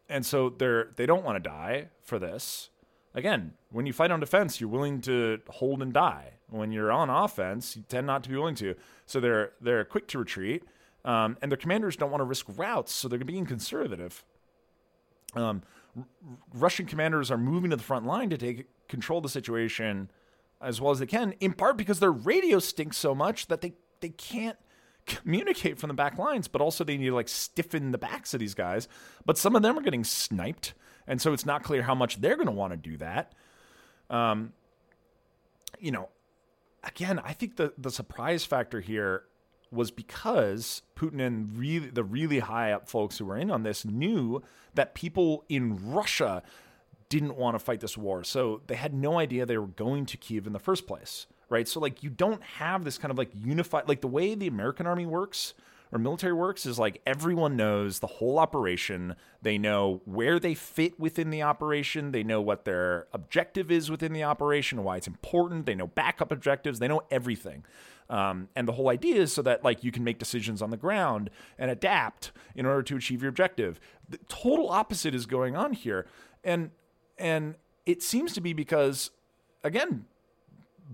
and 0.08 0.24
so 0.24 0.50
they're, 0.50 0.90
they 0.96 1.06
don't 1.06 1.24
want 1.24 1.42
to 1.42 1.48
die 1.48 1.88
for 2.02 2.18
this. 2.18 2.70
again, 3.14 3.52
when 3.70 3.86
you 3.86 3.92
fight 3.92 4.10
on 4.10 4.20
defense, 4.20 4.60
you're 4.60 4.70
willing 4.70 5.00
to 5.02 5.40
hold 5.48 5.82
and 5.82 5.92
die. 5.92 6.32
When 6.48 6.72
you're 6.72 6.90
on 6.90 7.10
offense, 7.10 7.76
you 7.76 7.84
tend 7.88 8.06
not 8.06 8.22
to 8.22 8.30
be 8.30 8.36
willing 8.36 8.54
to. 8.56 8.74
So 9.06 9.20
they're 9.20 9.52
they're 9.60 9.84
quick 9.84 10.06
to 10.08 10.18
retreat, 10.18 10.62
um, 11.04 11.36
and 11.40 11.50
their 11.50 11.56
commanders 11.56 11.96
don't 11.96 12.10
want 12.10 12.20
to 12.20 12.24
risk 12.24 12.46
routes, 12.56 12.92
so 12.92 13.08
they're 13.08 13.18
being 13.20 13.46
conservative. 13.46 14.24
Um, 15.34 15.62
R- 15.96 16.04
Russian 16.54 16.86
commanders 16.86 17.30
are 17.30 17.38
moving 17.38 17.70
to 17.70 17.76
the 17.76 17.82
front 17.82 18.06
line 18.06 18.30
to 18.30 18.38
take 18.38 18.66
control 18.88 19.18
of 19.18 19.22
the 19.22 19.28
situation 19.28 20.10
as 20.60 20.80
well 20.80 20.90
as 20.90 20.98
they 20.98 21.06
can, 21.06 21.34
in 21.40 21.52
part 21.52 21.76
because 21.76 22.00
their 22.00 22.12
radio 22.12 22.58
stinks 22.58 22.96
so 22.96 23.14
much 23.14 23.46
that 23.46 23.60
they 23.60 23.74
they 24.00 24.08
can't 24.10 24.58
communicate 25.06 25.78
from 25.78 25.88
the 25.88 25.94
back 25.94 26.18
lines, 26.18 26.48
but 26.48 26.60
also 26.60 26.84
they 26.84 26.96
need 26.96 27.06
to 27.06 27.14
like 27.14 27.28
stiffen 27.28 27.92
the 27.92 27.98
backs 27.98 28.34
of 28.34 28.40
these 28.40 28.54
guys. 28.54 28.88
But 29.24 29.38
some 29.38 29.56
of 29.56 29.62
them 29.62 29.78
are 29.78 29.82
getting 29.82 30.04
sniped, 30.04 30.74
and 31.06 31.20
so 31.20 31.32
it's 31.32 31.46
not 31.46 31.62
clear 31.62 31.82
how 31.82 31.94
much 31.94 32.20
they're 32.20 32.36
going 32.36 32.46
to 32.46 32.52
want 32.52 32.72
to 32.72 32.76
do 32.76 32.96
that. 32.98 33.34
Um, 34.10 34.52
you 35.78 35.90
know, 35.90 36.08
again, 36.84 37.20
I 37.20 37.32
think 37.32 37.56
the 37.56 37.72
the 37.78 37.90
surprise 37.90 38.44
factor 38.44 38.80
here 38.80 39.24
was 39.70 39.90
because 39.90 40.82
Putin 40.96 41.20
and 41.20 41.56
really 41.56 41.90
the 41.90 42.04
really 42.04 42.40
high 42.40 42.72
up 42.72 42.88
folks 42.88 43.18
who 43.18 43.26
were 43.26 43.36
in 43.36 43.50
on 43.50 43.62
this 43.62 43.84
knew 43.84 44.42
that 44.74 44.94
people 44.94 45.44
in 45.48 45.92
Russia 45.92 46.42
didn't 47.08 47.36
want 47.36 47.54
to 47.54 47.58
fight 47.58 47.80
this 47.80 47.96
war. 47.96 48.22
So 48.24 48.60
they 48.66 48.74
had 48.74 48.94
no 48.94 49.18
idea 49.18 49.46
they 49.46 49.58
were 49.58 49.66
going 49.66 50.06
to 50.06 50.16
Kiev 50.16 50.46
in 50.46 50.52
the 50.52 50.58
first 50.58 50.86
place, 50.86 51.26
right? 51.48 51.66
So 51.66 51.80
like 51.80 52.02
you 52.02 52.10
don't 52.10 52.42
have 52.42 52.84
this 52.84 52.98
kind 52.98 53.10
of 53.10 53.18
like 53.18 53.30
unified 53.34 53.88
like 53.88 54.00
the 54.00 54.08
way 54.08 54.34
the 54.34 54.46
American 54.46 54.86
army 54.86 55.06
works 55.06 55.54
or 55.92 55.98
military 55.98 56.32
works 56.32 56.66
is 56.66 56.78
like 56.78 57.00
everyone 57.06 57.56
knows 57.56 57.98
the 57.98 58.06
whole 58.06 58.38
operation. 58.38 59.14
They 59.40 59.58
know 59.58 60.02
where 60.04 60.38
they 60.38 60.54
fit 60.54 60.98
within 60.98 61.30
the 61.30 61.42
operation. 61.42 62.12
They 62.12 62.22
know 62.22 62.40
what 62.40 62.64
their 62.64 63.06
objective 63.12 63.70
is 63.70 63.90
within 63.90 64.12
the 64.12 64.24
operation, 64.24 64.84
why 64.84 64.98
it's 64.98 65.06
important. 65.06 65.66
They 65.66 65.74
know 65.74 65.86
backup 65.86 66.30
objectives. 66.30 66.78
They 66.78 66.88
know 66.88 67.02
everything. 67.10 67.64
Um, 68.10 68.48
and 68.56 68.66
the 68.66 68.72
whole 68.72 68.88
idea 68.88 69.16
is 69.16 69.32
so 69.32 69.42
that 69.42 69.64
like 69.64 69.84
you 69.84 69.92
can 69.92 70.02
make 70.02 70.18
decisions 70.18 70.62
on 70.62 70.70
the 70.70 70.76
ground 70.76 71.30
and 71.58 71.70
adapt 71.70 72.32
in 72.54 72.64
order 72.64 72.82
to 72.82 72.96
achieve 72.96 73.22
your 73.22 73.28
objective. 73.28 73.78
The 74.08 74.18
total 74.28 74.70
opposite 74.70 75.14
is 75.14 75.26
going 75.26 75.56
on 75.56 75.74
here, 75.74 76.06
and 76.42 76.70
and 77.18 77.56
it 77.84 78.02
seems 78.02 78.32
to 78.32 78.40
be 78.40 78.54
because 78.54 79.10
again, 79.62 80.06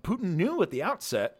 Putin 0.02 0.34
knew 0.34 0.60
at 0.62 0.70
the 0.70 0.82
outset 0.82 1.38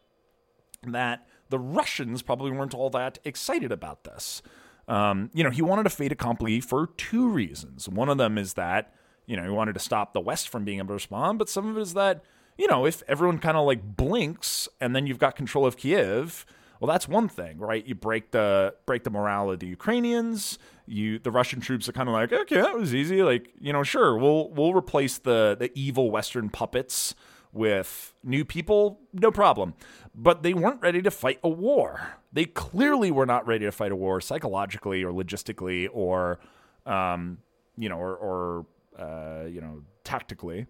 that 0.84 1.26
the 1.50 1.58
Russians 1.58 2.22
probably 2.22 2.50
weren't 2.50 2.74
all 2.74 2.90
that 2.90 3.18
excited 3.24 3.72
about 3.72 4.04
this. 4.04 4.42
Um, 4.88 5.30
you 5.32 5.42
know, 5.42 5.50
he 5.50 5.62
wanted 5.62 5.86
a 5.86 5.90
fait 5.90 6.12
accompli 6.12 6.60
for 6.60 6.88
two 6.96 7.28
reasons. 7.28 7.88
One 7.88 8.08
of 8.08 8.18
them 8.18 8.36
is 8.36 8.54
that, 8.54 8.92
you 9.26 9.36
know, 9.36 9.44
he 9.44 9.50
wanted 9.50 9.74
to 9.74 9.80
stop 9.80 10.12
the 10.12 10.20
West 10.20 10.48
from 10.48 10.64
being 10.64 10.78
able 10.78 10.88
to 10.88 10.94
respond, 10.94 11.38
but 11.38 11.48
some 11.48 11.68
of 11.68 11.76
it 11.76 11.80
is 11.80 11.94
that, 11.94 12.22
you 12.58 12.66
know, 12.66 12.84
if 12.86 13.02
everyone 13.08 13.38
kind 13.38 13.56
of 13.56 13.66
like 13.66 13.96
blinks 13.96 14.68
and 14.80 14.94
then 14.94 15.06
you've 15.06 15.18
got 15.18 15.36
control 15.36 15.66
of 15.66 15.76
Kiev, 15.76 16.44
well, 16.80 16.92
that's 16.92 17.08
one 17.08 17.28
thing, 17.28 17.58
right? 17.58 17.86
You 17.86 17.94
break 17.94 18.32
the 18.32 18.74
break 18.84 19.04
the 19.04 19.10
morale 19.10 19.50
of 19.50 19.60
the 19.60 19.66
Ukrainians. 19.66 20.58
You 20.86 21.18
the 21.18 21.30
Russian 21.30 21.60
troops 21.60 21.88
are 21.88 21.92
kind 21.92 22.08
of 22.08 22.12
like, 22.12 22.32
okay, 22.32 22.60
that 22.60 22.76
was 22.76 22.94
easy. 22.94 23.22
Like, 23.22 23.48
you 23.58 23.72
know, 23.72 23.82
sure, 23.82 24.18
we'll 24.18 24.50
we'll 24.50 24.74
replace 24.74 25.18
the 25.18 25.56
the 25.58 25.70
evil 25.74 26.10
Western 26.10 26.50
puppets 26.50 27.14
with 27.54 28.12
new 28.22 28.44
people, 28.44 29.00
no 29.12 29.30
problem. 29.30 29.74
But 30.14 30.42
they 30.42 30.54
weren't 30.54 30.80
ready 30.80 31.02
to 31.02 31.10
fight 31.10 31.40
a 31.42 31.48
war. 31.48 32.14
They 32.32 32.44
clearly 32.44 33.10
were 33.10 33.26
not 33.26 33.46
ready 33.46 33.64
to 33.64 33.72
fight 33.72 33.90
a 33.90 33.96
war 33.96 34.20
psychologically 34.20 35.02
or 35.02 35.12
logistically 35.12 35.88
or, 35.92 36.38
um, 36.86 37.38
you 37.76 37.88
know, 37.88 37.98
or, 37.98 38.14
or 38.16 38.66
uh, 38.96 39.46
you 39.46 39.60
know, 39.60 39.82
tactically. 40.04 40.66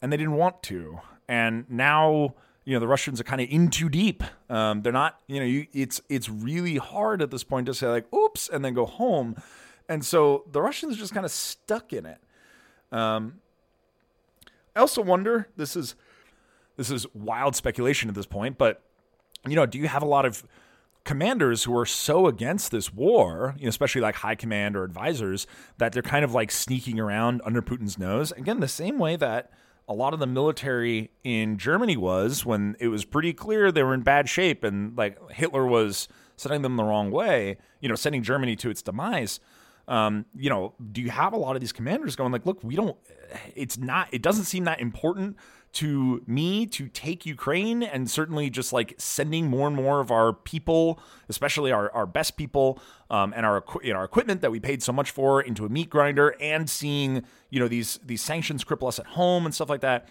And 0.00 0.10
they 0.12 0.16
didn't 0.16 0.36
want 0.36 0.62
to. 0.64 1.00
And 1.28 1.66
now, 1.68 2.34
you 2.64 2.74
know, 2.74 2.80
the 2.80 2.88
Russians 2.88 3.20
are 3.20 3.24
kind 3.24 3.42
of 3.42 3.48
in 3.50 3.68
too 3.68 3.88
deep. 3.90 4.22
Um, 4.48 4.80
they're 4.82 4.92
not, 4.92 5.20
you 5.26 5.40
know, 5.40 5.46
you, 5.46 5.66
it's 5.74 6.00
it's 6.08 6.28
really 6.28 6.76
hard 6.76 7.20
at 7.20 7.30
this 7.30 7.44
point 7.44 7.66
to 7.66 7.74
say 7.74 7.88
like, 7.88 8.12
oops, 8.14 8.48
and 8.48 8.64
then 8.64 8.72
go 8.74 8.86
home. 8.86 9.36
And 9.88 10.04
so 10.04 10.44
the 10.50 10.62
Russians 10.62 10.96
are 10.96 10.98
just 10.98 11.12
kind 11.12 11.26
of 11.26 11.32
stuck 11.32 11.92
in 11.92 12.06
it. 12.06 12.20
Um, 12.92 13.40
I 14.74 14.80
also 14.80 15.02
wonder 15.02 15.48
this 15.56 15.76
is 15.76 15.94
this 16.78 16.90
is 16.90 17.06
wild 17.12 17.54
speculation 17.56 18.08
at 18.08 18.14
this 18.14 18.24
point, 18.24 18.56
but 18.56 18.82
you 19.46 19.54
know, 19.54 19.66
do 19.66 19.78
you 19.78 19.88
have 19.88 20.02
a 20.02 20.06
lot 20.06 20.24
of 20.24 20.44
commanders 21.04 21.64
who 21.64 21.76
are 21.76 21.84
so 21.84 22.26
against 22.26 22.70
this 22.70 22.92
war, 22.94 23.54
you 23.58 23.64
know, 23.64 23.68
especially 23.68 24.00
like 24.00 24.14
high 24.14 24.34
command 24.34 24.76
or 24.76 24.84
advisors, 24.84 25.46
that 25.78 25.92
they're 25.92 26.02
kind 26.02 26.24
of 26.24 26.32
like 26.32 26.50
sneaking 26.50 27.00
around 27.00 27.42
under 27.44 27.60
Putin's 27.60 27.98
nose? 27.98 28.30
Again, 28.32 28.60
the 28.60 28.68
same 28.68 28.98
way 28.98 29.16
that 29.16 29.50
a 29.88 29.92
lot 29.92 30.14
of 30.14 30.20
the 30.20 30.26
military 30.26 31.10
in 31.24 31.58
Germany 31.58 31.96
was 31.96 32.46
when 32.46 32.76
it 32.78 32.88
was 32.88 33.04
pretty 33.04 33.32
clear 33.32 33.72
they 33.72 33.82
were 33.82 33.94
in 33.94 34.02
bad 34.02 34.28
shape 34.28 34.62
and 34.62 34.96
like 34.96 35.18
Hitler 35.32 35.66
was 35.66 36.08
sending 36.36 36.62
them 36.62 36.76
the 36.76 36.84
wrong 36.84 37.10
way, 37.10 37.56
you 37.80 37.88
know, 37.88 37.96
sending 37.96 38.22
Germany 38.22 38.54
to 38.54 38.70
its 38.70 38.82
demise. 38.82 39.40
Um, 39.88 40.26
you 40.36 40.50
know, 40.50 40.74
do 40.92 41.00
you 41.00 41.10
have 41.10 41.32
a 41.32 41.38
lot 41.38 41.56
of 41.56 41.60
these 41.60 41.72
commanders 41.72 42.14
going 42.14 42.30
like, 42.30 42.44
look, 42.44 42.62
we 42.62 42.76
don't, 42.76 42.96
it's 43.56 43.78
not, 43.78 44.08
it 44.12 44.20
doesn't 44.20 44.44
seem 44.44 44.64
that 44.64 44.80
important 44.80 45.38
to 45.72 46.22
me 46.26 46.66
to 46.66 46.88
take 46.88 47.26
Ukraine 47.26 47.82
and 47.82 48.10
certainly 48.10 48.50
just 48.50 48.72
like 48.72 48.94
sending 48.98 49.48
more 49.48 49.66
and 49.66 49.76
more 49.76 50.00
of 50.00 50.10
our 50.10 50.32
people, 50.32 51.00
especially 51.28 51.70
our, 51.70 51.90
our 51.92 52.06
best 52.06 52.36
people 52.36 52.80
um, 53.10 53.32
and 53.36 53.44
our 53.44 53.64
you 53.82 53.92
know, 53.92 53.98
our 53.98 54.04
equipment 54.04 54.40
that 54.40 54.50
we 54.50 54.60
paid 54.60 54.82
so 54.82 54.92
much 54.92 55.10
for 55.10 55.40
into 55.40 55.64
a 55.64 55.68
meat 55.68 55.90
grinder 55.90 56.34
and 56.40 56.68
seeing, 56.68 57.22
you 57.50 57.60
know, 57.60 57.68
these, 57.68 57.98
these 58.04 58.22
sanctions 58.22 58.64
cripple 58.64 58.88
us 58.88 58.98
at 58.98 59.06
home 59.06 59.44
and 59.44 59.54
stuff 59.54 59.68
like 59.68 59.82
that. 59.82 60.08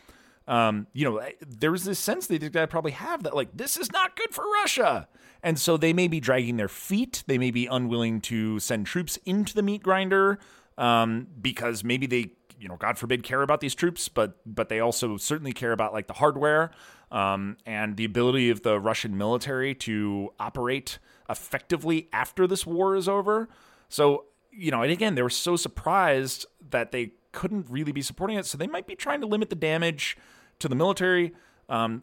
Um, 0.47 0.87
you 0.93 1.03
know, 1.03 1.21
there 1.45 1.71
was 1.71 1.83
this 1.83 1.99
sense 1.99 2.27
they 2.27 2.37
did 2.37 2.53
probably 2.69 2.91
have 2.91 3.23
that 3.23 3.35
like 3.35 3.49
this 3.55 3.75
is 3.77 3.91
not 3.91 4.15
good 4.15 4.33
for 4.33 4.45
Russia. 4.61 5.07
And 5.43 5.59
so 5.59 5.77
they 5.77 5.93
may 5.93 6.07
be 6.07 6.19
dragging 6.19 6.57
their 6.57 6.69
feet. 6.69 7.23
They 7.27 7.37
may 7.37 7.51
be 7.51 7.67
unwilling 7.67 8.21
to 8.21 8.59
send 8.59 8.85
troops 8.85 9.19
into 9.25 9.53
the 9.53 9.61
meat 9.61 9.83
grinder 9.83 10.39
um, 10.77 11.27
because 11.41 11.83
maybe 11.83 12.07
they, 12.07 12.31
you 12.59 12.67
know, 12.67 12.75
God 12.75 12.97
forbid, 12.97 13.23
care 13.23 13.41
about 13.41 13.61
these 13.61 13.75
troops, 13.75 14.07
but 14.09 14.37
but 14.45 14.69
they 14.69 14.79
also 14.79 15.17
certainly 15.17 15.53
care 15.53 15.71
about 15.71 15.93
like 15.93 16.07
the 16.07 16.13
hardware 16.13 16.71
um, 17.11 17.57
and 17.65 17.97
the 17.97 18.05
ability 18.05 18.49
of 18.49 18.63
the 18.63 18.79
Russian 18.79 19.17
military 19.17 19.75
to 19.75 20.33
operate 20.39 20.99
effectively 21.29 22.09
after 22.11 22.47
this 22.47 22.65
war 22.65 22.95
is 22.95 23.07
over. 23.07 23.47
So 23.89 24.25
you 24.51 24.71
know, 24.71 24.81
and 24.81 24.91
again, 24.91 25.15
they 25.15 25.21
were 25.21 25.29
so 25.29 25.55
surprised 25.55 26.45
that 26.71 26.91
they 26.91 27.11
couldn't 27.31 27.67
really 27.69 27.91
be 27.91 28.01
supporting 28.01 28.37
it, 28.37 28.45
so 28.45 28.57
they 28.57 28.67
might 28.67 28.87
be 28.87 28.95
trying 28.95 29.21
to 29.21 29.27
limit 29.27 29.49
the 29.49 29.55
damage 29.55 30.17
to 30.59 30.67
the 30.67 30.75
military. 30.75 31.33
Um, 31.69 32.01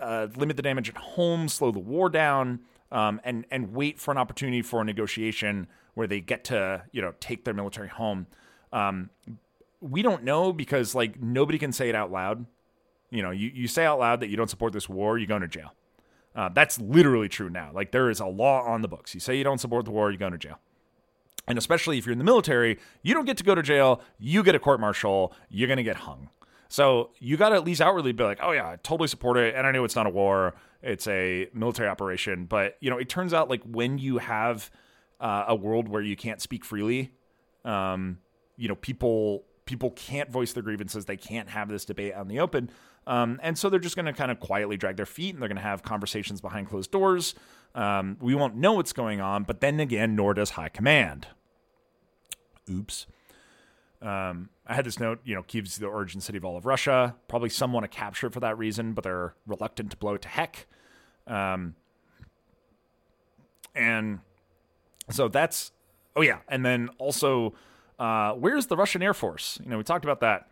uh, 0.00 0.28
limit 0.36 0.56
the 0.56 0.62
damage 0.62 0.88
at 0.88 0.96
home, 0.96 1.48
slow 1.48 1.70
the 1.70 1.78
war 1.78 2.08
down, 2.08 2.60
um, 2.90 3.20
and 3.24 3.44
and 3.50 3.74
wait 3.74 3.98
for 3.98 4.10
an 4.10 4.16
opportunity 4.16 4.62
for 4.62 4.80
a 4.80 4.84
negotiation 4.84 5.66
where 5.94 6.06
they 6.06 6.20
get 6.20 6.44
to 6.44 6.82
you 6.92 7.02
know 7.02 7.12
take 7.20 7.44
their 7.44 7.54
military 7.54 7.88
home. 7.88 8.26
Um, 8.72 9.10
we 9.90 10.02
don't 10.02 10.24
know 10.24 10.52
because 10.52 10.94
like 10.94 11.20
nobody 11.20 11.58
can 11.58 11.72
say 11.72 11.88
it 11.88 11.94
out 11.94 12.10
loud. 12.10 12.46
You 13.10 13.22
know, 13.22 13.30
you, 13.30 13.50
you 13.54 13.68
say 13.68 13.84
out 13.84 13.98
loud 13.98 14.20
that 14.20 14.28
you 14.28 14.36
don't 14.36 14.50
support 14.50 14.72
this 14.72 14.88
war, 14.88 15.18
you 15.18 15.26
go 15.26 15.38
to 15.38 15.48
jail. 15.48 15.72
Uh, 16.34 16.50
that's 16.50 16.78
literally 16.80 17.28
true 17.28 17.48
now. 17.48 17.70
Like 17.72 17.92
there 17.92 18.10
is 18.10 18.20
a 18.20 18.26
law 18.26 18.62
on 18.62 18.82
the 18.82 18.88
books. 18.88 19.14
You 19.14 19.20
say 19.20 19.36
you 19.36 19.44
don't 19.44 19.58
support 19.58 19.84
the 19.84 19.90
war, 19.90 20.10
you 20.10 20.18
go 20.18 20.28
to 20.28 20.36
jail. 20.36 20.58
And 21.48 21.56
especially 21.58 21.96
if 21.96 22.06
you're 22.06 22.12
in 22.12 22.18
the 22.18 22.24
military, 22.24 22.78
you 23.02 23.14
don't 23.14 23.24
get 23.24 23.36
to 23.38 23.44
go 23.44 23.54
to 23.54 23.62
jail. 23.62 24.02
You 24.18 24.42
get 24.42 24.54
a 24.54 24.58
court 24.58 24.80
martial. 24.80 25.32
You're 25.48 25.68
going 25.68 25.76
to 25.76 25.84
get 25.84 25.96
hung. 25.96 26.28
So 26.68 27.10
you 27.20 27.36
got 27.36 27.50
to 27.50 27.54
at 27.54 27.64
least 27.64 27.80
outwardly 27.80 28.12
be 28.12 28.24
like, 28.24 28.40
oh 28.42 28.52
yeah, 28.52 28.68
I 28.68 28.76
totally 28.82 29.08
support 29.08 29.36
it, 29.36 29.54
and 29.54 29.66
I 29.66 29.70
know 29.70 29.84
it's 29.84 29.94
not 29.94 30.06
a 30.06 30.10
war; 30.10 30.54
it's 30.82 31.06
a 31.06 31.48
military 31.54 31.88
operation. 31.88 32.46
But 32.46 32.76
you 32.80 32.90
know, 32.90 32.98
it 32.98 33.08
turns 33.08 33.32
out 33.32 33.48
like 33.48 33.62
when 33.62 33.98
you 33.98 34.18
have 34.18 34.70
uh, 35.20 35.44
a 35.48 35.54
world 35.54 35.88
where 35.88 36.02
you 36.02 36.16
can't 36.16 36.42
speak 36.42 36.64
freely, 36.64 37.12
um, 37.64 38.18
you 38.56 38.68
know, 38.68 38.74
people 38.74 39.44
people 39.66 39.90
can't 39.90 40.30
voice 40.30 40.52
their 40.52 40.62
grievances. 40.62 41.04
They 41.04 41.16
can't 41.16 41.50
have 41.50 41.68
this 41.68 41.84
debate 41.84 42.14
on 42.14 42.28
the 42.28 42.40
open, 42.40 42.70
um, 43.06 43.38
and 43.42 43.58
so 43.58 43.68
they're 43.68 43.78
just 43.78 43.96
going 43.96 44.06
to 44.06 44.12
kind 44.12 44.30
of 44.30 44.40
quietly 44.40 44.76
drag 44.76 44.96
their 44.96 45.06
feet, 45.06 45.34
and 45.34 45.42
they're 45.42 45.48
going 45.48 45.56
to 45.56 45.62
have 45.62 45.82
conversations 45.82 46.40
behind 46.40 46.68
closed 46.68 46.90
doors. 46.90 47.34
Um, 47.74 48.16
we 48.20 48.34
won't 48.34 48.56
know 48.56 48.72
what's 48.72 48.94
going 48.94 49.20
on, 49.20 49.44
but 49.44 49.60
then 49.60 49.78
again, 49.80 50.16
nor 50.16 50.32
does 50.32 50.50
high 50.50 50.70
command. 50.70 51.26
Oops. 52.70 53.06
Um, 54.02 54.50
I 54.66 54.74
had 54.74 54.84
this 54.84 54.98
note, 54.98 55.20
you 55.24 55.34
know, 55.34 55.42
Kiev's 55.42 55.78
the 55.78 55.86
origin 55.86 56.20
city 56.20 56.38
of 56.38 56.44
all 56.44 56.56
of 56.56 56.66
Russia. 56.66 57.16
Probably 57.28 57.48
some 57.48 57.72
want 57.72 57.84
to 57.84 57.88
capture 57.88 58.26
it 58.26 58.32
for 58.32 58.40
that 58.40 58.58
reason, 58.58 58.92
but 58.92 59.04
they're 59.04 59.34
reluctant 59.46 59.90
to 59.92 59.96
blow 59.96 60.14
it 60.14 60.22
to 60.22 60.28
heck. 60.28 60.66
Um, 61.26 61.74
and 63.74 64.20
so 65.10 65.28
that's, 65.28 65.72
oh 66.14 66.22
yeah. 66.22 66.38
And 66.48 66.64
then 66.64 66.88
also, 66.98 67.54
uh, 67.98 68.32
where's 68.32 68.66
the 68.66 68.76
Russian 68.76 69.02
Air 69.02 69.14
Force? 69.14 69.58
You 69.62 69.70
know, 69.70 69.78
we 69.78 69.84
talked 69.84 70.04
about 70.04 70.20
that. 70.20 70.48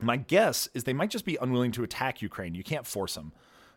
My 0.00 0.16
guess 0.16 0.68
is 0.74 0.84
they 0.84 0.92
might 0.92 1.10
just 1.10 1.24
be 1.24 1.36
unwilling 1.40 1.72
to 1.72 1.84
attack 1.84 2.22
Ukraine. 2.22 2.54
You 2.54 2.64
can't 2.64 2.86
force 2.86 3.14
them. 3.14 3.32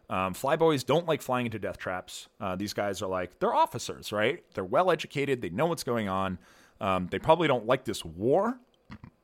Um, 0.10 0.34
flyboys 0.34 0.86
don't 0.86 1.08
like 1.08 1.22
flying 1.22 1.46
into 1.46 1.60
death 1.60 1.78
traps. 1.78 2.28
Uh, 2.40 2.56
these 2.56 2.74
guys 2.74 3.02
are 3.02 3.10
like, 3.10 3.40
they're 3.40 3.54
officers, 3.56 4.12
right? 4.12 4.44
They're 4.54 4.64
well 4.64 4.92
educated. 4.92 5.42
They 5.42 5.50
know 5.50 5.66
what's 5.66 5.84
going 5.84 6.10
on. 6.10 6.38
Um, 6.80 7.08
they 7.10 7.20
probably 7.20 7.48
don't 7.48 7.66
like 7.66 7.86
this 7.86 8.04
war 8.06 8.60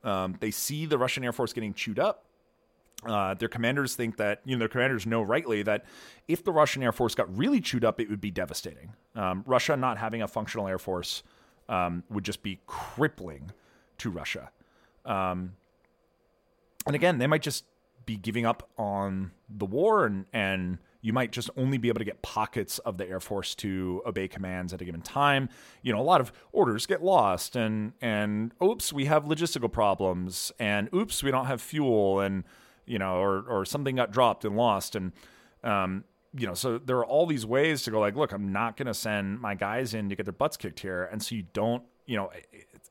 Um, 0.04 0.36
they 0.40 0.50
see 0.50 0.86
the 0.86 0.98
Russian 0.98 1.24
Air 1.24 1.32
Force 1.32 1.52
getting 1.52 1.74
chewed 1.74 1.98
up. 1.98 2.24
Uh, 3.04 3.34
their 3.34 3.48
commanders 3.48 3.96
think 3.96 4.16
that, 4.16 4.40
you 4.44 4.54
know, 4.54 4.60
their 4.60 4.68
commanders 4.68 5.06
know 5.06 5.22
rightly 5.22 5.62
that 5.64 5.84
if 6.28 6.44
the 6.44 6.52
Russian 6.52 6.82
Air 6.82 6.92
Force 6.92 7.14
got 7.14 7.36
really 7.36 7.60
chewed 7.60 7.84
up, 7.84 8.00
it 8.00 8.08
would 8.08 8.20
be 8.20 8.30
devastating. 8.30 8.92
Um, 9.16 9.42
Russia 9.46 9.76
not 9.76 9.98
having 9.98 10.22
a 10.22 10.28
functional 10.28 10.68
Air 10.68 10.78
Force 10.78 11.22
um, 11.72 12.04
would 12.10 12.22
just 12.22 12.42
be 12.42 12.60
crippling 12.66 13.50
to 13.98 14.10
Russia. 14.10 14.50
Um, 15.06 15.54
and 16.86 16.94
again, 16.94 17.18
they 17.18 17.26
might 17.26 17.42
just 17.42 17.64
be 18.04 18.16
giving 18.16 18.44
up 18.44 18.68
on 18.76 19.32
the 19.48 19.64
war 19.64 20.04
and, 20.04 20.26
and 20.32 20.78
you 21.00 21.12
might 21.12 21.32
just 21.32 21.50
only 21.56 21.78
be 21.78 21.88
able 21.88 21.98
to 21.98 22.04
get 22.04 22.20
pockets 22.20 22.78
of 22.80 22.98
the 22.98 23.08
air 23.08 23.20
force 23.20 23.54
to 23.54 24.02
obey 24.04 24.28
commands 24.28 24.72
at 24.72 24.80
a 24.80 24.84
given 24.84 25.00
time 25.00 25.48
you 25.82 25.92
know 25.92 26.00
a 26.00 26.02
lot 26.02 26.20
of 26.20 26.32
orders 26.50 26.84
get 26.84 27.00
lost 27.00 27.54
and 27.54 27.92
and 28.00 28.52
oops 28.60 28.92
we 28.92 29.04
have 29.04 29.24
logistical 29.24 29.70
problems 29.70 30.50
and 30.58 30.88
oops 30.92 31.22
we 31.22 31.30
don't 31.30 31.46
have 31.46 31.62
fuel 31.62 32.18
and 32.18 32.42
you 32.86 32.98
know 32.98 33.14
or 33.18 33.44
or 33.48 33.64
something 33.64 33.94
got 33.94 34.10
dropped 34.10 34.44
and 34.44 34.56
lost 34.56 34.96
and 34.96 35.12
um 35.62 36.02
you 36.34 36.46
know 36.46 36.54
so 36.54 36.78
there 36.78 36.96
are 36.96 37.06
all 37.06 37.26
these 37.26 37.44
ways 37.44 37.82
to 37.82 37.90
go 37.90 38.00
like 38.00 38.16
look 38.16 38.32
i'm 38.32 38.52
not 38.52 38.76
going 38.76 38.86
to 38.86 38.94
send 38.94 39.40
my 39.40 39.54
guys 39.54 39.94
in 39.94 40.08
to 40.08 40.16
get 40.16 40.24
their 40.24 40.32
butts 40.32 40.56
kicked 40.56 40.80
here 40.80 41.04
and 41.12 41.22
so 41.22 41.34
you 41.34 41.44
don't 41.52 41.82
you 42.06 42.16
know 42.16 42.30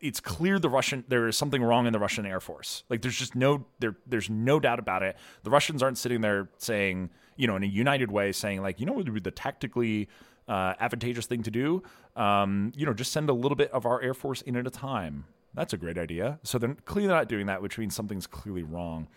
it's 0.02 0.20
clear 0.20 0.60
the 0.60 0.70
Russian 0.70 1.04
there 1.08 1.28
is 1.28 1.38
something 1.38 1.62
wrong 1.62 1.86
in 1.86 1.94
the 1.94 2.00
Russian 2.00 2.26
Air 2.26 2.40
Force. 2.40 2.84
Like 2.90 3.02
there's 3.02 3.18
just 3.18 3.36
no 3.36 3.66
there 3.80 3.96
there's 4.08 4.30
no 4.30 4.60
doubt 4.60 4.80
about 4.80 5.04
it. 5.04 5.16
The 5.44 5.50
Russians 5.50 5.84
aren't 5.84 5.98
sitting 5.98 6.22
there 6.22 6.50
saying, 6.58 7.12
you 7.38 7.48
know, 7.48 7.56
in 7.56 7.64
a 7.64 7.68
united 7.68 8.12
way 8.12 8.32
saying 8.32 8.62
like, 8.62 8.80
you 8.80 8.86
know 8.86 8.94
what 8.94 9.06
would 9.06 9.14
be 9.14 9.20
the 9.20 9.32
tactically 9.32 10.10
uh, 10.48 10.74
advantageous 10.80 11.28
thing 11.28 11.44
to 11.44 11.52
do? 11.52 11.84
Um, 12.16 12.72
you 12.76 12.86
know, 12.86 12.94
just 12.94 13.12
send 13.12 13.30
a 13.30 13.34
little 13.34 13.56
bit 13.56 13.72
of 13.72 13.86
our 13.86 14.02
Air 14.02 14.14
Force 14.14 14.42
in 14.42 14.58
at 14.58 14.68
a 14.68 14.72
time. 14.72 15.26
That's 15.54 15.74
a 15.74 15.78
great 15.78 15.98
idea. 15.98 16.40
So 16.44 16.58
they're 16.58 16.76
clearly 16.86 17.10
not 17.10 17.28
doing 17.28 17.46
that, 17.46 17.62
which 17.62 17.78
means 17.78 17.96
something's 17.96 18.28
clearly 18.28 18.64
wrong. 18.64 19.08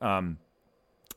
Um, 0.00 0.38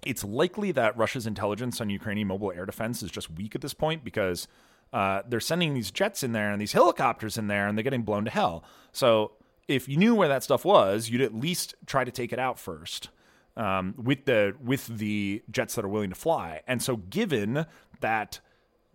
it's 0.06 0.24
likely 0.24 0.72
that 0.72 0.98
Russia's 0.98 1.28
intelligence 1.28 1.82
on 1.82 1.90
Ukrainian 1.90 2.28
mobile 2.28 2.52
air 2.52 2.66
defense 2.66 3.04
is 3.04 3.12
just 3.12 3.30
weak 3.30 3.56
at 3.56 3.62
this 3.62 3.74
point 3.74 4.04
because 4.04 4.48
uh, 4.94 5.22
they're 5.28 5.40
sending 5.40 5.74
these 5.74 5.92
jets 5.92 6.24
in 6.24 6.32
there 6.32 6.52
and 6.52 6.62
these 6.62 6.74
helicopters 6.74 7.38
in 7.38 7.48
there 7.48 7.68
and 7.68 7.78
they're 7.78 7.84
getting 7.84 8.04
blown 8.04 8.26
to 8.26 8.32
hell. 8.32 8.64
So 8.92 9.34
if 9.68 9.88
you 9.88 9.98
knew 9.98 10.16
where 10.16 10.28
that 10.28 10.44
stuff 10.44 10.66
was, 10.66 11.10
you'd 11.10 11.22
at 11.22 11.34
least 11.34 11.76
try 11.86 12.04
to 12.04 12.12
take 12.12 12.34
it 12.34 12.40
out 12.40 12.58
first 12.58 13.10
um, 13.56 13.94
with 13.98 14.26
the 14.26 14.56
with 14.64 14.88
the 14.88 15.44
jets 15.52 15.76
that 15.76 15.86
are 15.86 15.90
willing 15.90 16.10
to 16.10 16.16
fly. 16.16 16.62
And 16.68 16.82
so, 16.82 16.98
given 16.98 17.66
that 18.00 18.40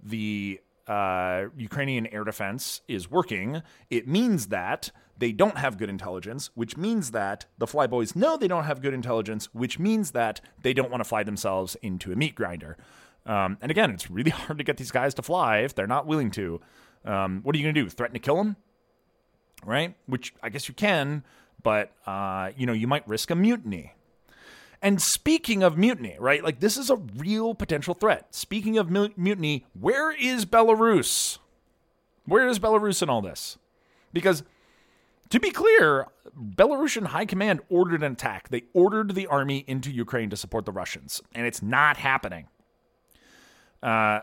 the 0.03 0.61
uh, 0.87 1.45
Ukrainian 1.57 2.07
air 2.09 2.25
defense 2.25 2.81
is 2.89 3.11
working, 3.11 3.63
it 3.89 4.09
means 4.09 4.49
that 4.49 4.91
they 5.19 5.33
don't 5.33 5.59
have 5.59 5.79
good 5.79 5.89
intelligence, 5.89 6.51
which 6.55 6.77
means 6.77 7.13
that 7.13 7.47
the 7.59 7.67
flyboys 7.67 8.17
know 8.17 8.37
they 8.37 8.49
don't 8.49 8.65
have 8.65 8.83
good 8.83 8.95
intelligence, 8.95 9.49
which 9.53 9.79
means 9.79 10.11
that 10.11 10.41
they 10.63 10.73
don't 10.73 10.91
want 10.91 11.01
to 11.01 11.09
fly 11.09 11.23
themselves 11.23 11.77
into 11.83 12.13
a 12.13 12.17
meat 12.17 12.35
grinder. 12.35 12.77
Um, 13.27 13.59
and 13.61 13.71
again, 13.71 13.91
it's 13.91 14.11
really 14.11 14.31
hard 14.33 14.59
to 14.59 14.65
get 14.65 14.77
these 14.77 14.91
guys 14.91 15.15
to 15.15 15.23
fly 15.23 15.59
if 15.59 15.75
they're 15.75 15.87
not 15.87 16.07
willing 16.07 16.31
to. 16.33 16.61
Um, 17.05 17.41
what 17.43 17.55
are 17.55 17.59
you 17.59 17.65
going 17.65 17.75
to 17.75 17.83
do? 17.83 17.89
Threaten 17.89 18.15
to 18.15 18.21
kill 18.21 18.37
them? 18.37 18.57
Right? 19.65 19.95
Which 20.07 20.35
I 20.43 20.49
guess 20.49 20.69
you 20.69 20.75
can, 20.75 21.25
but 21.63 21.93
uh, 22.07 22.51
you 22.57 22.67
know 22.67 22.73
you 22.73 22.87
might 22.87 23.07
risk 23.09 23.31
a 23.31 23.35
mutiny. 23.35 23.95
And 24.83 25.01
speaking 25.01 25.63
of 25.63 25.79
mutiny, 25.79 26.17
right? 26.21 26.45
Like 26.45 26.61
this 26.61 26.77
is 26.77 26.91
a 26.91 26.97
real 26.97 27.55
potential 27.55 27.95
threat. 27.95 28.35
Speaking 28.35 28.77
of 28.77 28.91
mutiny, 28.91 29.65
where 29.73 30.13
is 30.13 30.45
Belarus? 30.45 31.39
Where 32.27 32.47
is 32.47 32.59
Belarus 32.59 33.03
in 33.03 33.09
all 33.09 33.23
this? 33.23 33.57
Because 34.13 34.43
to 35.31 35.41
be 35.41 35.51
clear, 35.51 36.07
Belarusian 36.39 37.07
high 37.07 37.27
command 37.27 37.61
ordered 37.69 38.03
an 38.03 38.13
attack. 38.13 38.49
They 38.49 38.65
ordered 38.73 39.15
the 39.15 39.27
army 39.27 39.65
into 39.67 39.91
Ukraine 39.91 40.31
to 40.31 40.37
support 40.37 40.65
the 40.65 40.73
Russians, 40.73 41.23
and 41.35 41.47
it's 41.47 41.63
not 41.63 41.97
happening. 41.97 42.49
Uh, 43.83 44.21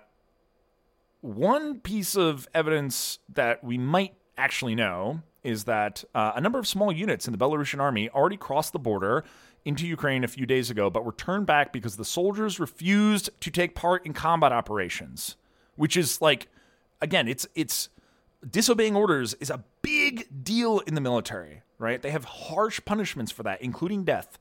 one 1.22 1.80
piece 1.80 2.16
of 2.16 2.48
evidence 2.54 3.20
that 3.34 3.64
we 3.64 3.78
might 3.78 4.16
actually 4.38 4.76
know 4.76 5.22
is 5.44 5.66
that 5.66 6.04
uh, 6.14 6.34
a 6.36 6.42
number 6.42 6.60
of 6.60 6.68
small 6.68 6.92
units 6.92 7.28
in 7.28 7.32
the 7.32 7.38
Belarusian 7.38 7.80
army 7.80 8.10
already 8.10 8.38
crossed 8.38 8.74
the 8.74 8.80
border 8.80 9.24
into 9.66 9.86
Ukraine 9.88 10.24
a 10.24 10.28
few 10.28 10.46
days 10.46 10.70
ago, 10.70 10.90
but 10.90 11.06
were 11.06 11.12
turned 11.14 11.46
back 11.46 11.72
because 11.72 11.96
the 11.96 12.06
soldiers 12.06 12.60
refused 12.60 13.30
to 13.42 13.52
take 13.52 13.76
part 13.76 14.06
in 14.06 14.14
combat 14.14 14.52
operations, 14.52 15.36
which 15.76 15.96
is 15.96 16.22
like, 16.22 16.48
again, 17.00 17.28
it's 17.28 17.48
it's 17.56 17.90
disobeying 18.50 18.96
orders 18.96 19.34
is 19.36 19.50
a 19.50 19.64
big 19.82 20.44
deal 20.44 20.80
in 20.80 20.96
the 20.96 21.02
military, 21.02 21.62
right? 21.78 22.02
They 22.02 22.12
have 22.12 22.26
harsh 22.26 22.80
punishments 22.86 23.32
for 23.32 23.44
that, 23.44 23.62
including 23.62 24.04
death, 24.04 24.38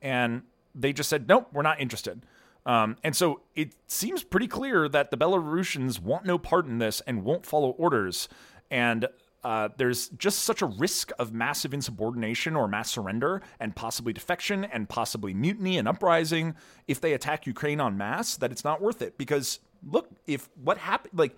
and 0.00 0.42
they 0.74 0.92
just 0.92 1.08
said, 1.08 1.28
nope, 1.28 1.48
we're 1.52 1.62
not 1.62 1.80
interested. 1.80 2.24
Um, 2.66 2.96
and 3.04 3.14
so 3.14 3.42
it 3.54 3.74
seems 3.86 4.24
pretty 4.24 4.48
clear 4.48 4.88
that 4.88 5.10
the 5.10 5.16
Belarusians 5.16 6.00
want 6.00 6.24
no 6.24 6.38
part 6.38 6.66
in 6.66 6.78
this 6.78 7.00
and 7.06 7.22
won't 7.22 7.44
follow 7.44 7.70
orders. 7.70 8.28
And 8.70 9.06
uh, 9.44 9.68
there's 9.76 10.08
just 10.08 10.40
such 10.40 10.62
a 10.62 10.66
risk 10.66 11.10
of 11.18 11.34
massive 11.34 11.74
insubordination 11.74 12.56
or 12.56 12.66
mass 12.66 12.90
surrender 12.90 13.42
and 13.60 13.76
possibly 13.76 14.14
defection 14.14 14.64
and 14.64 14.88
possibly 14.88 15.34
mutiny 15.34 15.76
and 15.76 15.86
uprising 15.86 16.54
if 16.88 17.00
they 17.00 17.12
attack 17.12 17.46
Ukraine 17.46 17.80
en 17.80 17.98
masse 17.98 18.36
that 18.36 18.50
it's 18.50 18.64
not 18.64 18.80
worth 18.80 19.02
it. 19.02 19.18
Because 19.18 19.60
look, 19.86 20.08
if 20.26 20.48
what 20.54 20.78
happened, 20.78 21.18
like, 21.18 21.36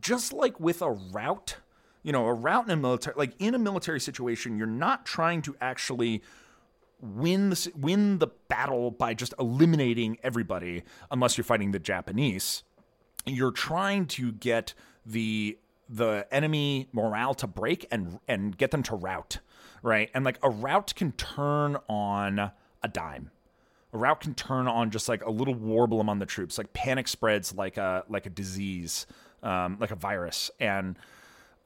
just 0.00 0.32
like 0.32 0.58
with 0.60 0.82
a 0.82 0.90
rout, 0.90 1.56
you 2.02 2.12
know, 2.12 2.26
a 2.26 2.34
rout 2.34 2.64
in 2.64 2.70
a 2.70 2.76
military, 2.76 3.14
like 3.16 3.32
in 3.38 3.54
a 3.54 3.58
military 3.58 4.00
situation, 4.00 4.56
you're 4.56 4.66
not 4.66 5.06
trying 5.06 5.42
to 5.42 5.56
actually 5.60 6.22
win 7.00 7.50
the 7.50 7.72
win 7.76 8.18
the 8.18 8.28
battle 8.48 8.90
by 8.90 9.14
just 9.14 9.34
eliminating 9.38 10.18
everybody 10.22 10.82
unless 11.10 11.36
you're 11.36 11.44
fighting 11.44 11.70
the 11.70 11.78
Japanese. 11.78 12.62
You're 13.26 13.52
trying 13.52 14.06
to 14.06 14.32
get 14.32 14.74
the 15.04 15.58
the 15.88 16.26
enemy 16.30 16.88
morale 16.92 17.34
to 17.34 17.46
break 17.46 17.86
and 17.90 18.18
and 18.28 18.56
get 18.56 18.70
them 18.70 18.82
to 18.84 18.96
rout, 18.96 19.38
right? 19.82 20.10
And 20.14 20.24
like 20.24 20.38
a 20.42 20.50
rout 20.50 20.94
can 20.94 21.12
turn 21.12 21.76
on 21.88 22.50
a 22.82 22.88
dime. 22.88 23.30
A 23.92 23.98
rout 23.98 24.20
can 24.20 24.34
turn 24.34 24.68
on 24.68 24.90
just 24.90 25.08
like 25.08 25.24
a 25.24 25.30
little 25.30 25.54
warble 25.54 26.00
among 26.00 26.18
the 26.18 26.26
troops. 26.26 26.58
Like 26.58 26.72
panic 26.72 27.08
spreads 27.08 27.54
like 27.54 27.76
a 27.76 28.04
like 28.08 28.26
a 28.26 28.30
disease, 28.30 29.06
um, 29.42 29.76
like 29.80 29.90
a 29.90 29.96
virus, 29.96 30.50
and 30.60 30.96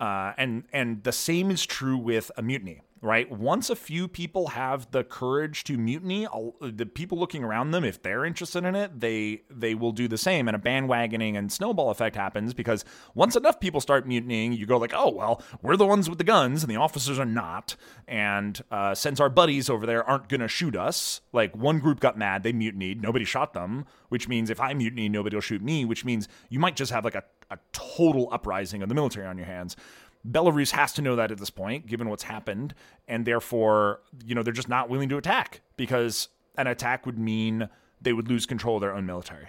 uh, 0.01 0.33
and 0.37 0.65
and 0.73 1.03
the 1.05 1.13
same 1.13 1.51
is 1.51 1.65
true 1.67 1.97
with 1.97 2.31
a 2.37 2.43
mutiny 2.43 2.81
right? 3.03 3.31
Once 3.33 3.69
a 3.69 3.75
few 3.75 4.07
people 4.07 4.49
have 4.49 4.89
the 4.93 5.03
courage 5.03 5.65
to 5.65 5.77
mutiny, 5.77 6.27
the 6.61 6.87
people 6.87 7.19
looking 7.19 7.43
around 7.43 7.73
them, 7.73 7.83
if 7.83 8.01
they're 8.01 8.25
interested 8.25 8.65
in 8.65 8.77
it, 8.77 9.01
they 9.01 9.43
they 9.51 9.75
will 9.75 9.91
do 9.91 10.07
the 10.07 10.17
same. 10.17 10.49
And 10.49 10.57
a 10.57 10.61
bandwagoning 10.61 11.37
and 11.37 11.53
snowball 11.53 11.91
effect 11.91 12.15
happens 12.15 12.55
because 12.55 12.85
once 13.15 13.35
enough 13.35 13.59
people 13.59 13.81
start 13.81 14.07
mutinying, 14.07 14.53
you 14.53 14.67
go 14.67 14.79
like, 14.79 14.93
oh 14.95 15.11
well, 15.11 15.43
we're 15.63 15.77
the 15.77 15.87
ones 15.87 16.09
with 16.09 16.19
the 16.19 16.25
guns, 16.25 16.63
and 16.63 16.71
the 16.71 16.77
officers 16.77 17.19
are 17.19 17.27
not. 17.27 17.75
And 18.07 18.63
uh, 18.71 18.95
since 18.95 19.19
our 19.19 19.29
buddies 19.29 19.69
over 19.69 19.85
there 19.85 20.09
aren't 20.09 20.29
gonna 20.29 20.49
shoot 20.49 20.77
us, 20.77 21.21
like 21.33 21.57
one 21.57 21.81
group 21.81 21.99
got 21.99 22.17
mad, 22.17 22.45
they 22.45 22.53
mutinied, 22.53 23.03
nobody 23.03 23.25
shot 23.25 23.53
them, 23.53 23.85
which 24.11 24.29
means 24.29 24.49
if 24.49 24.61
I 24.61 24.75
mutiny, 24.75 25.09
nobody 25.09 25.35
will 25.35 25.41
shoot 25.41 25.63
me, 25.63 25.85
which 25.85 26.05
means 26.05 26.29
you 26.49 26.61
might 26.61 26.77
just 26.77 26.93
have 26.93 27.05
like 27.05 27.17
a, 27.17 27.25
a 27.51 27.59
total 27.73 28.29
uprising 28.31 28.81
of 28.81 28.89
the 28.89 28.95
military 28.95 29.27
on 29.27 29.37
your 29.37 29.47
hands. 29.47 29.77
Belarus 30.29 30.71
has 30.71 30.93
to 30.95 31.03
know 31.03 31.17
that 31.17 31.31
at 31.31 31.39
this 31.39 31.51
point, 31.51 31.87
given 31.87 32.09
what's 32.09 32.23
happened, 32.23 32.75
and 33.09 33.25
therefore, 33.25 34.01
you 34.25 34.35
know, 34.35 34.43
they're 34.43 34.53
just 34.53 34.69
not 34.69 34.89
willing 34.89 35.09
to 35.09 35.17
attack 35.17 35.61
because 35.77 36.29
an 36.57 36.67
attack 36.67 37.07
would 37.07 37.19
mean 37.19 37.69
they 38.01 38.13
would 38.13 38.29
lose 38.29 38.47
control 38.47 38.77
of 38.77 38.83
their 38.83 38.95
own 38.95 39.07
military, 39.07 39.49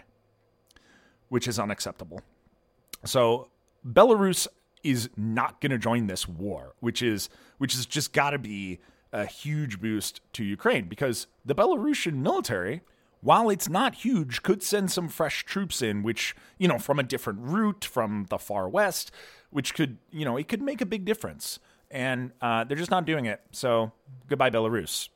which 1.29 1.47
is 1.47 1.59
unacceptable. 1.59 2.21
So 3.05 3.49
Belarus 3.85 4.47
is 4.83 5.09
not 5.15 5.61
going 5.61 5.71
to 5.71 5.77
join 5.77 6.07
this 6.07 6.27
war, 6.27 6.73
which 6.79 7.01
is 7.01 7.29
which 7.57 7.73
has 7.73 7.85
just 7.85 8.13
got 8.13 8.31
to 8.31 8.39
be 8.39 8.79
a 9.11 9.25
huge 9.25 9.79
boost 9.79 10.21
to 10.33 10.43
Ukraine 10.43 10.87
because 10.87 11.27
the 11.45 11.55
Belarusian 11.55 12.15
military, 12.15 12.81
while 13.23 13.49
it's 13.49 13.69
not 13.69 13.95
huge, 13.95 14.43
could 14.43 14.61
send 14.61 14.91
some 14.91 15.07
fresh 15.07 15.45
troops 15.45 15.81
in, 15.81 16.03
which 16.03 16.35
you 16.57 16.67
know 16.67 16.77
from 16.77 16.99
a 16.99 17.03
different 17.03 17.39
route 17.41 17.85
from 17.85 18.27
the 18.29 18.37
far 18.37 18.67
west, 18.69 19.11
which 19.49 19.73
could, 19.73 19.97
you 20.11 20.25
know, 20.25 20.35
it 20.35 20.47
could 20.47 20.61
make 20.61 20.81
a 20.81 20.85
big 20.85 21.05
difference. 21.05 21.59
And 21.89 22.31
uh, 22.41 22.63
they're 22.63 22.77
just 22.77 22.91
not 22.91 23.05
doing 23.05 23.25
it. 23.25 23.41
So 23.51 23.91
goodbye, 24.27 24.49
Belarus. 24.49 25.09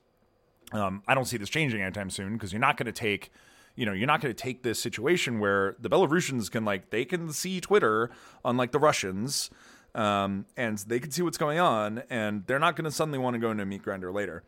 Um, 0.72 1.02
I 1.08 1.16
don't 1.16 1.26
see 1.26 1.38
this 1.38 1.50
changing 1.50 1.82
anytime 1.82 2.10
soon 2.10 2.34
because 2.34 2.54
you're 2.54 2.60
not 2.60 2.78
going 2.78 2.86
to 2.86 2.92
take, 2.92 3.32
you 3.76 3.86
know, 3.86 3.94
you're 3.94 4.08
not 4.08 4.22
going 4.22 4.34
to 4.34 4.42
take 4.42 4.64
this 4.64 4.80
situation 4.80 5.40
where 5.40 5.76
the 5.80 5.90
Belarusians 5.90 6.52
can 6.52 6.66
like 6.66 6.92
they 6.92 7.04
can 7.04 7.34
see 7.34 7.60
Twitter 7.60 8.12
unlike 8.46 8.72
the 8.72 8.80
Russians, 8.80 9.50
um, 9.96 10.46
and 10.56 10.78
they 10.80 11.00
can 11.00 11.10
see 11.10 11.24
what's 11.24 11.38
going 11.38 11.60
on, 11.60 12.04
and 12.10 12.46
they're 12.46 12.60
not 12.60 12.76
going 12.76 12.86
to 12.86 12.92
suddenly 12.92 13.18
want 13.18 13.34
to 13.34 13.40
go 13.40 13.50
into 13.50 13.64
a 13.64 13.66
meat 13.66 13.82
grinder 13.82 14.12
later. 14.12 14.44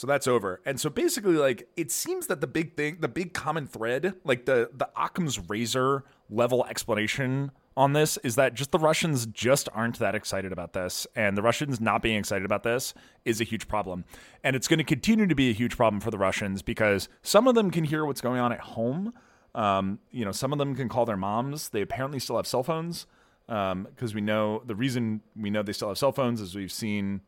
So 0.00 0.06
that's 0.06 0.26
over. 0.26 0.62
And 0.64 0.80
so 0.80 0.88
basically, 0.88 1.34
like 1.34 1.68
it 1.76 1.90
seems 1.90 2.26
that 2.28 2.40
the 2.40 2.46
big 2.46 2.74
thing, 2.74 2.96
the 3.00 3.08
big 3.08 3.34
common 3.34 3.66
thread, 3.66 4.14
like 4.24 4.46
the 4.46 4.70
the 4.72 4.88
Occam's 4.96 5.38
razor 5.50 6.04
level 6.30 6.64
explanation 6.64 7.50
on 7.76 7.92
this 7.92 8.16
is 8.24 8.34
that 8.36 8.54
just 8.54 8.72
the 8.72 8.78
Russians 8.78 9.26
just 9.26 9.68
aren't 9.74 9.98
that 9.98 10.14
excited 10.14 10.52
about 10.52 10.72
this. 10.72 11.06
And 11.14 11.36
the 11.36 11.42
Russians 11.42 11.82
not 11.82 12.00
being 12.00 12.16
excited 12.16 12.46
about 12.46 12.62
this 12.62 12.94
is 13.26 13.42
a 13.42 13.44
huge 13.44 13.68
problem. 13.68 14.06
And 14.42 14.56
it's 14.56 14.68
going 14.68 14.78
to 14.78 14.84
continue 14.84 15.26
to 15.26 15.34
be 15.34 15.50
a 15.50 15.52
huge 15.52 15.76
problem 15.76 16.00
for 16.00 16.10
the 16.10 16.16
Russians 16.16 16.62
because 16.62 17.10
some 17.20 17.46
of 17.46 17.54
them 17.54 17.70
can 17.70 17.84
hear 17.84 18.06
what's 18.06 18.22
going 18.22 18.40
on 18.40 18.54
at 18.54 18.60
home. 18.60 19.12
Um, 19.54 19.98
you 20.10 20.24
know, 20.24 20.32
some 20.32 20.50
of 20.50 20.58
them 20.58 20.74
can 20.74 20.88
call 20.88 21.04
their 21.04 21.18
moms. 21.18 21.68
They 21.68 21.82
apparently 21.82 22.20
still 22.20 22.36
have 22.36 22.46
cell 22.46 22.62
phones 22.62 23.06
because 23.46 23.72
um, 23.72 24.14
we 24.14 24.22
know 24.22 24.62
the 24.64 24.74
reason 24.74 25.20
we 25.36 25.50
know 25.50 25.62
they 25.62 25.74
still 25.74 25.88
have 25.88 25.98
cell 25.98 26.12
phones 26.12 26.40
is 26.40 26.54
we've 26.54 26.72
seen, 26.72 27.20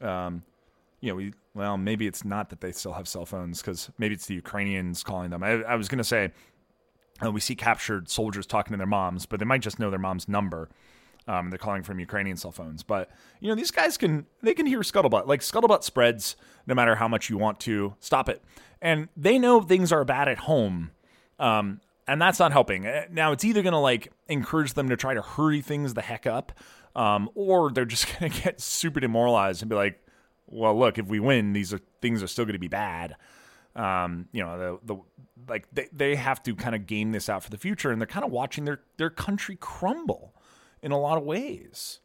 um, 0.00 0.42
you 1.00 1.10
know, 1.10 1.16
we 1.16 1.32
well 1.54 1.76
maybe 1.76 2.06
it's 2.06 2.24
not 2.24 2.50
that 2.50 2.60
they 2.60 2.72
still 2.72 2.92
have 2.92 3.08
cell 3.08 3.26
phones 3.26 3.60
because 3.60 3.90
maybe 3.98 4.14
it's 4.14 4.26
the 4.26 4.34
Ukrainians 4.34 5.02
calling 5.02 5.30
them. 5.30 5.42
I, 5.42 5.62
I 5.62 5.76
was 5.76 5.88
going 5.88 5.98
to 5.98 6.04
say 6.04 6.32
uh, 7.24 7.30
we 7.30 7.40
see 7.40 7.54
captured 7.54 8.08
soldiers 8.08 8.46
talking 8.46 8.72
to 8.72 8.76
their 8.76 8.86
moms, 8.86 9.26
but 9.26 9.38
they 9.38 9.46
might 9.46 9.62
just 9.62 9.78
know 9.78 9.90
their 9.90 9.98
mom's 9.98 10.28
number. 10.28 10.68
Um, 11.28 11.50
they're 11.50 11.58
calling 11.58 11.82
from 11.82 11.98
Ukrainian 11.98 12.36
cell 12.36 12.52
phones, 12.52 12.82
but 12.82 13.10
you 13.40 13.48
know 13.48 13.56
these 13.56 13.72
guys 13.72 13.96
can 13.96 14.26
they 14.42 14.54
can 14.54 14.66
hear 14.66 14.80
scuttlebutt. 14.80 15.26
Like 15.26 15.40
scuttlebutt 15.40 15.82
spreads 15.82 16.36
no 16.66 16.74
matter 16.74 16.94
how 16.94 17.08
much 17.08 17.28
you 17.28 17.36
want 17.36 17.58
to 17.60 17.94
stop 17.98 18.28
it, 18.28 18.42
and 18.80 19.08
they 19.16 19.38
know 19.38 19.60
things 19.60 19.90
are 19.90 20.04
bad 20.04 20.28
at 20.28 20.38
home, 20.38 20.92
um, 21.40 21.80
and 22.06 22.22
that's 22.22 22.38
not 22.38 22.52
helping. 22.52 22.86
Uh, 22.86 23.06
now 23.10 23.32
it's 23.32 23.44
either 23.44 23.62
going 23.62 23.72
to 23.72 23.78
like 23.78 24.12
encourage 24.28 24.74
them 24.74 24.88
to 24.88 24.96
try 24.96 25.14
to 25.14 25.22
hurry 25.22 25.60
things 25.60 25.94
the 25.94 26.02
heck 26.02 26.26
up, 26.26 26.52
um, 26.94 27.28
or 27.34 27.72
they're 27.72 27.84
just 27.84 28.06
going 28.20 28.30
to 28.30 28.42
get 28.42 28.60
super 28.60 29.00
demoralized 29.00 29.62
and 29.62 29.68
be 29.68 29.74
like, 29.74 30.00
"Well, 30.46 30.78
look, 30.78 30.98
if 30.98 31.06
we 31.06 31.20
win, 31.20 31.52
these 31.52 31.72
are 31.72 31.80
things 32.00 32.22
are 32.22 32.26
still 32.26 32.44
going 32.44 32.54
to 32.54 32.58
be 32.58 32.68
bad." 32.68 33.16
Um, 33.74 34.28
you 34.32 34.42
know, 34.42 34.78
the, 34.84 34.94
the 34.94 35.02
like 35.48 35.68
they, 35.72 35.88
they 35.92 36.16
have 36.16 36.42
to 36.44 36.54
kind 36.54 36.74
of 36.74 36.86
game 36.86 37.12
this 37.12 37.28
out 37.28 37.44
for 37.44 37.50
the 37.50 37.58
future, 37.58 37.90
and 37.90 38.00
they're 38.00 38.06
kind 38.06 38.24
of 38.24 38.32
watching 38.32 38.64
their 38.64 38.80
their 38.96 39.10
country 39.10 39.56
crumble 39.60 40.34
in 40.82 40.92
a 40.92 40.98
lot 40.98 41.18
of 41.18 41.24
ways. 41.24 42.00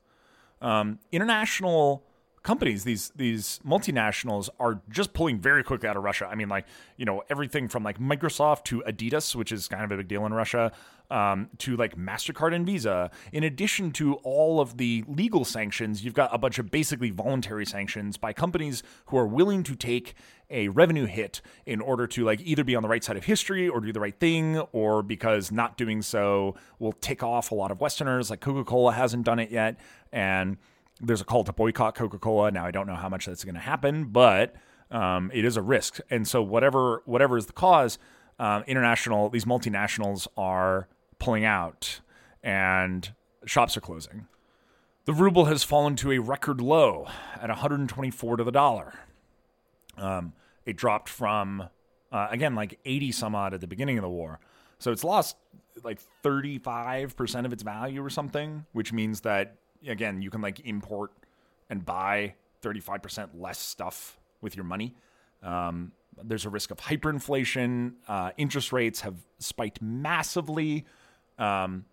Um, 0.61 0.99
international 1.11 2.03
companies, 2.43 2.83
these 2.83 3.11
these 3.15 3.59
multinationals, 3.65 4.49
are 4.59 4.81
just 4.89 5.13
pulling 5.13 5.39
very 5.39 5.63
quickly 5.63 5.87
out 5.87 5.97
of 5.97 6.03
Russia. 6.03 6.27
I 6.29 6.35
mean, 6.35 6.49
like 6.49 6.65
you 6.97 7.05
know 7.05 7.23
everything 7.29 7.67
from 7.67 7.83
like 7.83 7.99
Microsoft 7.99 8.63
to 8.65 8.83
Adidas, 8.87 9.35
which 9.35 9.51
is 9.51 9.67
kind 9.67 9.83
of 9.83 9.91
a 9.91 9.97
big 9.97 10.07
deal 10.07 10.25
in 10.25 10.33
Russia, 10.33 10.71
um, 11.09 11.49
to 11.59 11.75
like 11.77 11.95
Mastercard 11.95 12.55
and 12.55 12.65
Visa. 12.65 13.11
In 13.31 13.43
addition 13.43 13.91
to 13.91 14.15
all 14.15 14.59
of 14.59 14.77
the 14.77 15.03
legal 15.07 15.45
sanctions, 15.45 16.03
you've 16.03 16.13
got 16.13 16.33
a 16.33 16.37
bunch 16.37 16.57
of 16.57 16.71
basically 16.71 17.11
voluntary 17.11 17.65
sanctions 17.65 18.17
by 18.17 18.33
companies 18.33 18.81
who 19.07 19.17
are 19.17 19.27
willing 19.27 19.63
to 19.63 19.75
take 19.75 20.15
a 20.49 20.67
revenue 20.69 21.05
hit 21.05 21.41
in 21.65 21.79
order 21.79 22.07
to 22.07 22.25
like 22.25 22.41
either 22.41 22.63
be 22.63 22.75
on 22.75 22.83
the 22.83 22.89
right 22.89 23.03
side 23.03 23.17
of 23.17 23.23
history 23.23 23.69
or 23.69 23.79
do 23.79 23.93
the 23.93 23.99
right 23.99 24.19
thing 24.19 24.59
or 24.73 25.01
because 25.01 25.51
not 25.51 25.77
doing 25.77 26.01
so 26.01 26.55
will 26.77 26.91
tick 26.91 27.23
off 27.23 27.51
a 27.51 27.55
lot 27.55 27.71
of 27.71 27.79
westerners 27.79 28.29
like 28.29 28.41
coca-cola 28.41 28.91
hasn't 28.91 29.23
done 29.23 29.39
it 29.39 29.49
yet 29.49 29.79
and 30.11 30.57
there's 31.01 31.21
a 31.21 31.25
call 31.25 31.43
to 31.43 31.53
boycott 31.53 31.95
coca-cola. 31.95 32.51
Now 32.51 32.65
i 32.65 32.71
don't 32.71 32.87
know 32.87 32.95
how 32.95 33.09
much 33.09 33.25
that's 33.25 33.43
going 33.43 33.55
to 33.55 33.61
happen 33.61 34.05
but 34.05 34.55
um, 34.89 35.31
it 35.33 35.45
is 35.45 35.57
a 35.57 35.61
risk. 35.61 35.99
And 36.09 36.27
so 36.27 36.41
whatever 36.41 37.01
whatever 37.05 37.37
is 37.37 37.45
the 37.45 37.53
cause 37.53 37.97
um, 38.39 38.63
international 38.67 39.29
these 39.29 39.45
multinationals 39.45 40.27
are 40.37 40.87
pulling 41.19 41.45
out 41.45 42.01
and 42.43 43.13
shops 43.45 43.77
are 43.77 43.81
closing. 43.81 44.27
The 45.05 45.13
ruble 45.13 45.45
has 45.45 45.63
fallen 45.63 45.95
to 45.97 46.11
a 46.11 46.19
record 46.19 46.61
low 46.61 47.07
at 47.35 47.49
124 47.49 48.37
to 48.37 48.43
the 48.43 48.51
dollar. 48.51 48.93
Um, 49.97 50.33
it 50.65 50.77
dropped 50.77 51.09
from 51.09 51.69
uh, 52.11 52.27
again 52.29 52.55
like 52.55 52.79
80 52.85 53.11
some 53.11 53.35
odd 53.35 53.53
at 53.53 53.61
the 53.61 53.67
beginning 53.67 53.97
of 53.97 54.03
the 54.03 54.09
war. 54.09 54.39
So 54.79 54.91
it's 54.91 55.03
lost 55.03 55.37
like 55.83 55.99
35% 56.23 57.45
of 57.45 57.53
its 57.53 57.63
value 57.63 58.03
or 58.03 58.09
something, 58.09 58.65
which 58.73 58.91
means 58.91 59.21
that 59.21 59.57
again, 59.88 60.21
you 60.21 60.29
can 60.29 60.41
like 60.41 60.59
import 60.61 61.11
and 61.69 61.86
buy 61.86 62.36
35% 62.61 63.29
less 63.36 63.59
stuff 63.59 64.19
with 64.41 64.55
your 64.55 64.65
money. 64.65 64.95
Um, 65.43 65.91
there's 66.21 66.45
a 66.45 66.49
risk 66.49 66.71
of 66.71 66.77
hyperinflation. 66.77 67.93
Uh, 68.07 68.32
interest 68.38 68.71
rates 68.71 69.01
have 69.01 69.15
spiked 69.39 69.82
massively. 69.82 70.86
Um, 71.38 71.86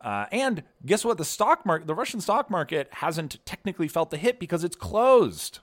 uh, 0.00 0.26
and 0.30 0.62
guess 0.84 1.04
what? 1.04 1.16
The 1.16 1.24
stock 1.24 1.64
market, 1.64 1.86
the 1.86 1.94
Russian 1.94 2.20
stock 2.20 2.50
market, 2.50 2.88
hasn't 2.92 3.44
technically 3.46 3.88
felt 3.88 4.10
the 4.10 4.18
hit 4.18 4.38
because 4.38 4.64
it's 4.64 4.76
closed. 4.76 5.60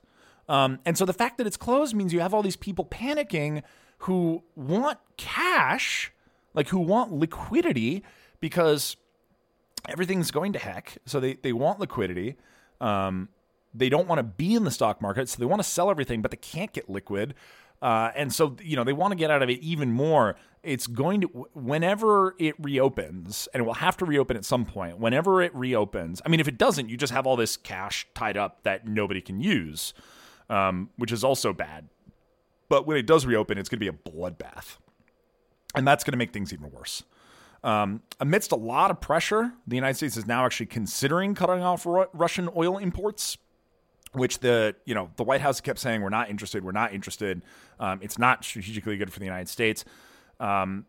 Um, 0.50 0.80
and 0.86 0.98
so 0.98 1.06
the 1.06 1.14
fact 1.14 1.38
that 1.38 1.46
it's 1.46 1.58
closed 1.58 1.96
means 1.96 2.12
you 2.12 2.22
have 2.22 2.34
all 2.34 2.42
these 2.42 2.56
people 2.56 2.86
panicking 2.86 3.62
who 4.00 4.44
want 4.56 4.98
cash, 5.18 6.12
like 6.54 6.70
who 6.70 6.80
want 6.80 7.14
liquidity 7.14 8.04
because 8.40 8.98
everything's 9.88 10.32
going 10.32 10.54
to 10.54 10.60
heck. 10.60 10.98
So 11.06 11.20
they, 11.20 11.34
they 11.36 11.54
want 11.54 11.80
liquidity. 11.80 12.38
Um, 12.80 13.30
they 13.74 13.90
don't 13.90 14.08
want 14.08 14.20
to 14.20 14.24
be 14.24 14.56
in 14.56 14.64
the 14.64 14.72
stock 14.72 15.02
market, 15.02 15.30
so 15.30 15.38
they 15.40 15.46
want 15.46 15.62
to 15.62 15.68
sell 15.68 15.90
everything, 15.90 16.22
but 16.22 16.32
they 16.32 16.38
can't 16.38 16.74
get 16.74 16.90
liquid. 16.90 17.34
Uh, 17.82 18.12
and 18.16 18.34
so, 18.34 18.56
you 18.62 18.76
know, 18.76 18.84
they 18.84 18.94
want 18.94 19.12
to 19.12 19.16
get 19.16 19.32
out 19.32 19.42
of 19.42 19.50
it 19.50 19.60
even 19.60 19.92
more. 19.92 20.36
It's 20.62 20.86
going 20.86 21.22
to, 21.22 21.28
whenever 21.54 22.36
it 22.38 22.56
reopens, 22.60 23.48
and 23.54 23.62
it 23.62 23.66
will 23.66 23.76
have 23.76 23.98
to 23.98 24.06
reopen 24.06 24.38
at 24.38 24.46
some 24.46 24.66
point, 24.66 25.00
whenever 25.00 25.42
it 25.42 25.56
reopens, 25.56 26.22
I 26.26 26.30
mean, 26.30 26.40
if 26.40 26.48
it 26.48 26.58
doesn't, 26.58 26.90
you 26.90 26.98
just 26.98 27.14
have 27.14 27.26
all 27.26 27.36
this 27.36 27.58
cash 27.58 28.06
tied 28.14 28.38
up 28.38 28.62
that 28.64 28.88
nobody 28.88 29.22
can 29.22 29.40
use 29.40 29.94
um, 30.52 30.90
which 30.98 31.12
is 31.12 31.24
also 31.24 31.54
bad. 31.54 31.88
But 32.70 32.86
when 32.86 32.98
it 32.98 33.08
does 33.08 33.26
reopen, 33.26 33.58
it's 33.58 33.70
going 33.70 33.80
to 33.80 33.80
be 33.80 33.88
a 33.88 34.12
bloodbath. 34.12 34.78
And 35.74 35.88
that's 35.88 36.04
going 36.04 36.12
to 36.12 36.18
make 36.18 36.34
things 36.34 36.54
even 36.54 36.70
worse. 36.70 37.04
Um, 37.64 38.02
amidst 38.20 38.52
a 38.52 38.56
lot 38.56 38.90
of 38.92 39.00
pressure, 39.00 39.54
the 39.68 39.76
United 39.76 39.96
States 39.96 40.18
is 40.18 40.26
now 40.26 40.46
actually 40.46 40.66
considering 40.66 41.36
cutting 41.36 41.64
off 41.64 41.86
Ru- 41.86 42.08
Russian 42.14 42.50
oil 42.56 42.78
imports, 42.78 43.38
which 44.14 44.40
the 44.40 44.76
you 44.86 44.96
know 44.96 45.12
the 45.16 45.24
White 45.24 45.42
House 45.42 45.62
kept 45.62 45.80
saying 45.80 46.02
we're 46.02 46.10
not 46.10 46.30
interested, 46.30 46.64
we're 46.64 46.72
not 46.72 46.94
interested. 46.94 47.44
Um, 47.80 48.00
it's 48.02 48.18
not 48.18 48.44
strategically 48.44 48.98
good 48.98 49.14
for 49.14 49.20
the 49.20 49.26
United 49.26 49.48
States. 49.48 49.86
Um, 50.40 50.86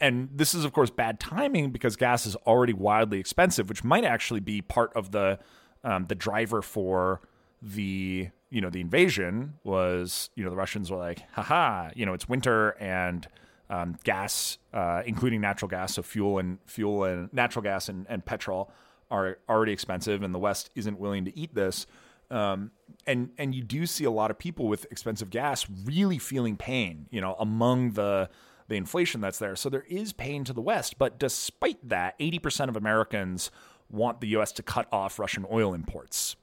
and 0.00 0.28
this 0.34 0.54
is 0.54 0.64
of 0.64 0.72
course 0.72 0.90
bad 0.90 1.20
timing 1.20 1.70
because 1.70 1.96
gas 1.96 2.26
is 2.26 2.34
already 2.46 2.72
wildly 2.72 3.20
expensive, 3.20 3.68
which 3.68 3.84
might 3.84 4.04
actually 4.04 4.40
be 4.40 4.60
part 4.60 4.92
of 4.94 5.12
the 5.12 5.38
um, 5.84 6.06
the 6.06 6.14
driver 6.14 6.60
for 6.60 7.20
the 7.62 8.28
you 8.50 8.60
know 8.60 8.70
the 8.70 8.80
invasion 8.80 9.54
was 9.64 10.30
you 10.34 10.44
know 10.44 10.50
the 10.50 10.56
Russians 10.56 10.90
were 10.90 10.98
like 10.98 11.22
haha 11.32 11.90
you 11.94 12.04
know 12.04 12.14
it's 12.14 12.28
winter 12.28 12.70
and 12.80 13.26
um, 13.70 13.96
gas 14.04 14.58
uh, 14.72 15.02
including 15.06 15.40
natural 15.40 15.68
gas. 15.68 15.94
So 15.94 16.02
fuel 16.02 16.38
and 16.38 16.58
fuel 16.66 17.04
and 17.04 17.32
natural 17.32 17.62
gas 17.62 17.88
and, 17.88 18.06
and 18.08 18.24
petrol 18.24 18.70
are 19.10 19.38
already 19.48 19.72
expensive 19.72 20.22
and 20.22 20.34
the 20.34 20.38
West 20.38 20.70
isn't 20.74 20.98
willing 20.98 21.24
to 21.24 21.38
eat 21.38 21.54
this. 21.54 21.86
Um, 22.30 22.72
and 23.06 23.30
and 23.38 23.54
you 23.54 23.62
do 23.62 23.86
see 23.86 24.04
a 24.04 24.10
lot 24.10 24.30
of 24.30 24.38
people 24.38 24.66
with 24.66 24.86
expensive 24.90 25.30
gas 25.30 25.64
really 25.84 26.18
feeling 26.18 26.56
pain 26.56 27.06
you 27.10 27.20
know 27.20 27.36
among 27.38 27.92
the 27.92 28.28
the 28.68 28.74
inflation 28.74 29.20
that's 29.20 29.38
there. 29.38 29.54
So 29.54 29.68
there 29.68 29.84
is 29.88 30.12
pain 30.12 30.42
to 30.44 30.52
the 30.52 30.60
West 30.60 30.98
but 30.98 31.18
despite 31.18 31.88
that 31.88 32.18
80% 32.18 32.68
of 32.68 32.76
Americans 32.76 33.52
want 33.88 34.20
the 34.20 34.28
US 34.36 34.50
to 34.52 34.62
cut 34.62 34.88
off 34.90 35.18
Russian 35.20 35.46
oil 35.50 35.72
imports. 35.72 36.34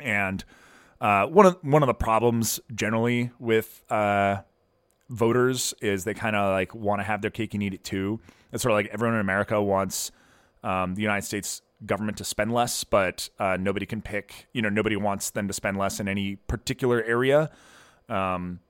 And 0.00 0.42
uh, 1.00 1.26
one 1.26 1.44
of 1.46 1.58
one 1.62 1.82
of 1.82 1.86
the 1.86 1.94
problems 1.94 2.60
generally 2.74 3.30
with 3.38 3.84
uh, 3.90 4.38
voters 5.08 5.74
is 5.80 6.04
they 6.04 6.14
kind 6.14 6.36
of 6.36 6.52
like 6.52 6.74
want 6.74 7.00
to 7.00 7.04
have 7.04 7.22
their 7.22 7.30
cake 7.30 7.54
and 7.54 7.62
eat 7.62 7.74
it 7.74 7.84
too. 7.84 8.20
It's 8.52 8.62
sort 8.62 8.72
of 8.72 8.76
like 8.76 8.86
everyone 8.92 9.14
in 9.14 9.20
America 9.20 9.60
wants 9.62 10.10
um, 10.62 10.94
the 10.94 11.02
United 11.02 11.26
States 11.26 11.62
government 11.84 12.18
to 12.18 12.24
spend 12.24 12.52
less, 12.52 12.84
but 12.84 13.28
uh, 13.38 13.56
nobody 13.60 13.86
can 13.86 14.00
pick. 14.00 14.46
You 14.52 14.62
know, 14.62 14.68
nobody 14.68 14.96
wants 14.96 15.30
them 15.30 15.48
to 15.48 15.52
spend 15.54 15.76
less 15.76 16.00
in 16.00 16.08
any 16.08 16.36
particular 16.36 17.02
area. 17.02 17.50
Um, 18.08 18.60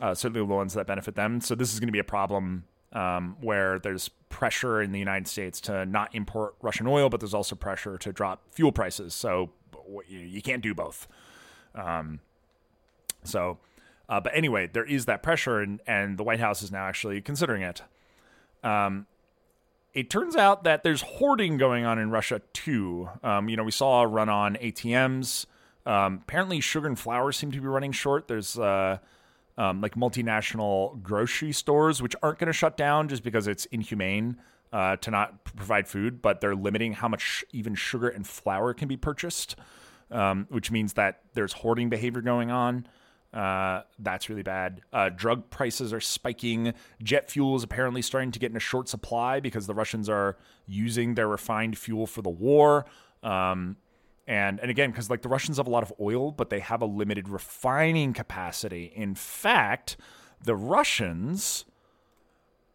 uh, 0.00 0.14
certainly 0.14 0.40
the 0.40 0.54
ones 0.54 0.74
that 0.74 0.86
benefit 0.86 1.14
them. 1.14 1.40
So 1.40 1.54
this 1.54 1.72
is 1.72 1.80
going 1.80 1.88
to 1.88 1.92
be 1.92 1.98
a 1.98 2.04
problem 2.04 2.64
um, 2.92 3.36
where 3.40 3.78
there's 3.78 4.10
pressure 4.28 4.82
in 4.82 4.92
the 4.92 4.98
United 4.98 5.28
States 5.28 5.60
to 5.62 5.86
not 5.86 6.14
import 6.14 6.54
Russian 6.62 6.86
oil, 6.86 7.08
but 7.08 7.20
there's 7.20 7.34
also 7.34 7.56
pressure 7.56 7.98
to 7.98 8.12
drop 8.12 8.42
fuel 8.50 8.72
prices. 8.72 9.14
So 9.14 9.50
you 10.08 10.42
can't 10.42 10.62
do 10.62 10.74
both. 10.74 11.08
Um, 11.74 12.20
so, 13.24 13.58
uh, 14.08 14.20
but 14.20 14.32
anyway, 14.34 14.68
there 14.72 14.84
is 14.84 15.06
that 15.06 15.22
pressure, 15.22 15.60
and, 15.60 15.80
and 15.86 16.18
the 16.18 16.22
White 16.22 16.40
House 16.40 16.62
is 16.62 16.70
now 16.70 16.86
actually 16.86 17.20
considering 17.20 17.62
it. 17.62 17.82
Um, 18.62 19.06
it 19.94 20.10
turns 20.10 20.36
out 20.36 20.64
that 20.64 20.82
there's 20.82 21.02
hoarding 21.02 21.56
going 21.56 21.84
on 21.84 21.98
in 21.98 22.10
Russia 22.10 22.42
too. 22.52 23.08
Um, 23.22 23.48
you 23.48 23.56
know, 23.56 23.64
we 23.64 23.70
saw 23.70 24.02
a 24.02 24.06
run 24.06 24.28
on 24.28 24.56
ATMs. 24.56 25.46
Um, 25.86 26.20
apparently, 26.22 26.60
sugar 26.60 26.86
and 26.86 26.98
flour 26.98 27.32
seem 27.32 27.50
to 27.52 27.60
be 27.60 27.66
running 27.66 27.92
short. 27.92 28.28
There's 28.28 28.58
uh, 28.58 28.98
um, 29.56 29.80
like 29.80 29.94
multinational 29.94 31.02
grocery 31.02 31.52
stores 31.52 32.02
which 32.02 32.14
aren't 32.22 32.38
going 32.38 32.48
to 32.48 32.52
shut 32.52 32.76
down 32.76 33.08
just 33.08 33.22
because 33.22 33.46
it's 33.46 33.64
inhumane 33.66 34.36
uh, 34.72 34.96
to 34.96 35.10
not 35.10 35.44
provide 35.44 35.88
food, 35.88 36.20
but 36.20 36.40
they're 36.40 36.56
limiting 36.56 36.92
how 36.92 37.08
much 37.08 37.44
even 37.52 37.74
sugar 37.74 38.08
and 38.08 38.26
flour 38.26 38.74
can 38.74 38.88
be 38.88 38.96
purchased 38.96 39.56
um, 40.10 40.46
which 40.50 40.70
means 40.70 40.94
that 40.94 41.20
there's 41.34 41.52
hoarding 41.52 41.88
behavior 41.88 42.22
going 42.22 42.50
on. 42.50 42.86
Uh, 43.36 43.82
that's 43.98 44.30
really 44.30 44.42
bad. 44.42 44.80
Uh, 44.94 45.10
drug 45.10 45.50
prices 45.50 45.92
are 45.92 46.00
spiking. 46.00 46.72
Jet 47.02 47.30
fuel 47.30 47.54
is 47.54 47.62
apparently 47.62 48.00
starting 48.00 48.30
to 48.30 48.38
get 48.38 48.50
in 48.50 48.56
a 48.56 48.60
short 48.60 48.88
supply 48.88 49.40
because 49.40 49.66
the 49.66 49.74
Russians 49.74 50.08
are 50.08 50.38
using 50.66 51.16
their 51.16 51.28
refined 51.28 51.76
fuel 51.76 52.06
for 52.06 52.22
the 52.22 52.30
war. 52.30 52.86
Um, 53.22 53.76
and 54.26 54.58
and 54.58 54.70
again, 54.70 54.90
because 54.90 55.10
like 55.10 55.20
the 55.20 55.28
Russians 55.28 55.58
have 55.58 55.66
a 55.66 55.70
lot 55.70 55.82
of 55.82 55.92
oil, 56.00 56.32
but 56.32 56.48
they 56.48 56.60
have 56.60 56.80
a 56.80 56.86
limited 56.86 57.28
refining 57.28 58.14
capacity. 58.14 58.90
In 58.96 59.14
fact, 59.14 59.98
the 60.42 60.56
Russians 60.56 61.66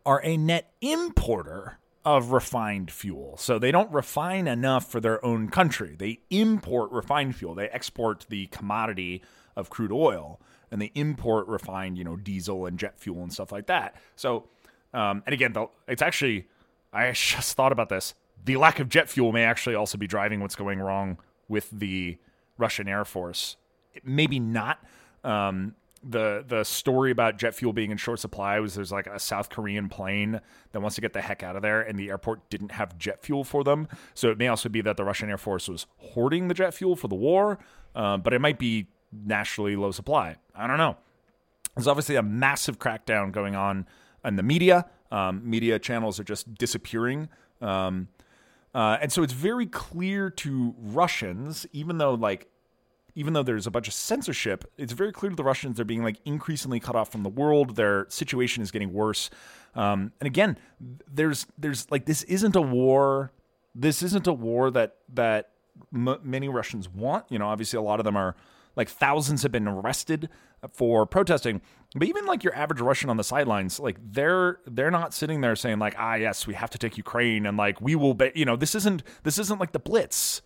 are 0.05 0.21
a 0.23 0.37
net 0.37 0.71
importer 0.79 1.79
of 2.05 2.31
refined 2.31 2.91
fuel. 2.91 3.35
So 3.37 3.57
they 3.57 3.71
don't 3.71 3.91
refine 3.91 4.47
enough 4.47 4.89
for 4.89 4.99
their 4.99 5.23
own 5.25 5.49
country. 5.49 5.95
They 5.97 6.19
import 6.29 6.91
refined 6.91 7.35
fuel. 7.35 7.55
They 7.55 7.69
export 7.69 8.27
the 8.29 8.45
commodity 8.47 9.23
of 9.61 9.69
crude 9.69 9.91
oil 9.93 10.41
and 10.71 10.81
they 10.81 10.91
import 10.95 11.47
refined, 11.47 11.97
you 11.97 12.03
know, 12.03 12.15
diesel 12.15 12.65
and 12.65 12.79
jet 12.79 12.99
fuel 12.99 13.21
and 13.21 13.31
stuff 13.31 13.51
like 13.51 13.67
that. 13.67 13.95
So, 14.15 14.47
um, 14.93 15.23
and 15.25 15.33
again, 15.33 15.53
though 15.53 15.71
it's 15.87 16.01
actually, 16.01 16.47
I 16.91 17.11
just 17.13 17.55
thought 17.55 17.71
about 17.71 17.89
this. 17.89 18.13
The 18.43 18.57
lack 18.57 18.79
of 18.79 18.89
jet 18.89 19.07
fuel 19.09 19.31
may 19.31 19.43
actually 19.43 19.75
also 19.75 19.97
be 19.97 20.07
driving 20.07 20.39
what's 20.39 20.55
going 20.55 20.79
wrong 20.79 21.17
with 21.47 21.69
the 21.71 22.17
Russian 22.57 22.87
Air 22.87 23.05
Force. 23.05 23.55
Maybe 24.03 24.39
not. 24.39 24.79
Um, 25.23 25.75
the 26.03 26.43
the 26.47 26.63
story 26.63 27.11
about 27.11 27.37
jet 27.37 27.53
fuel 27.53 27.73
being 27.73 27.91
in 27.91 27.97
short 27.97 28.19
supply 28.19 28.59
was 28.59 28.73
there's 28.73 28.91
like 28.91 29.05
a 29.05 29.19
South 29.19 29.49
Korean 29.49 29.87
plane 29.87 30.41
that 30.71 30.79
wants 30.79 30.95
to 30.95 31.01
get 31.01 31.13
the 31.13 31.21
heck 31.21 31.43
out 31.43 31.55
of 31.55 31.61
there, 31.61 31.81
and 31.81 31.99
the 31.99 32.09
airport 32.09 32.49
didn't 32.49 32.71
have 32.71 32.97
jet 32.97 33.21
fuel 33.23 33.43
for 33.43 33.63
them. 33.63 33.87
So 34.15 34.31
it 34.31 34.37
may 34.39 34.47
also 34.47 34.67
be 34.67 34.81
that 34.81 34.97
the 34.97 35.03
Russian 35.03 35.29
Air 35.29 35.37
Force 35.37 35.67
was 35.67 35.85
hoarding 35.97 36.47
the 36.47 36.55
jet 36.55 36.73
fuel 36.73 36.95
for 36.95 37.07
the 37.07 37.15
war, 37.15 37.59
uh, 37.93 38.17
but 38.17 38.33
it 38.33 38.41
might 38.41 38.57
be 38.57 38.87
nationally 39.11 39.75
low 39.75 39.91
supply. 39.91 40.35
I 40.55 40.67
don't 40.67 40.77
know. 40.77 40.97
There's 41.75 41.87
obviously 41.87 42.15
a 42.15 42.23
massive 42.23 42.79
crackdown 42.79 43.31
going 43.31 43.55
on 43.55 43.87
in 44.25 44.35
the 44.35 44.43
media. 44.43 44.85
Um, 45.11 45.41
media 45.49 45.79
channels 45.79 46.19
are 46.19 46.23
just 46.23 46.53
disappearing. 46.55 47.29
Um, 47.61 48.07
uh, 48.73 48.97
and 49.01 49.11
so 49.11 49.23
it's 49.23 49.33
very 49.33 49.65
clear 49.65 50.29
to 50.29 50.73
Russians, 50.77 51.65
even 51.71 51.97
though 51.97 52.13
like 52.13 52.47
even 53.13 53.33
though 53.33 53.43
there's 53.43 53.67
a 53.67 53.71
bunch 53.71 53.89
of 53.89 53.93
censorship, 53.93 54.63
it's 54.77 54.93
very 54.93 55.11
clear 55.11 55.29
to 55.29 55.35
the 55.35 55.43
Russians 55.43 55.75
they're 55.75 55.85
being 55.85 56.03
like 56.03 56.17
increasingly 56.23 56.79
cut 56.79 56.95
off 56.95 57.11
from 57.11 57.23
the 57.23 57.29
world. 57.29 57.75
Their 57.75 58.05
situation 58.09 58.63
is 58.63 58.71
getting 58.71 58.93
worse. 58.93 59.29
Um, 59.75 60.13
and 60.19 60.27
again, 60.27 60.57
there's 60.79 61.45
there's 61.57 61.89
like 61.91 62.05
this 62.05 62.23
isn't 62.23 62.55
a 62.55 62.61
war. 62.61 63.31
This 63.75 64.01
isn't 64.03 64.27
a 64.27 64.33
war 64.33 64.71
that 64.71 64.95
that 65.13 65.51
m- 65.93 66.19
many 66.23 66.47
Russians 66.47 66.87
want. 66.89 67.25
You 67.29 67.39
know, 67.39 67.47
obviously 67.47 67.77
a 67.77 67.81
lot 67.81 67.99
of 67.99 68.05
them 68.05 68.15
are 68.15 68.35
like 68.75 68.89
thousands 68.89 69.43
have 69.43 69.51
been 69.51 69.67
arrested 69.67 70.29
for 70.71 71.05
protesting. 71.05 71.61
But 71.95 72.07
even 72.07 72.25
like 72.25 72.43
your 72.43 72.55
average 72.55 72.79
Russian 72.79 73.09
on 73.09 73.17
the 73.17 73.23
sidelines, 73.23 73.79
like 73.79 73.97
they're 74.01 74.59
they're 74.65 74.91
not 74.91 75.13
sitting 75.13 75.41
there 75.41 75.55
saying 75.55 75.79
like, 75.79 75.95
ah, 75.97 76.15
yes, 76.15 76.47
we 76.47 76.53
have 76.53 76.69
to 76.71 76.77
take 76.77 76.97
Ukraine 76.97 77.45
and 77.45 77.57
like 77.57 77.81
we 77.81 77.95
will. 77.95 78.13
Be, 78.13 78.31
you 78.33 78.45
know, 78.45 78.55
this 78.55 78.75
isn't 78.75 79.03
this 79.23 79.37
isn't 79.37 79.59
like 79.59 79.73
the 79.73 79.79
Blitz 79.79 80.41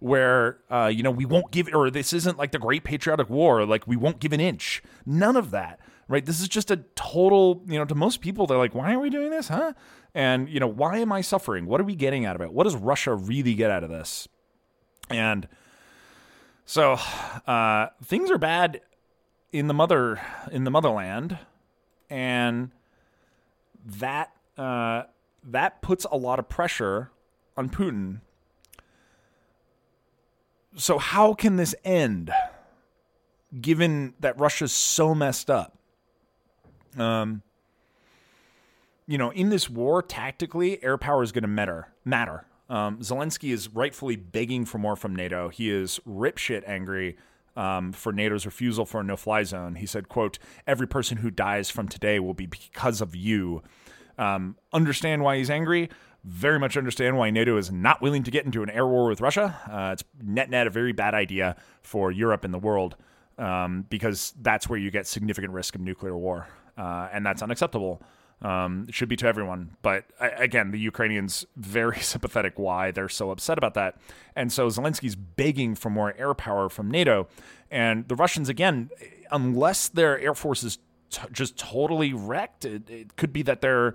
where 0.00 0.58
uh, 0.68 0.90
you 0.92 1.02
know 1.02 1.10
we 1.10 1.24
won't 1.24 1.50
give 1.52 1.68
or 1.72 1.90
this 1.90 2.12
isn't 2.12 2.36
like 2.36 2.52
the 2.52 2.58
Great 2.58 2.84
Patriotic 2.84 3.30
War, 3.30 3.64
like 3.64 3.86
we 3.86 3.96
won't 3.96 4.18
give 4.18 4.32
an 4.32 4.40
inch. 4.40 4.82
None 5.06 5.36
of 5.36 5.50
that, 5.52 5.80
right? 6.08 6.26
This 6.26 6.40
is 6.40 6.48
just 6.48 6.70
a 6.70 6.78
total. 6.94 7.62
You 7.66 7.78
know, 7.78 7.84
to 7.86 7.94
most 7.94 8.20
people, 8.20 8.46
they're 8.46 8.58
like, 8.58 8.74
why 8.74 8.92
are 8.92 8.98
we 8.98 9.08
doing 9.08 9.30
this, 9.30 9.48
huh? 9.48 9.72
And 10.14 10.48
you 10.48 10.60
know, 10.60 10.66
why 10.66 10.98
am 10.98 11.12
I 11.12 11.22
suffering? 11.22 11.66
What 11.66 11.80
are 11.80 11.84
we 11.84 11.94
getting 11.94 12.26
out 12.26 12.36
of 12.36 12.42
it? 12.42 12.52
What 12.52 12.64
does 12.64 12.76
Russia 12.76 13.14
really 13.14 13.54
get 13.54 13.70
out 13.70 13.84
of 13.84 13.90
this? 13.90 14.28
And 15.08 15.48
so 16.64 16.98
uh, 17.46 17.88
things 18.04 18.30
are 18.30 18.38
bad 18.38 18.80
in 19.52 19.66
the 19.66 19.74
mother 19.74 20.20
in 20.50 20.64
the 20.64 20.70
motherland, 20.70 21.38
and 22.08 22.70
that 23.84 24.32
uh, 24.56 25.04
that 25.44 25.82
puts 25.82 26.06
a 26.10 26.16
lot 26.16 26.38
of 26.38 26.48
pressure 26.48 27.10
on 27.56 27.68
Putin. 27.68 28.20
So 30.76 30.98
how 30.98 31.34
can 31.34 31.56
this 31.56 31.74
end? 31.84 32.30
Given 33.60 34.14
that 34.20 34.40
Russia's 34.40 34.72
so 34.72 35.14
messed 35.14 35.50
up, 35.50 35.76
um, 36.96 37.42
you 39.06 39.18
know, 39.18 39.30
in 39.30 39.50
this 39.50 39.68
war, 39.68 40.02
tactically, 40.02 40.82
air 40.82 40.96
power 40.96 41.22
is 41.22 41.32
going 41.32 41.42
to 41.42 41.48
matter. 41.48 41.88
Matter. 42.02 42.46
Um, 42.72 43.00
Zelensky 43.00 43.52
is 43.52 43.68
rightfully 43.68 44.16
begging 44.16 44.64
for 44.64 44.78
more 44.78 44.96
from 44.96 45.14
NATO. 45.14 45.50
He 45.50 45.70
is 45.70 46.00
ripshit 46.08 46.62
angry 46.66 47.18
um, 47.54 47.92
for 47.92 48.14
NATO's 48.14 48.46
refusal 48.46 48.86
for 48.86 49.02
a 49.02 49.04
no-fly 49.04 49.42
zone. 49.42 49.74
He 49.74 49.84
said, 49.84 50.08
"quote 50.08 50.38
Every 50.66 50.88
person 50.88 51.18
who 51.18 51.30
dies 51.30 51.68
from 51.68 51.86
today 51.86 52.18
will 52.18 52.32
be 52.32 52.46
because 52.46 53.02
of 53.02 53.14
you." 53.14 53.62
Um, 54.16 54.56
understand 54.72 55.22
why 55.22 55.36
he's 55.36 55.50
angry. 55.50 55.90
Very 56.24 56.58
much 56.58 56.78
understand 56.78 57.18
why 57.18 57.28
NATO 57.28 57.58
is 57.58 57.70
not 57.70 58.00
willing 58.00 58.22
to 58.22 58.30
get 58.30 58.46
into 58.46 58.62
an 58.62 58.70
air 58.70 58.86
war 58.86 59.06
with 59.06 59.20
Russia. 59.20 59.54
Uh, 59.70 59.90
it's 59.92 60.04
net 60.22 60.48
net 60.48 60.66
a 60.66 60.70
very 60.70 60.92
bad 60.92 61.12
idea 61.12 61.56
for 61.82 62.10
Europe 62.10 62.42
and 62.42 62.54
the 62.54 62.58
world 62.58 62.96
um, 63.36 63.84
because 63.90 64.32
that's 64.40 64.66
where 64.66 64.78
you 64.78 64.90
get 64.90 65.06
significant 65.06 65.52
risk 65.52 65.74
of 65.74 65.82
nuclear 65.82 66.16
war, 66.16 66.48
uh, 66.78 67.08
and 67.12 67.26
that's 67.26 67.42
unacceptable. 67.42 68.00
Um, 68.42 68.88
should 68.90 69.08
be 69.08 69.14
to 69.16 69.26
everyone. 69.28 69.76
But 69.82 70.04
again, 70.18 70.72
the 70.72 70.78
Ukrainians 70.78 71.46
very 71.56 72.00
sympathetic 72.00 72.58
why 72.58 72.90
they're 72.90 73.08
so 73.08 73.30
upset 73.30 73.56
about 73.56 73.74
that. 73.74 73.98
And 74.34 74.52
so 74.52 74.66
Zelensky's 74.66 75.14
begging 75.14 75.76
for 75.76 75.90
more 75.90 76.12
air 76.18 76.34
power 76.34 76.68
from 76.68 76.90
NATO. 76.90 77.28
And 77.70 78.08
the 78.08 78.16
Russians, 78.16 78.48
again, 78.48 78.90
unless 79.30 79.86
their 79.86 80.18
air 80.18 80.34
force 80.34 80.64
is 80.64 80.78
t- 81.10 81.22
just 81.30 81.56
totally 81.56 82.12
wrecked, 82.12 82.64
it, 82.64 82.90
it 82.90 83.16
could 83.16 83.32
be 83.32 83.42
that 83.42 83.60
they're 83.60 83.94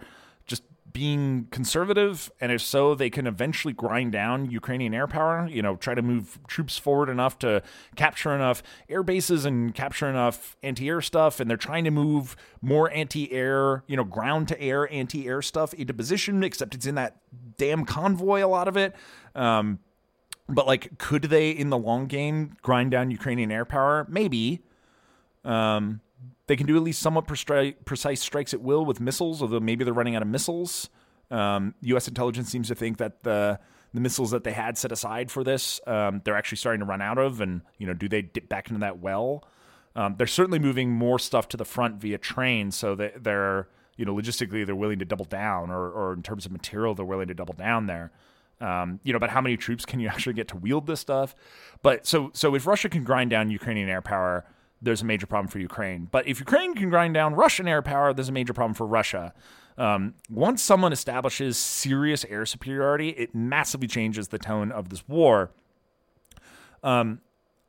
being 0.94 1.48
conservative, 1.52 2.32
and 2.40 2.52
if 2.52 2.62
so, 2.62 2.96
they 2.96 3.10
can 3.10 3.28
eventually 3.28 3.74
grind 3.74 4.12
down 4.12 4.50
Ukrainian 4.50 4.94
air 4.94 5.08
power. 5.08 5.48
You 5.48 5.62
know, 5.62 5.76
try 5.76 5.94
to 5.94 6.02
move 6.02 6.40
troops 6.48 6.78
forward 6.78 7.10
enough 7.10 7.38
to 7.40 7.62
capture 7.96 8.34
enough 8.34 8.64
air 8.90 9.04
bases 9.04 9.46
and 9.46 9.76
capture 9.76 10.08
enough 10.10 10.56
anti-air 10.64 11.02
stuff, 11.02 11.40
and 11.40 11.50
they're 11.50 11.58
trying 11.58 11.84
to 11.84 11.92
move 11.92 12.36
more 12.62 12.92
anti-air, 12.92 13.84
you 13.88 13.98
know, 13.98 14.04
ground-to-air 14.04 14.92
anti-air 14.92 15.42
stuff 15.42 15.74
into 15.74 15.94
position. 15.94 16.44
Except 16.44 16.74
it's 16.74 16.86
in 16.86 16.96
that 16.96 17.18
damn 17.58 17.86
convoy, 17.86 18.44
a 18.44 18.48
lot 18.48 18.68
of 18.68 18.78
it. 18.78 18.96
Um, 19.36 19.80
but 20.50 20.66
like, 20.66 20.98
could 20.98 21.24
they 21.24 21.52
in 21.52 21.70
the 21.70 21.78
long 21.78 22.08
game 22.08 22.56
grind 22.62 22.92
down 22.92 23.12
Ukrainian 23.12 23.52
air 23.52 23.66
power? 23.66 24.08
Maybe. 24.10 24.64
Um, 25.44 26.02
they 26.48 26.56
can 26.56 26.66
do 26.66 26.76
at 26.78 26.84
least 26.84 27.02
somewhat 27.02 27.28
precise 27.28 28.22
strikes 28.22 28.54
at 28.54 28.62
will 28.62 28.86
with 28.86 29.00
missiles, 29.00 29.41
although 29.41 29.60
maybe 29.60 29.84
they're 29.84 29.93
running 29.93 30.16
out 30.16 30.22
of 30.22 30.28
missiles. 30.28 30.89
Um, 31.30 31.76
U.S. 31.82 32.08
intelligence 32.08 32.50
seems 32.50 32.70
to 32.70 32.76
think 32.76 32.98
that 32.98 33.24
the 33.24 33.60
the 33.93 34.02
missiles 34.02 34.32
that 34.32 34.43
they 34.43 34.52
had 34.52 34.78
set 34.78 34.91
aside 34.91 35.32
for 35.32 35.43
this, 35.43 35.80
um, 35.88 36.22
they're 36.24 36.36
actually 36.36 36.58
starting 36.58 36.82
to 36.82 36.86
run 36.86 37.02
out 37.02 37.18
of, 37.18 37.41
and 37.41 37.62
you 37.78 37.88
know, 37.88 37.93
do 37.93 38.08
they 38.08 38.22
dip 38.22 38.50
back 38.50 38.68
into 38.70 38.80
that 38.80 39.00
well? 39.00 39.43
Um, 39.95 40.16
they're 40.18 40.28
certainly 40.28 40.60
moving 40.60 40.91
more 40.91 41.18
stuff 41.18 41.48
to 41.50 41.58
the 41.58 41.66
front 41.66 41.95
via 41.95 42.18
train, 42.18 42.72
so 42.72 42.95
that 42.95 43.24
they're 43.24 43.68
you 43.98 44.06
know 44.06 44.16
logistically 44.16 44.66
they're 44.66 44.76
willing 44.76 45.00
to 45.00 45.06
double 45.06 45.26
down, 45.26 45.70
or 45.70 45.89
or 45.89 46.14
in 46.14 46.24
terms 46.24 46.45
of 46.45 46.52
material 46.52 46.95
they're 46.95 47.06
willing 47.06 47.28
to 47.28 47.34
double 47.34 47.56
down 47.56 47.88
there. 47.88 48.12
Um, 48.60 49.00
you 49.04 49.14
know, 49.14 49.20
but 49.20 49.30
how 49.30 49.41
many 49.41 49.58
troops 49.58 49.86
can 49.86 50.00
you 50.00 50.08
actually 50.14 50.34
get 50.34 50.48
to 50.50 50.58
wield 50.58 50.88
this 50.88 51.02
stuff? 51.02 51.36
But 51.82 52.06
so 52.06 52.32
so 52.34 52.56
if 52.56 52.68
Russia 52.68 52.88
can 52.88 53.04
grind 53.04 53.32
down 53.32 53.50
Ukrainian 53.50 53.89
air 53.89 54.02
power, 54.02 54.45
there's 54.82 55.02
a 55.02 55.06
major 55.06 55.26
problem 55.26 55.48
for 55.48 55.60
Ukraine. 55.60 56.08
But 56.12 56.28
if 56.28 56.40
Ukraine 56.40 56.76
can 56.76 56.90
grind 56.90 57.14
down 57.14 57.36
Russian 57.36 57.68
air 57.68 57.82
power, 57.82 58.14
there's 58.14 58.30
a 58.30 58.34
major 58.34 58.54
problem 58.54 58.74
for 58.74 58.86
Russia. 58.86 59.34
Um, 59.78 60.16
once 60.30 60.64
someone 60.64 60.92
establishes 60.92 61.58
serious 61.58 62.26
air 62.26 62.46
superiority, 62.46 63.10
it 63.10 63.36
massively 63.36 63.88
changes 63.88 64.30
the 64.30 64.40
tone 64.40 64.72
of 64.72 64.90
this 64.90 65.08
war. 65.08 65.52
Um, 66.84 67.22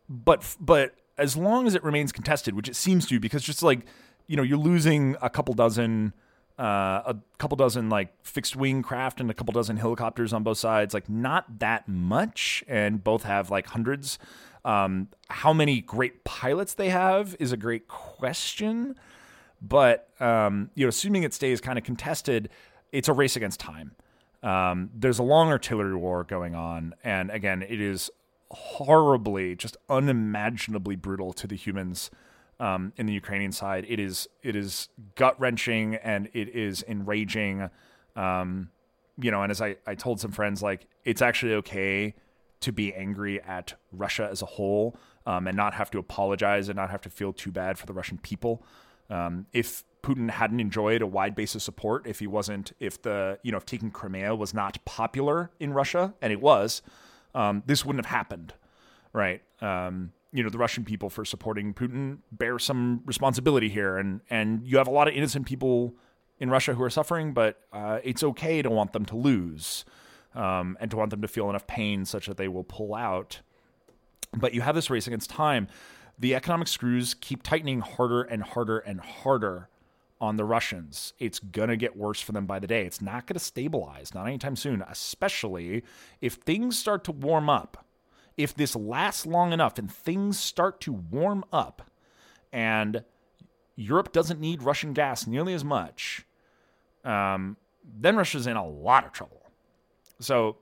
but 0.08 0.56
but 0.60 0.94
as 1.18 1.36
long 1.36 1.66
as 1.66 1.74
it 1.74 1.82
remains 1.84 2.12
contested, 2.12 2.54
which 2.54 2.68
it 2.68 2.76
seems 2.76 3.06
to, 3.06 3.20
because 3.20 3.42
just 3.42 3.62
like 3.62 3.80
you 4.26 4.36
know, 4.36 4.42
you're 4.42 4.58
losing 4.58 5.16
a 5.20 5.28
couple 5.28 5.54
dozen. 5.54 6.12
Uh, 6.58 7.02
a 7.06 7.16
couple 7.38 7.54
dozen 7.54 7.88
like 7.88 8.12
fixed 8.24 8.56
wing 8.56 8.82
craft 8.82 9.20
and 9.20 9.30
a 9.30 9.34
couple 9.34 9.52
dozen 9.52 9.76
helicopters 9.76 10.32
on 10.32 10.42
both 10.42 10.58
sides, 10.58 10.92
like 10.92 11.08
not 11.08 11.60
that 11.60 11.86
much, 11.86 12.64
and 12.66 13.04
both 13.04 13.22
have 13.22 13.48
like 13.48 13.68
hundreds. 13.68 14.18
Um, 14.64 15.08
how 15.28 15.52
many 15.52 15.80
great 15.80 16.24
pilots 16.24 16.74
they 16.74 16.90
have 16.90 17.36
is 17.38 17.52
a 17.52 17.56
great 17.56 17.88
question, 17.88 18.96
but 19.62 20.08
um, 20.20 20.70
you 20.74 20.84
know, 20.84 20.88
assuming 20.88 21.22
it 21.22 21.34
stays 21.34 21.60
kind 21.60 21.78
of 21.78 21.84
contested, 21.84 22.50
it's 22.92 23.08
a 23.08 23.12
race 23.12 23.36
against 23.36 23.60
time. 23.60 23.94
Um, 24.42 24.90
there's 24.94 25.18
a 25.18 25.22
long 25.22 25.48
artillery 25.48 25.94
war 25.94 26.24
going 26.24 26.54
on, 26.54 26.94
and 27.02 27.30
again, 27.30 27.62
it 27.62 27.80
is 27.80 28.10
horribly, 28.50 29.54
just 29.54 29.76
unimaginably 29.88 30.96
brutal 30.96 31.32
to 31.34 31.46
the 31.46 31.56
humans 31.56 32.10
um, 32.60 32.92
in 32.96 33.06
the 33.06 33.12
Ukrainian 33.12 33.52
side. 33.52 33.84
It 33.88 34.00
is 34.00 34.28
it 34.42 34.56
is 34.56 34.88
gut 35.14 35.38
wrenching 35.40 35.96
and 35.96 36.28
it 36.32 36.48
is 36.48 36.84
enraging. 36.88 37.70
Um, 38.16 38.70
you 39.20 39.30
know, 39.30 39.42
and 39.42 39.50
as 39.50 39.60
I, 39.60 39.76
I 39.86 39.94
told 39.94 40.20
some 40.20 40.30
friends, 40.30 40.62
like 40.62 40.86
it's 41.04 41.22
actually 41.22 41.54
okay 41.54 42.14
to 42.60 42.72
be 42.72 42.94
angry 42.94 43.40
at 43.42 43.74
Russia 43.92 44.28
as 44.30 44.42
a 44.42 44.46
whole. 44.46 44.96
um, 45.28 45.46
and 45.46 45.56
not 45.56 45.74
have 45.74 45.90
to 45.90 45.98
apologize 45.98 46.70
and 46.70 46.76
not 46.76 46.90
have 46.90 47.02
to 47.02 47.10
feel 47.10 47.34
too 47.34 47.52
bad 47.52 47.78
for 47.78 47.84
the 47.84 47.92
Russian 47.92 48.16
people. 48.16 48.64
Um, 49.10 49.46
if 49.52 49.84
Putin 50.02 50.30
hadn't 50.30 50.58
enjoyed 50.58 51.02
a 51.02 51.06
wide 51.06 51.34
base 51.34 51.54
of 51.54 51.60
support, 51.60 52.06
if 52.06 52.18
he 52.18 52.26
wasn't, 52.26 52.72
if 52.80 53.02
the, 53.02 53.38
you 53.42 53.52
know, 53.52 53.58
if 53.58 53.66
taking 53.66 53.90
Crimea 53.90 54.34
was 54.34 54.54
not 54.54 54.82
popular 54.86 55.50
in 55.60 55.74
Russia, 55.74 56.14
and 56.22 56.32
it 56.32 56.40
was, 56.40 56.80
um, 57.34 57.62
this 57.66 57.84
wouldn't 57.84 58.06
have 58.06 58.16
happened, 58.16 58.54
right? 59.12 59.42
Um, 59.60 60.12
you 60.32 60.42
know, 60.42 60.48
the 60.48 60.56
Russian 60.58 60.84
people 60.84 61.10
for 61.10 61.26
supporting 61.26 61.74
Putin 61.74 62.18
bear 62.32 62.58
some 62.58 63.02
responsibility 63.04 63.68
here, 63.68 63.98
and 63.98 64.22
and 64.30 64.66
you 64.66 64.78
have 64.78 64.86
a 64.86 64.90
lot 64.90 65.08
of 65.08 65.14
innocent 65.14 65.44
people 65.46 65.94
in 66.38 66.48
Russia 66.48 66.72
who 66.72 66.82
are 66.82 66.90
suffering, 66.90 67.34
but 67.34 67.60
uh, 67.72 67.98
it's 68.02 68.22
okay 68.22 68.62
to 68.62 68.70
want 68.70 68.92
them 68.92 69.04
to 69.06 69.16
lose, 69.16 69.84
um, 70.38 70.78
and 70.80 70.90
to 70.90 70.96
want 70.96 71.10
them 71.10 71.20
to 71.20 71.28
feel 71.28 71.50
enough 71.50 71.66
pain 71.66 72.04
such 72.04 72.26
that 72.26 72.36
they 72.36 72.48
will 72.48 72.64
pull 72.64 72.94
out. 72.94 73.40
But 74.32 74.54
you 74.54 74.60
have 74.60 74.74
this 74.74 74.88
race 74.88 75.06
against 75.06 75.28
time. 75.28 75.66
The 76.18 76.34
economic 76.34 76.68
screws 76.68 77.14
keep 77.14 77.42
tightening 77.42 77.80
harder 77.80 78.22
and 78.22 78.42
harder 78.42 78.78
and 78.78 79.00
harder 79.00 79.68
on 80.20 80.36
the 80.36 80.44
Russians. 80.44 81.12
It's 81.18 81.38
going 81.38 81.68
to 81.68 81.76
get 81.76 81.96
worse 81.96 82.20
for 82.20 82.32
them 82.32 82.46
by 82.46 82.60
the 82.60 82.66
day. 82.66 82.86
It's 82.86 83.02
not 83.02 83.26
going 83.26 83.34
to 83.34 83.44
stabilize, 83.44 84.14
not 84.14 84.26
anytime 84.26 84.56
soon, 84.56 84.82
especially 84.88 85.82
if 86.20 86.34
things 86.34 86.78
start 86.78 87.04
to 87.04 87.12
warm 87.12 87.50
up. 87.50 87.84
If 88.36 88.54
this 88.54 88.76
lasts 88.76 89.26
long 89.26 89.52
enough 89.52 89.78
and 89.78 89.90
things 89.90 90.38
start 90.38 90.80
to 90.82 90.92
warm 90.92 91.44
up 91.52 91.90
and 92.52 93.02
Europe 93.74 94.12
doesn't 94.12 94.40
need 94.40 94.62
Russian 94.62 94.92
gas 94.92 95.26
nearly 95.26 95.54
as 95.54 95.64
much, 95.64 96.24
um, 97.04 97.56
then 97.84 98.16
Russia's 98.16 98.46
in 98.46 98.56
a 98.56 98.66
lot 98.66 99.04
of 99.04 99.12
trouble. 99.12 99.37
So 100.20 100.56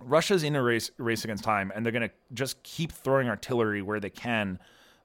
Russia's 0.00 0.42
in 0.42 0.56
a 0.56 0.62
race, 0.62 0.90
race 0.98 1.24
against 1.24 1.44
time, 1.44 1.72
and 1.74 1.84
they're 1.84 1.92
going 1.92 2.08
to 2.08 2.14
just 2.32 2.62
keep 2.62 2.92
throwing 2.92 3.28
artillery 3.28 3.82
where 3.82 4.00
they 4.00 4.10
can 4.10 4.58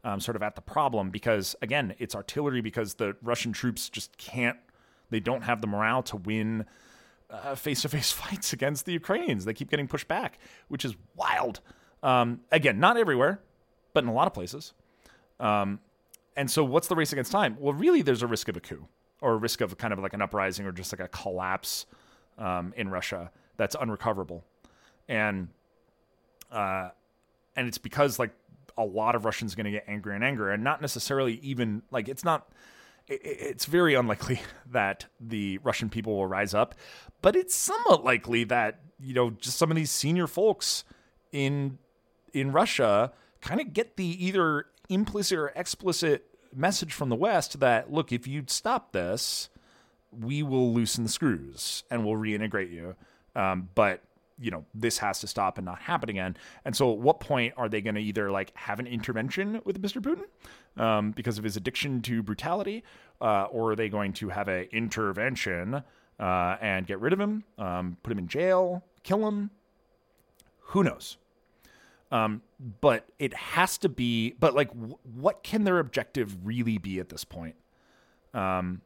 um, 0.03 0.19
sort 0.19 0.35
of 0.35 0.43
at 0.43 0.55
the 0.55 0.61
problem 0.61 1.09
because 1.09 1.55
again, 1.61 1.95
it's 1.97 2.15
artillery 2.15 2.61
because 2.61 2.95
the 2.95 3.15
Russian 3.21 3.51
troops 3.51 3.89
just 3.89 4.17
can't. 4.17 4.57
They 5.09 5.19
don't 5.19 5.43
have 5.43 5.61
the 5.61 5.67
morale 5.67 6.03
to 6.03 6.17
win 6.17 6.65
face 7.55 7.81
to 7.81 7.89
face 7.89 8.11
fights 8.11 8.53
against 8.53 8.85
the 8.85 8.93
Ukrainians. 8.93 9.45
They 9.45 9.53
keep 9.53 9.69
getting 9.69 9.87
pushed 9.87 10.07
back, 10.07 10.39
which 10.67 10.85
is 10.85 10.95
wild. 11.15 11.61
Um, 12.03 12.41
again, 12.51 12.79
not 12.79 12.97
everywhere, 12.97 13.41
but 13.93 14.03
in 14.03 14.09
a 14.09 14.13
lot 14.13 14.27
of 14.27 14.33
places. 14.33 14.73
Um, 15.39 15.79
and 16.35 16.49
so, 16.51 16.63
what's 16.63 16.87
the 16.87 16.95
race 16.95 17.11
against 17.11 17.31
time? 17.31 17.57
Well, 17.59 17.73
really, 17.73 18.01
there's 18.01 18.21
a 18.21 18.27
risk 18.27 18.47
of 18.47 18.57
a 18.57 18.59
coup 18.59 18.87
or 19.21 19.33
a 19.33 19.37
risk 19.37 19.61
of 19.61 19.77
kind 19.77 19.93
of 19.93 19.99
like 19.99 20.13
an 20.13 20.21
uprising 20.21 20.65
or 20.65 20.71
just 20.71 20.91
like 20.93 20.99
a 20.99 21.07
collapse 21.07 21.85
um, 22.37 22.73
in 22.75 22.89
Russia 22.89 23.31
that's 23.57 23.75
unrecoverable. 23.75 24.43
And 25.07 25.49
uh, 26.51 26.89
and 27.55 27.67
it's 27.67 27.77
because 27.77 28.19
like 28.19 28.31
a 28.77 28.83
lot 28.83 29.15
of 29.15 29.25
Russians 29.25 29.53
are 29.53 29.55
going 29.57 29.65
to 29.65 29.71
get 29.71 29.85
angry 29.87 30.15
and 30.15 30.23
angry, 30.23 30.53
and 30.53 30.63
not 30.63 30.81
necessarily 30.81 31.35
even 31.41 31.83
like 31.91 32.07
it's 32.07 32.23
not. 32.23 32.49
It's 33.07 33.65
very 33.65 33.93
unlikely 33.93 34.41
that 34.71 35.05
the 35.19 35.59
Russian 35.59 35.89
people 35.89 36.15
will 36.15 36.27
rise 36.27 36.53
up, 36.53 36.73
but 37.21 37.35
it's 37.35 37.55
somewhat 37.55 38.03
likely 38.03 38.43
that 38.45 38.79
you 38.99 39.13
know 39.13 39.29
just 39.29 39.57
some 39.57 39.69
of 39.69 39.75
these 39.75 39.91
senior 39.91 40.27
folks 40.27 40.83
in 41.31 41.77
in 42.33 42.51
Russia 42.51 43.11
kind 43.41 43.61
of 43.61 43.73
get 43.73 43.95
the 43.95 44.25
either 44.25 44.65
implicit 44.89 45.37
or 45.37 45.47
explicit 45.55 46.25
message 46.53 46.93
from 46.93 47.09
the 47.09 47.15
West 47.15 47.59
that 47.59 47.91
look, 47.91 48.11
if 48.11 48.27
you 48.27 48.43
stop 48.47 48.91
this, 48.91 49.49
we 50.11 50.41
will 50.41 50.73
loosen 50.73 51.03
the 51.03 51.09
screws 51.09 51.83
and 51.91 52.05
we'll 52.05 52.15
reintegrate 52.15 52.71
you. 52.71 52.95
Um, 53.35 53.69
but 53.75 54.01
you 54.39 54.51
know 54.51 54.65
this 54.73 54.97
has 54.97 55.19
to 55.21 55.27
stop 55.27 55.57
and 55.57 55.65
not 55.65 55.79
happen 55.79 56.09
again. 56.09 56.37
And 56.65 56.75
so, 56.75 56.91
at 56.91 56.99
what 56.99 57.19
point 57.19 57.53
are 57.57 57.69
they 57.69 57.81
going 57.81 57.95
to 57.95 58.01
either 58.01 58.31
like 58.31 58.55
have 58.55 58.79
an 58.79 58.87
intervention 58.87 59.61
with 59.63 59.81
Mr. 59.81 60.01
Putin 60.01 60.81
um, 60.81 61.11
because 61.11 61.37
of 61.37 61.43
his 61.43 61.55
addiction 61.57 62.01
to 62.03 62.21
brutality, 62.21 62.83
uh, 63.21 63.43
or 63.43 63.71
are 63.71 63.75
they 63.75 63.89
going 63.89 64.13
to 64.13 64.29
have 64.29 64.47
an 64.47 64.67
intervention 64.71 65.83
uh, 66.19 66.57
and 66.61 66.87
get 66.87 66.99
rid 66.99 67.13
of 67.13 67.19
him, 67.19 67.43
um, 67.57 67.97
put 68.03 68.11
him 68.11 68.19
in 68.19 68.27
jail, 68.27 68.83
kill 69.03 69.27
him? 69.27 69.51
Who 70.59 70.83
knows? 70.83 71.17
Um, 72.11 72.41
but 72.81 73.05
it 73.19 73.33
has 73.33 73.77
to 73.79 73.89
be. 73.89 74.35
But 74.39 74.53
like, 74.53 74.69
w- 74.69 74.97
what 75.03 75.43
can 75.43 75.63
their 75.63 75.79
objective 75.79 76.45
really 76.45 76.77
be 76.77 76.99
at 76.99 77.09
this 77.09 77.23
point? 77.23 77.55
Um, 78.33 78.81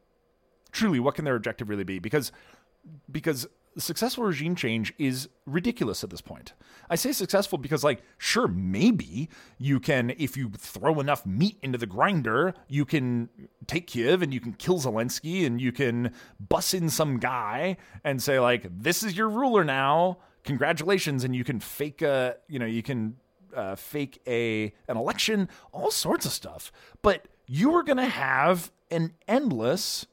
truly, 0.72 1.00
what 1.00 1.16
can 1.16 1.26
their 1.26 1.36
objective 1.36 1.70
really 1.70 1.84
be? 1.84 2.00
Because 2.00 2.32
because 3.12 3.47
successful 3.78 4.24
regime 4.24 4.55
change 4.55 4.93
is 4.97 5.30
ridiculous 5.45 6.03
at 6.03 6.09
this 6.09 6.22
point. 6.22 6.53
I 6.89 6.95
say 6.95 7.11
successful 7.11 7.57
because, 7.57 7.84
like, 7.84 8.01
sure, 8.17 8.47
maybe 8.47 9.30
you 9.57 9.80
can, 9.80 10.13
if 10.17 10.36
you 10.36 10.51
throw 10.57 10.99
enough 10.99 11.26
meat 11.26 11.57
into 11.61 11.78
the 11.78 11.86
grinder, 11.86 12.53
you 12.67 12.86
can 12.86 13.30
take 13.67 13.88
Kiev 13.88 14.22
and 14.22 14.34
you 14.34 14.39
can 14.39 14.53
kill 14.53 14.80
Zelensky 14.80 15.45
and 15.45 15.61
you 15.61 15.72
can 15.72 16.13
bus 16.39 16.74
in 16.74 16.89
some 16.89 17.17
guy 17.17 17.78
and 18.03 18.22
say, 18.22 18.39
like, 18.39 18.65
this 18.70 19.03
is 19.03 19.15
your 19.15 19.30
ruler 19.30 19.63
now. 19.63 20.17
Congratulations. 20.43 21.24
And 21.24 21.36
you 21.36 21.43
can 21.43 21.59
fake 21.59 22.01
a, 22.01 22.38
you 22.47 22.59
know, 22.59 22.65
you 22.65 22.82
can 22.82 23.17
uh, 23.55 23.76
fake 23.76 24.22
a 24.28 24.74
an 24.88 24.97
election, 24.97 25.49
all 25.72 25.91
sorts 25.91 26.26
of 26.26 26.32
stuff. 26.32 26.72
But 27.01 27.28
you 27.45 27.74
are 27.76 27.84
going 27.84 27.97
to 27.97 28.05
have 28.05 28.72
an 28.91 29.13
endless 29.28 30.07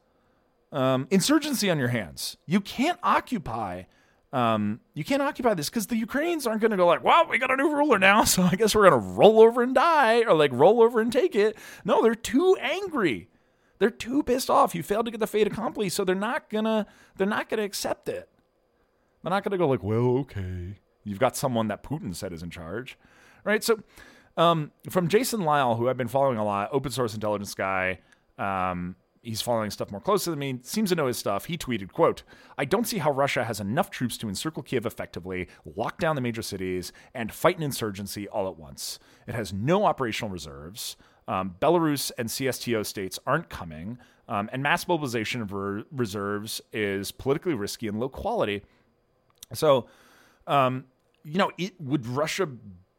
um, 0.77 1.07
insurgency 1.11 1.71
on 1.71 1.79
your 1.79 1.89
hands. 1.89 2.37
You 2.47 2.61
can't 2.61 2.99
occupy. 3.03 3.85
Um, 4.33 4.81
you 4.93 5.05
can't 5.05 5.23
occupy 5.23 5.55
this 5.55 5.71
because 5.71 5.87
the 5.87 5.97
Ukrainians 5.97 6.47
aren't 6.47 6.61
going 6.61 6.73
to 6.73 6.77
go 6.77 6.87
like, 6.87 7.03
"Well, 7.03 7.27
we 7.29 7.39
got 7.39 7.51
a 7.51 7.57
new 7.57 7.75
ruler 7.75 7.99
now, 7.99 8.25
so 8.35 8.43
I 8.43 8.57
guess 8.57 8.75
we're 8.75 8.89
going 8.89 9.01
to 9.01 9.09
roll 9.09 9.41
over 9.41 9.63
and 9.63 9.75
die," 9.75 10.23
or 10.25 10.35
like 10.35 10.53
roll 10.53 10.83
over 10.83 11.01
and 11.01 11.11
take 11.11 11.35
it. 11.35 11.57
No, 11.85 12.03
they're 12.03 12.15
too 12.15 12.57
angry. 12.61 13.31
They're 13.79 13.91
too 13.91 14.23
pissed 14.23 14.51
off. 14.51 14.75
You 14.75 14.83
failed 14.83 15.07
to 15.07 15.11
get 15.11 15.21
the 15.21 15.27
fait 15.27 15.47
accompli, 15.47 15.89
so 15.89 16.05
they're 16.05 16.15
not 16.15 16.51
gonna. 16.51 16.87
They're 17.17 17.27
not 17.27 17.49
gonna 17.49 17.63
accept 17.63 18.09
it. 18.09 18.29
They're 19.23 19.31
not 19.31 19.45
gonna 19.45 19.59
go 19.59 19.69
like, 19.69 19.83
"Well, 19.83 20.19
okay, 20.19 20.79
you've 21.05 21.19
got 21.19 21.37
someone 21.37 21.69
that 21.69 21.83
Putin 21.83 22.15
said 22.15 22.33
is 22.33 22.43
in 22.43 22.51
charge." 22.51 22.99
right? 23.45 23.65
So, 23.65 23.79
um, 24.37 24.73
from 24.91 25.09
Jason 25.09 25.41
Lyall, 25.41 25.79
who 25.79 25.89
I've 25.89 25.97
been 25.97 26.09
following 26.09 26.37
a 26.37 26.45
lot, 26.45 26.69
open 26.73 26.91
source 26.91 27.15
intelligence 27.15 27.55
guy, 27.55 28.01
um, 28.39 28.97
he's 29.27 29.43
following 29.43 29.71
stuff 29.71 29.91
more 29.91 30.01
closely 30.01 30.31
than 30.31 30.39
me, 30.39 30.59
seems 30.63 30.91
to 30.91 30.95
know 30.95 31.07
his 31.07 31.19
stuff. 31.19 31.47
He 31.47 31.59
tweeted, 31.59 31.93
quote, 31.93 32.23
I 32.57 32.65
don't 32.65 32.87
see 32.87 32.99
how 32.99 33.11
Russia 33.11 33.45
has 33.45 33.61
enough 33.61 33.91
troops 33.91 34.17
to 34.19 34.29
encircle 34.29 34.63
Kiev 34.63 34.87
effectively, 34.87 35.49
lock 35.77 35.99
down 35.99 36.15
the 36.15 36.21
major 36.21 36.43
cities, 36.43 36.93
and 37.15 37.33
fight 37.33 37.57
an 37.57 37.63
insurgency 37.63 38.29
all 38.29 38.49
at 38.49 38.57
once. 38.57 38.99
It 39.27 39.35
has 39.35 39.53
no 39.53 39.85
operational 39.85 40.31
reserves. 40.31 40.97
Um, 41.29 41.57
Belarus 41.61 42.13
and 42.19 42.29
CSTO 42.29 42.87
states 42.87 43.19
aren't 43.27 43.49
coming, 43.49 43.99
um, 44.29 44.49
and 44.53 44.63
mass 44.63 44.87
mobilization 44.87 45.43
of 45.43 45.53
re- 45.53 45.85
reserves 45.91 46.61
is 46.73 47.11
politically 47.11 47.55
risky 47.55 47.89
and 47.89 47.99
low 47.99 48.09
quality. 48.09 48.63
So, 49.53 49.87
um, 50.47 50.85
you 51.25 51.39
know, 51.39 51.51
it, 51.59 51.81
would 51.81 52.07
Russia 52.07 52.49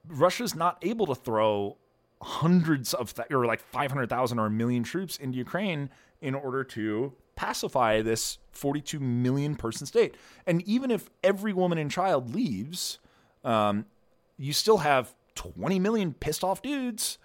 Russia's 0.10 0.56
not 0.56 0.78
able 0.82 1.06
to 1.08 1.16
throw 1.16 1.78
hundreds 2.22 2.94
of 2.94 3.14
th- 3.14 3.28
or 3.32 3.46
like 3.46 3.60
500,000 3.60 4.40
or 4.40 4.48
a 4.48 4.50
million 4.50 4.84
troops 4.84 5.18
into 5.18 5.38
Ukraine 5.38 5.90
in 6.22 6.36
order 6.36 6.64
to 6.64 7.14
pacify 7.36 8.02
this 8.02 8.40
42 8.52 9.00
million 9.00 9.56
person 9.56 9.86
state. 9.86 10.16
And 10.46 10.62
even 10.64 10.92
if 10.92 11.10
every 11.24 11.54
woman 11.54 11.78
and 11.78 11.90
child 11.90 12.34
leaves, 12.34 13.00
um, 13.44 13.86
you 14.38 14.54
still 14.54 14.80
have 14.80 15.16
20 15.36 15.80
million 15.80 16.14
pissed 16.14 16.44
off 16.44 16.62
dudes 16.62 17.18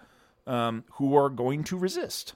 um, 0.45 0.83
who 0.93 1.15
are 1.15 1.29
going 1.29 1.63
to 1.65 1.77
resist. 1.77 2.35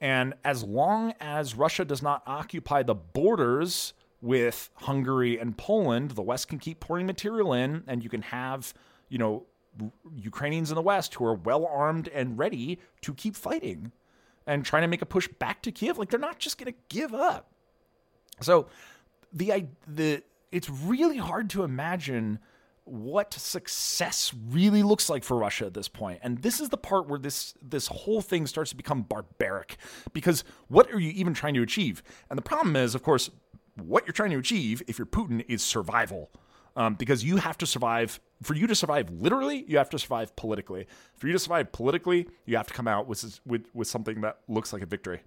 And 0.00 0.34
as 0.44 0.62
long 0.62 1.14
as 1.20 1.54
Russia 1.54 1.84
does 1.84 2.02
not 2.02 2.22
occupy 2.26 2.82
the 2.82 2.94
borders 2.94 3.94
with 4.20 4.70
Hungary 4.74 5.38
and 5.38 5.56
Poland, 5.56 6.12
the 6.12 6.22
West 6.22 6.48
can 6.48 6.58
keep 6.58 6.80
pouring 6.80 7.06
material 7.06 7.52
in, 7.52 7.84
and 7.86 8.02
you 8.02 8.10
can 8.10 8.22
have, 8.22 8.74
you 9.08 9.18
know, 9.18 9.46
Ukrainians 10.14 10.70
in 10.70 10.74
the 10.74 10.82
West 10.82 11.14
who 11.14 11.24
are 11.24 11.34
well 11.34 11.66
armed 11.66 12.08
and 12.08 12.38
ready 12.38 12.78
to 13.02 13.14
keep 13.14 13.36
fighting 13.36 13.92
and 14.46 14.64
trying 14.64 14.82
to 14.82 14.88
make 14.88 15.02
a 15.02 15.06
push 15.06 15.28
back 15.28 15.62
to 15.62 15.72
Kiev. 15.72 15.98
Like 15.98 16.10
they're 16.10 16.20
not 16.20 16.38
just 16.38 16.58
going 16.58 16.72
to 16.72 16.78
give 16.88 17.14
up. 17.14 17.50
So 18.40 18.68
the 19.32 19.66
the 19.86 20.22
it's 20.52 20.70
really 20.70 21.18
hard 21.18 21.50
to 21.50 21.64
imagine 21.64 22.38
what 22.84 23.34
success 23.34 24.32
really 24.48 24.82
looks 24.84 25.10
like 25.10 25.24
for 25.24 25.36
Russia 25.36 25.66
at 25.66 25.74
this 25.74 25.88
point. 25.88 26.20
And 26.22 26.38
this 26.38 26.60
is 26.60 26.68
the 26.68 26.76
part 26.76 27.08
where 27.08 27.18
this 27.18 27.54
this 27.60 27.88
whole 27.88 28.20
thing 28.20 28.46
starts 28.46 28.70
to 28.70 28.76
become 28.76 29.02
barbaric 29.02 29.76
because 30.12 30.44
what 30.68 30.92
are 30.92 31.00
you 31.00 31.10
even 31.10 31.34
trying 31.34 31.54
to 31.54 31.62
achieve? 31.62 32.02
And 32.30 32.38
the 32.38 32.42
problem 32.42 32.76
is, 32.76 32.94
of 32.94 33.02
course, 33.02 33.30
what 33.74 34.06
you're 34.06 34.12
trying 34.12 34.30
to 34.30 34.38
achieve 34.38 34.82
if 34.86 34.98
you're 34.98 35.06
Putin 35.06 35.44
is 35.48 35.62
survival 35.62 36.30
um, 36.76 36.94
because 36.94 37.24
you 37.24 37.36
have 37.36 37.58
to 37.58 37.66
survive. 37.66 38.20
For 38.42 38.54
you 38.54 38.66
to 38.66 38.74
survive 38.74 39.10
literally, 39.10 39.64
you 39.66 39.78
have 39.78 39.88
to 39.90 39.98
survive 39.98 40.36
politically. 40.36 40.86
For 41.14 41.26
you 41.26 41.32
to 41.32 41.38
survive 41.38 41.72
politically, 41.72 42.28
you 42.44 42.56
have 42.56 42.66
to 42.66 42.74
come 42.74 42.86
out 42.86 43.06
with 43.06 43.40
with, 43.46 43.66
with 43.74 43.88
something 43.88 44.20
that 44.20 44.38
looks 44.46 44.72
like 44.72 44.82
a 44.82 44.86
victory. 44.86 45.22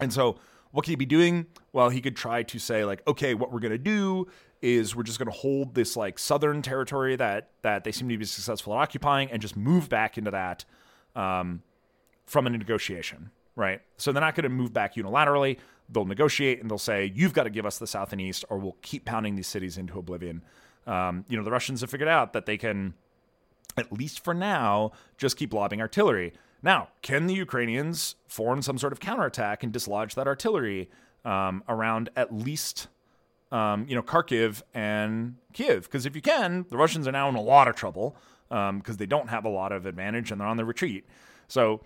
And 0.00 0.12
so, 0.12 0.38
what 0.70 0.84
could 0.84 0.90
he 0.90 0.96
be 0.96 1.06
doing? 1.06 1.46
Well, 1.72 1.90
he 1.90 2.00
could 2.00 2.16
try 2.16 2.42
to 2.42 2.58
say 2.58 2.84
like, 2.84 3.06
okay, 3.06 3.34
what 3.34 3.52
we're 3.52 3.60
gonna 3.60 3.78
do 3.78 4.28
is 4.62 4.96
we're 4.96 5.04
just 5.04 5.18
gonna 5.18 5.30
hold 5.30 5.74
this 5.74 5.96
like 5.96 6.18
southern 6.18 6.62
territory 6.62 7.14
that 7.16 7.50
that 7.62 7.84
they 7.84 7.92
seem 7.92 8.08
to 8.08 8.16
be 8.16 8.24
successful 8.24 8.74
at 8.74 8.78
occupying 8.78 9.30
and 9.30 9.42
just 9.42 9.56
move 9.56 9.88
back 9.88 10.16
into 10.16 10.30
that 10.30 10.64
um, 11.18 11.62
from 12.26 12.46
a 12.46 12.50
negotiation, 12.50 13.30
right? 13.56 13.80
So 13.96 14.12
they're 14.12 14.20
not 14.20 14.34
going 14.34 14.44
to 14.44 14.48
move 14.48 14.72
back 14.72 14.94
unilaterally. 14.94 15.58
They'll 15.90 16.04
negotiate 16.04 16.60
and 16.60 16.70
they'll 16.70 16.78
say, 16.78 17.12
you've 17.14 17.32
got 17.32 17.44
to 17.44 17.50
give 17.50 17.64
us 17.64 17.78
the 17.78 17.86
south 17.86 18.12
and 18.12 18.20
east, 18.20 18.44
or 18.50 18.58
we'll 18.58 18.76
keep 18.82 19.04
pounding 19.04 19.36
these 19.36 19.46
cities 19.46 19.78
into 19.78 19.98
oblivion. 19.98 20.42
Um, 20.86 21.24
you 21.28 21.36
know, 21.36 21.44
the 21.44 21.50
Russians 21.50 21.80
have 21.80 21.90
figured 21.90 22.08
out 22.08 22.32
that 22.32 22.46
they 22.46 22.56
can, 22.56 22.94
at 23.76 23.92
least 23.92 24.22
for 24.24 24.34
now, 24.34 24.92
just 25.16 25.36
keep 25.36 25.52
lobbing 25.52 25.80
artillery. 25.80 26.32
Now, 26.62 26.88
can 27.02 27.26
the 27.26 27.34
Ukrainians 27.34 28.16
form 28.26 28.62
some 28.62 28.78
sort 28.78 28.92
of 28.92 29.00
counterattack 29.00 29.62
and 29.62 29.72
dislodge 29.72 30.14
that 30.14 30.26
artillery 30.26 30.90
um, 31.24 31.62
around 31.68 32.10
at 32.16 32.34
least, 32.34 32.88
um, 33.52 33.86
you 33.88 33.94
know, 33.94 34.02
Kharkiv 34.02 34.62
and 34.74 35.36
Kiev? 35.52 35.84
Because 35.84 36.04
if 36.04 36.16
you 36.16 36.22
can, 36.22 36.66
the 36.68 36.76
Russians 36.76 37.06
are 37.06 37.12
now 37.12 37.28
in 37.28 37.34
a 37.34 37.40
lot 37.40 37.68
of 37.68 37.76
trouble 37.76 38.16
because 38.48 38.70
um, 38.70 38.96
they 38.96 39.06
don't 39.06 39.28
have 39.28 39.44
a 39.44 39.48
lot 39.48 39.72
of 39.72 39.86
advantage 39.86 40.32
and 40.32 40.40
they're 40.40 40.48
on 40.48 40.56
the 40.56 40.64
retreat. 40.64 41.06
So, 41.46 41.82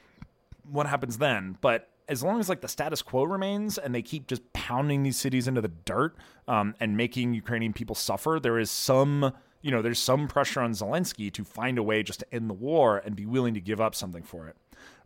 what 0.70 0.86
happens 0.86 1.18
then? 1.18 1.58
But 1.60 1.88
as 2.12 2.22
long 2.22 2.38
as 2.38 2.48
like 2.48 2.60
the 2.60 2.68
status 2.68 3.00
quo 3.00 3.24
remains 3.24 3.78
and 3.78 3.94
they 3.94 4.02
keep 4.02 4.26
just 4.26 4.52
pounding 4.52 5.02
these 5.02 5.16
cities 5.16 5.48
into 5.48 5.62
the 5.62 5.68
dirt 5.68 6.14
um, 6.46 6.74
and 6.78 6.94
making 6.94 7.32
Ukrainian 7.32 7.72
people 7.72 7.94
suffer, 7.96 8.38
there 8.40 8.58
is 8.58 8.70
some 8.70 9.32
you 9.62 9.70
know 9.70 9.80
there's 9.80 9.98
some 9.98 10.28
pressure 10.28 10.60
on 10.60 10.72
Zelensky 10.72 11.32
to 11.32 11.42
find 11.42 11.78
a 11.78 11.82
way 11.82 12.02
just 12.02 12.20
to 12.20 12.26
end 12.34 12.50
the 12.50 12.54
war 12.54 12.98
and 12.98 13.16
be 13.16 13.24
willing 13.24 13.54
to 13.54 13.60
give 13.60 13.80
up 13.80 13.94
something 13.94 14.22
for 14.22 14.46
it, 14.46 14.56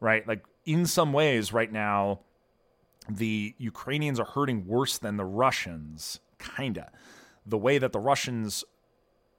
right? 0.00 0.26
Like 0.26 0.44
in 0.64 0.84
some 0.84 1.12
ways, 1.12 1.52
right 1.52 1.70
now, 1.70 2.20
the 3.09 3.54
Ukrainians 3.57 4.18
are 4.18 4.24
hurting 4.26 4.66
worse 4.66 4.98
than 4.98 5.16
the 5.16 5.24
Russians, 5.24 6.18
kinda. 6.40 6.90
The 7.46 7.59
way 7.59 7.78
that 7.78 7.92
the 7.92 8.00
Russians 8.00 8.64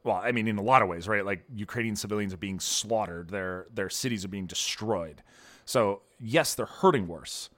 well, 0.06 0.22
I 0.24 0.32
mean, 0.32 0.48
in 0.48 0.58
a 0.58 0.62
lot 0.62 0.82
of 0.82 0.88
ways, 0.88 1.06
right? 1.10 1.26
Like 1.26 1.44
Ukrainian 1.54 1.98
civilians 1.98 2.34
are 2.34 2.38
being 2.38 2.62
slaughtered, 2.62 3.30
their 3.30 3.68
their 3.74 3.90
cities 3.90 4.24
are 4.24 4.30
being 4.30 4.48
destroyed. 4.48 5.22
So 5.66 6.04
yes, 6.18 6.56
they're 6.56 6.66
hurting 6.66 7.10
worse. 7.10 7.50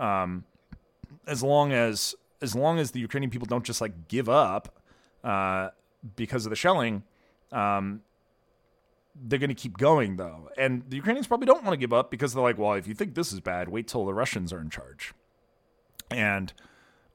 Um, 0.00 0.44
as 1.26 1.42
long 1.42 1.72
as 1.72 2.14
as 2.42 2.54
long 2.54 2.78
as 2.78 2.90
the 2.90 3.00
Ukrainian 3.00 3.30
people 3.30 3.46
don't 3.46 3.64
just 3.64 3.80
like 3.80 4.08
give 4.08 4.28
up 4.28 4.80
uh, 5.22 5.68
because 6.16 6.46
of 6.46 6.50
the 6.50 6.56
shelling, 6.56 7.02
um, 7.52 8.00
they're 9.14 9.38
going 9.38 9.48
to 9.48 9.54
keep 9.54 9.76
going 9.76 10.16
though. 10.16 10.48
And 10.56 10.82
the 10.88 10.96
Ukrainians 10.96 11.26
probably 11.26 11.46
don't 11.46 11.62
want 11.62 11.74
to 11.74 11.76
give 11.76 11.92
up 11.92 12.10
because 12.10 12.32
they're 12.32 12.42
like, 12.42 12.58
well, 12.58 12.72
if 12.72 12.88
you 12.88 12.94
think 12.94 13.14
this 13.14 13.32
is 13.32 13.40
bad, 13.40 13.68
wait 13.68 13.86
till 13.86 14.06
the 14.06 14.14
Russians 14.14 14.52
are 14.52 14.60
in 14.60 14.70
charge. 14.70 15.12
And 16.10 16.52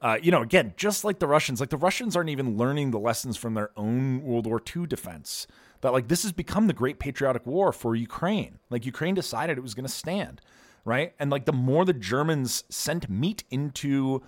uh, 0.02 0.20
you 0.22 0.30
know, 0.30 0.44
again, 0.44 0.74
just 0.78 1.04
like 1.04 1.18
the 1.18 1.28
Russians, 1.28 1.60
like 1.60 1.70
the 1.70 1.78
Russians 1.78 2.16
aren't 2.16 2.30
even 2.30 2.58
learning 2.58 2.92
the 2.92 3.00
lessons 3.00 3.38
from 3.38 3.56
their 3.56 3.72
own 3.76 4.22
World 4.22 4.46
War 4.46 4.62
II 4.76 4.86
defense. 4.86 5.48
That 5.82 5.94
like 5.94 6.08
this 6.08 6.24
has 6.24 6.32
become 6.32 6.68
the 6.68 6.74
great 6.74 7.00
patriotic 7.00 7.46
war 7.46 7.72
for 7.72 7.96
Ukraine. 7.96 8.60
Like 8.70 8.86
Ukraine 8.86 9.16
decided 9.16 9.58
it 9.58 9.62
was 9.62 9.74
going 9.74 9.86
to 9.86 9.92
stand, 9.92 10.42
right? 10.86 11.14
And 11.20 11.30
like 11.30 11.46
the 11.46 11.54
more 11.54 11.84
the 11.84 11.94
Germans 11.94 12.64
sent 12.70 13.10
meat 13.10 13.44
into, 13.50 14.24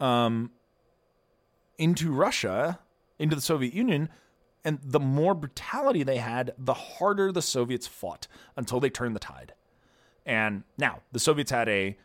um, 0.00 0.50
into 1.78 2.12
Russia, 2.12 2.80
into 3.18 3.34
the 3.36 3.42
Soviet 3.42 3.72
Union, 3.72 4.10
and 4.64 4.78
the 4.82 5.00
more 5.00 5.34
brutality 5.34 6.02
they 6.02 6.18
had, 6.18 6.52
the 6.58 6.74
harder 6.74 7.30
the 7.30 7.42
Soviets 7.42 7.86
fought 7.86 8.26
until 8.56 8.80
they 8.80 8.90
turned 8.90 9.14
the 9.14 9.20
tide. 9.20 9.54
And 10.26 10.64
now 10.78 11.00
the 11.12 11.18
Soviets 11.18 11.50
had 11.50 11.68
a 11.68 11.96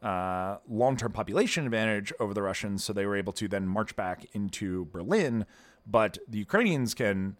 uh, 0.00 0.58
long 0.68 0.96
term 0.96 1.12
population 1.12 1.64
advantage 1.64 2.12
over 2.20 2.32
the 2.32 2.42
Russians, 2.42 2.84
so 2.84 2.92
they 2.92 3.06
were 3.06 3.16
able 3.16 3.32
to 3.34 3.48
then 3.48 3.66
march 3.66 3.96
back 3.96 4.26
into 4.32 4.86
Berlin. 4.86 5.44
But 5.86 6.18
the 6.28 6.38
Ukrainians 6.38 6.94
can 6.94 7.36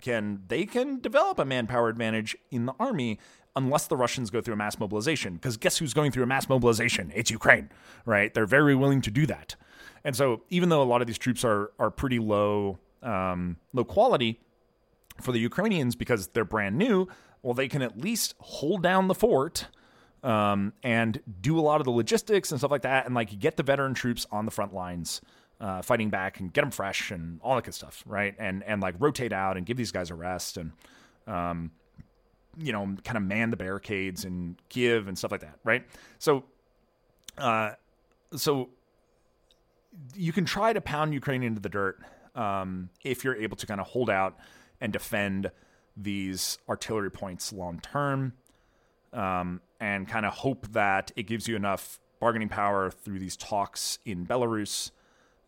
can 0.00 0.42
they 0.48 0.66
can 0.66 1.00
develop 1.00 1.38
a 1.38 1.44
manpower 1.44 1.88
advantage 1.88 2.36
in 2.50 2.66
the 2.66 2.74
army 2.78 3.18
unless 3.56 3.86
the 3.86 3.96
Russians 3.96 4.30
go 4.30 4.40
through 4.40 4.54
a 4.54 4.56
mass 4.56 4.78
mobilization. 4.78 5.34
Because 5.34 5.56
guess 5.56 5.78
who's 5.78 5.94
going 5.94 6.12
through 6.12 6.22
a 6.22 6.26
mass 6.26 6.48
mobilization? 6.48 7.10
It's 7.14 7.30
Ukraine, 7.30 7.70
right? 8.04 8.32
They're 8.32 8.46
very 8.46 8.74
willing 8.74 9.00
to 9.00 9.10
do 9.10 9.26
that. 9.26 9.56
And 10.04 10.14
so 10.14 10.42
even 10.50 10.68
though 10.68 10.82
a 10.82 10.84
lot 10.84 11.00
of 11.00 11.06
these 11.06 11.18
troops 11.18 11.44
are 11.44 11.72
are 11.78 11.90
pretty 11.90 12.18
low 12.20 12.78
um, 13.02 13.56
low 13.72 13.84
quality 13.84 14.40
for 15.20 15.32
the 15.32 15.38
Ukrainians 15.40 15.96
because 15.96 16.28
they're 16.28 16.44
brand 16.44 16.76
new, 16.76 17.08
well, 17.42 17.54
they 17.54 17.68
can 17.68 17.82
at 17.82 17.98
least 17.98 18.34
hold 18.38 18.82
down 18.82 19.08
the 19.08 19.14
fort 19.14 19.66
um, 20.22 20.72
and 20.82 21.20
do 21.40 21.58
a 21.58 21.62
lot 21.62 21.80
of 21.80 21.84
the 21.84 21.90
logistics 21.90 22.50
and 22.50 22.60
stuff 22.60 22.70
like 22.70 22.82
that, 22.82 23.06
and 23.06 23.14
like 23.14 23.38
get 23.38 23.56
the 23.56 23.62
veteran 23.62 23.94
troops 23.94 24.26
on 24.30 24.44
the 24.44 24.50
front 24.50 24.74
lines. 24.74 25.20
Uh, 25.58 25.80
fighting 25.80 26.10
back 26.10 26.38
and 26.38 26.52
get 26.52 26.60
them 26.60 26.70
fresh 26.70 27.10
and 27.10 27.40
all 27.40 27.54
that 27.54 27.64
good 27.64 27.72
stuff, 27.72 28.04
right? 28.04 28.34
And 28.38 28.62
and 28.64 28.82
like 28.82 28.94
rotate 28.98 29.32
out 29.32 29.56
and 29.56 29.64
give 29.64 29.78
these 29.78 29.90
guys 29.90 30.10
a 30.10 30.14
rest 30.14 30.58
and, 30.58 30.72
um, 31.26 31.70
you 32.58 32.72
know, 32.72 32.96
kind 33.04 33.16
of 33.16 33.22
man 33.22 33.50
the 33.50 33.56
barricades 33.56 34.24
and 34.24 34.56
give 34.68 35.08
and 35.08 35.16
stuff 35.18 35.30
like 35.30 35.40
that, 35.40 35.58
right? 35.64 35.84
So, 36.18 36.44
uh, 37.38 37.72
so 38.34 38.70
you 40.14 40.32
can 40.32 40.44
try 40.44 40.72
to 40.72 40.80
pound 40.80 41.14
Ukraine 41.14 41.42
into 41.42 41.60
the 41.60 41.68
dirt 41.68 41.98
um, 42.34 42.90
if 43.04 43.24
you're 43.24 43.36
able 43.36 43.56
to 43.56 43.66
kind 43.66 43.80
of 43.80 43.86
hold 43.86 44.10
out 44.10 44.36
and 44.80 44.92
defend 44.92 45.50
these 45.96 46.58
artillery 46.68 47.10
points 47.10 47.52
long 47.52 47.80
term 47.80 48.34
um, 49.12 49.60
and 49.80 50.06
kind 50.06 50.26
of 50.26 50.32
hope 50.32 50.66
that 50.72 51.12
it 51.16 51.24
gives 51.24 51.48
you 51.48 51.56
enough 51.56 51.98
bargaining 52.20 52.48
power 52.48 52.90
through 52.90 53.18
these 53.18 53.36
talks 53.36 53.98
in 54.04 54.26
Belarus 54.26 54.90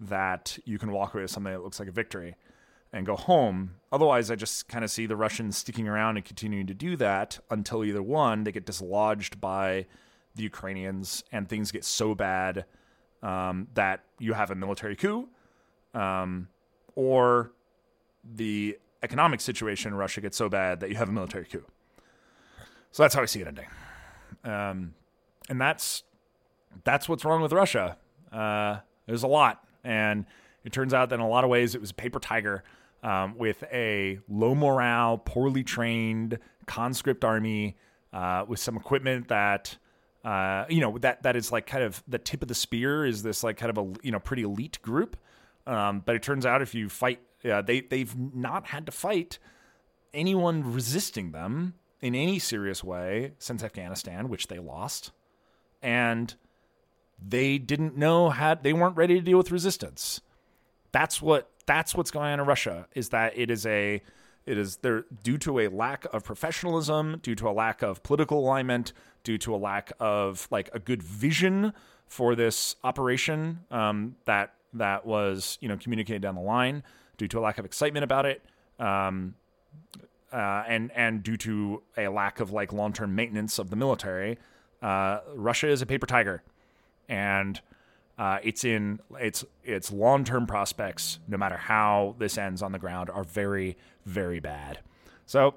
that 0.00 0.58
you 0.64 0.78
can 0.78 0.92
walk 0.92 1.14
away 1.14 1.22
with 1.22 1.30
something 1.30 1.52
that 1.52 1.62
looks 1.62 1.78
like 1.78 1.88
a 1.88 1.92
victory 1.92 2.36
and 2.92 3.06
go 3.06 3.16
home. 3.16 3.74
Otherwise, 3.92 4.30
I 4.30 4.34
just 4.34 4.68
kind 4.68 4.84
of 4.84 4.90
see 4.90 5.06
the 5.06 5.16
Russians 5.16 5.56
sticking 5.56 5.88
around 5.88 6.16
and 6.16 6.24
continuing 6.24 6.66
to 6.66 6.74
do 6.74 6.96
that 6.96 7.38
until 7.50 7.84
either 7.84 8.02
one, 8.02 8.44
they 8.44 8.52
get 8.52 8.66
dislodged 8.66 9.40
by 9.40 9.86
the 10.34 10.42
Ukrainians 10.42 11.24
and 11.32 11.48
things 11.48 11.70
get 11.72 11.84
so 11.84 12.14
bad 12.14 12.64
um, 13.22 13.68
that 13.74 14.04
you 14.18 14.32
have 14.32 14.50
a 14.50 14.54
military 14.54 14.96
coup, 14.96 15.28
um, 15.94 16.48
or 16.94 17.52
the 18.24 18.78
economic 19.02 19.40
situation 19.40 19.92
in 19.92 19.98
Russia 19.98 20.20
gets 20.20 20.36
so 20.36 20.48
bad 20.48 20.80
that 20.80 20.90
you 20.90 20.96
have 20.96 21.08
a 21.08 21.12
military 21.12 21.44
coup. 21.44 21.64
So 22.90 23.02
that's 23.02 23.14
how 23.14 23.22
I 23.22 23.26
see 23.26 23.40
it 23.40 23.48
ending. 23.48 23.66
Um, 24.44 24.94
and 25.48 25.60
that's 25.60 26.04
that's 26.84 27.08
what's 27.08 27.24
wrong 27.24 27.42
with 27.42 27.52
Russia. 27.52 27.96
Uh, 28.32 28.78
there's 29.06 29.22
a 29.22 29.28
lot, 29.28 29.64
and 29.82 30.26
it 30.64 30.72
turns 30.72 30.94
out 30.94 31.08
that 31.10 31.16
in 31.16 31.20
a 31.20 31.28
lot 31.28 31.44
of 31.44 31.50
ways 31.50 31.74
it 31.74 31.80
was 31.80 31.90
a 31.90 31.94
paper 31.94 32.20
tiger 32.20 32.62
um, 33.02 33.36
with 33.36 33.62
a 33.72 34.18
low 34.28 34.54
morale, 34.54 35.18
poorly 35.18 35.62
trained 35.62 36.38
conscript 36.66 37.24
army 37.24 37.76
uh, 38.12 38.44
with 38.46 38.60
some 38.60 38.76
equipment 38.76 39.28
that. 39.28 39.76
Uh, 40.24 40.66
you 40.68 40.80
know 40.80 40.98
that 40.98 41.22
that 41.22 41.36
is 41.36 41.52
like 41.52 41.64
kind 41.64 41.84
of 41.84 42.02
the 42.08 42.18
tip 42.18 42.42
of 42.42 42.48
the 42.48 42.54
spear 42.54 43.06
is 43.06 43.22
this 43.22 43.44
like 43.44 43.56
kind 43.56 43.70
of 43.70 43.78
a 43.78 43.92
you 44.02 44.10
know 44.10 44.18
pretty 44.18 44.42
elite 44.42 44.76
group, 44.82 45.16
um, 45.64 46.02
but 46.04 46.16
it 46.16 46.22
turns 46.24 46.44
out 46.44 46.60
if 46.60 46.74
you 46.74 46.88
fight, 46.88 47.20
uh, 47.50 47.62
they 47.62 47.80
they've 47.80 48.14
not 48.16 48.66
had 48.66 48.84
to 48.84 48.92
fight 48.92 49.38
anyone 50.12 50.72
resisting 50.74 51.30
them 51.30 51.74
in 52.00 52.14
any 52.14 52.38
serious 52.38 52.82
way 52.82 53.32
since 53.38 53.62
Afghanistan, 53.62 54.28
which 54.28 54.48
they 54.48 54.58
lost, 54.58 55.12
and 55.82 56.34
they 57.24 57.58
didn't 57.58 57.96
know 57.96 58.30
how 58.30 58.54
they 58.54 58.72
weren't 58.72 58.96
ready 58.96 59.14
to 59.14 59.20
deal 59.20 59.38
with 59.38 59.50
resistance. 59.50 60.20
That's 60.92 61.20
what 61.20 61.50
that's 61.68 61.94
what's 61.94 62.10
going 62.10 62.32
on 62.32 62.40
in 62.40 62.46
Russia 62.46 62.88
is 62.94 63.10
that 63.10 63.38
it 63.38 63.50
is 63.50 63.66
a 63.66 64.02
it 64.46 64.56
is 64.56 64.78
there 64.78 65.04
due 65.22 65.36
to 65.38 65.60
a 65.60 65.68
lack 65.68 66.06
of 66.12 66.24
professionalism, 66.24 67.18
due 67.22 67.34
to 67.34 67.48
a 67.48 67.52
lack 67.52 67.82
of 67.82 68.02
political 68.02 68.38
alignment, 68.38 68.94
due 69.22 69.36
to 69.36 69.54
a 69.54 69.58
lack 69.58 69.92
of 70.00 70.48
like 70.50 70.70
a 70.72 70.78
good 70.78 71.02
vision 71.02 71.74
for 72.06 72.34
this 72.34 72.76
operation 72.82 73.60
um, 73.70 74.16
that 74.24 74.54
that 74.72 75.04
was 75.04 75.58
you 75.60 75.68
know 75.68 75.76
communicated 75.76 76.22
down 76.22 76.34
the 76.34 76.40
line, 76.40 76.82
due 77.18 77.28
to 77.28 77.38
a 77.38 77.42
lack 77.42 77.58
of 77.58 77.66
excitement 77.66 78.02
about 78.02 78.24
it. 78.24 78.42
Um, 78.78 79.34
uh, 80.32 80.64
and 80.66 80.90
and 80.94 81.22
due 81.22 81.36
to 81.36 81.82
a 81.98 82.08
lack 82.08 82.40
of 82.40 82.50
like 82.50 82.72
long 82.72 82.94
term 82.94 83.14
maintenance 83.14 83.58
of 83.58 83.68
the 83.68 83.76
military, 83.76 84.38
uh, 84.80 85.20
Russia 85.34 85.68
is 85.68 85.82
a 85.82 85.86
paper 85.86 86.06
tiger, 86.06 86.42
and 87.06 87.60
uh, 88.18 88.38
it's 88.42 88.64
in 88.64 89.00
its 89.20 89.44
its 89.62 89.92
long 89.92 90.24
term 90.24 90.46
prospects. 90.46 91.20
No 91.28 91.36
matter 91.36 91.56
how 91.56 92.16
this 92.18 92.36
ends 92.36 92.62
on 92.62 92.72
the 92.72 92.78
ground, 92.78 93.10
are 93.10 93.24
very 93.24 93.76
very 94.04 94.40
bad. 94.40 94.80
So, 95.26 95.54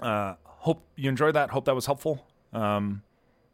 uh, 0.00 0.34
hope 0.44 0.82
you 0.96 1.08
enjoyed 1.08 1.34
that. 1.34 1.50
Hope 1.50 1.66
that 1.66 1.74
was 1.74 1.86
helpful. 1.86 2.26
Um, 2.52 3.02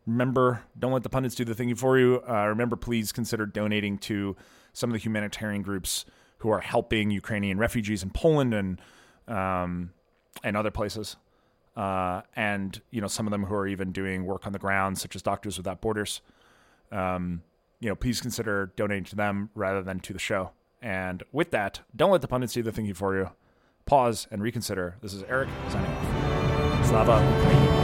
remember, 0.07 0.63
don't 0.79 0.93
let 0.93 1.03
the 1.03 1.09
pundits 1.09 1.35
do 1.35 1.45
the 1.45 1.55
thing 1.55 1.75
for 1.75 1.99
you. 1.99 2.23
Uh, 2.29 2.47
remember, 2.47 2.77
please 2.77 3.11
consider 3.11 3.47
donating 3.47 3.99
to 3.99 4.37
some 4.73 4.91
of 4.91 4.93
the 4.93 5.01
humanitarian 5.01 5.63
groups 5.63 6.05
who 6.39 6.51
are 6.51 6.61
helping 6.61 7.11
Ukrainian 7.11 7.59
refugees 7.59 8.03
in 8.03 8.11
Poland 8.11 8.55
and 8.55 8.81
um, 9.27 9.91
and 10.45 10.57
other 10.57 10.71
places. 10.71 11.17
Uh, 11.77 12.23
and 12.37 12.81
you 12.93 13.01
know 13.01 13.09
some 13.09 13.27
of 13.27 13.33
them 13.33 13.45
who 13.45 13.55
are 13.55 13.67
even 13.67 13.91
doing 13.91 14.25
work 14.25 14.47
on 14.47 14.53
the 14.53 14.59
ground, 14.61 14.99
such 14.99 15.17
as 15.17 15.23
Doctors 15.23 15.57
Without 15.57 15.81
Borders. 15.81 16.21
Um, 16.93 17.43
you 17.85 17.91
know, 17.91 17.95
please 17.95 18.23
consider 18.23 18.73
donating 18.77 19.05
to 19.05 19.15
them 19.15 19.51
rather 19.55 19.83
than 19.83 20.01
to 20.01 20.15
the 20.15 20.19
show. 20.19 20.53
And 20.81 21.23
with 21.33 21.51
that, 21.51 21.81
don't 21.95 22.11
let 22.11 22.23
the 22.23 22.29
pundits 22.29 22.55
do 22.55 22.63
the 22.63 22.73
thinking 22.73 22.95
for 22.95 23.15
you. 23.15 23.31
Pause 23.85 24.27
and 24.31 24.43
reconsider. 24.43 24.97
This 25.03 25.13
is 25.13 25.23
Eric 25.25 25.51
signing 25.69 25.91
off. 25.91 26.87
Slava 26.87 27.84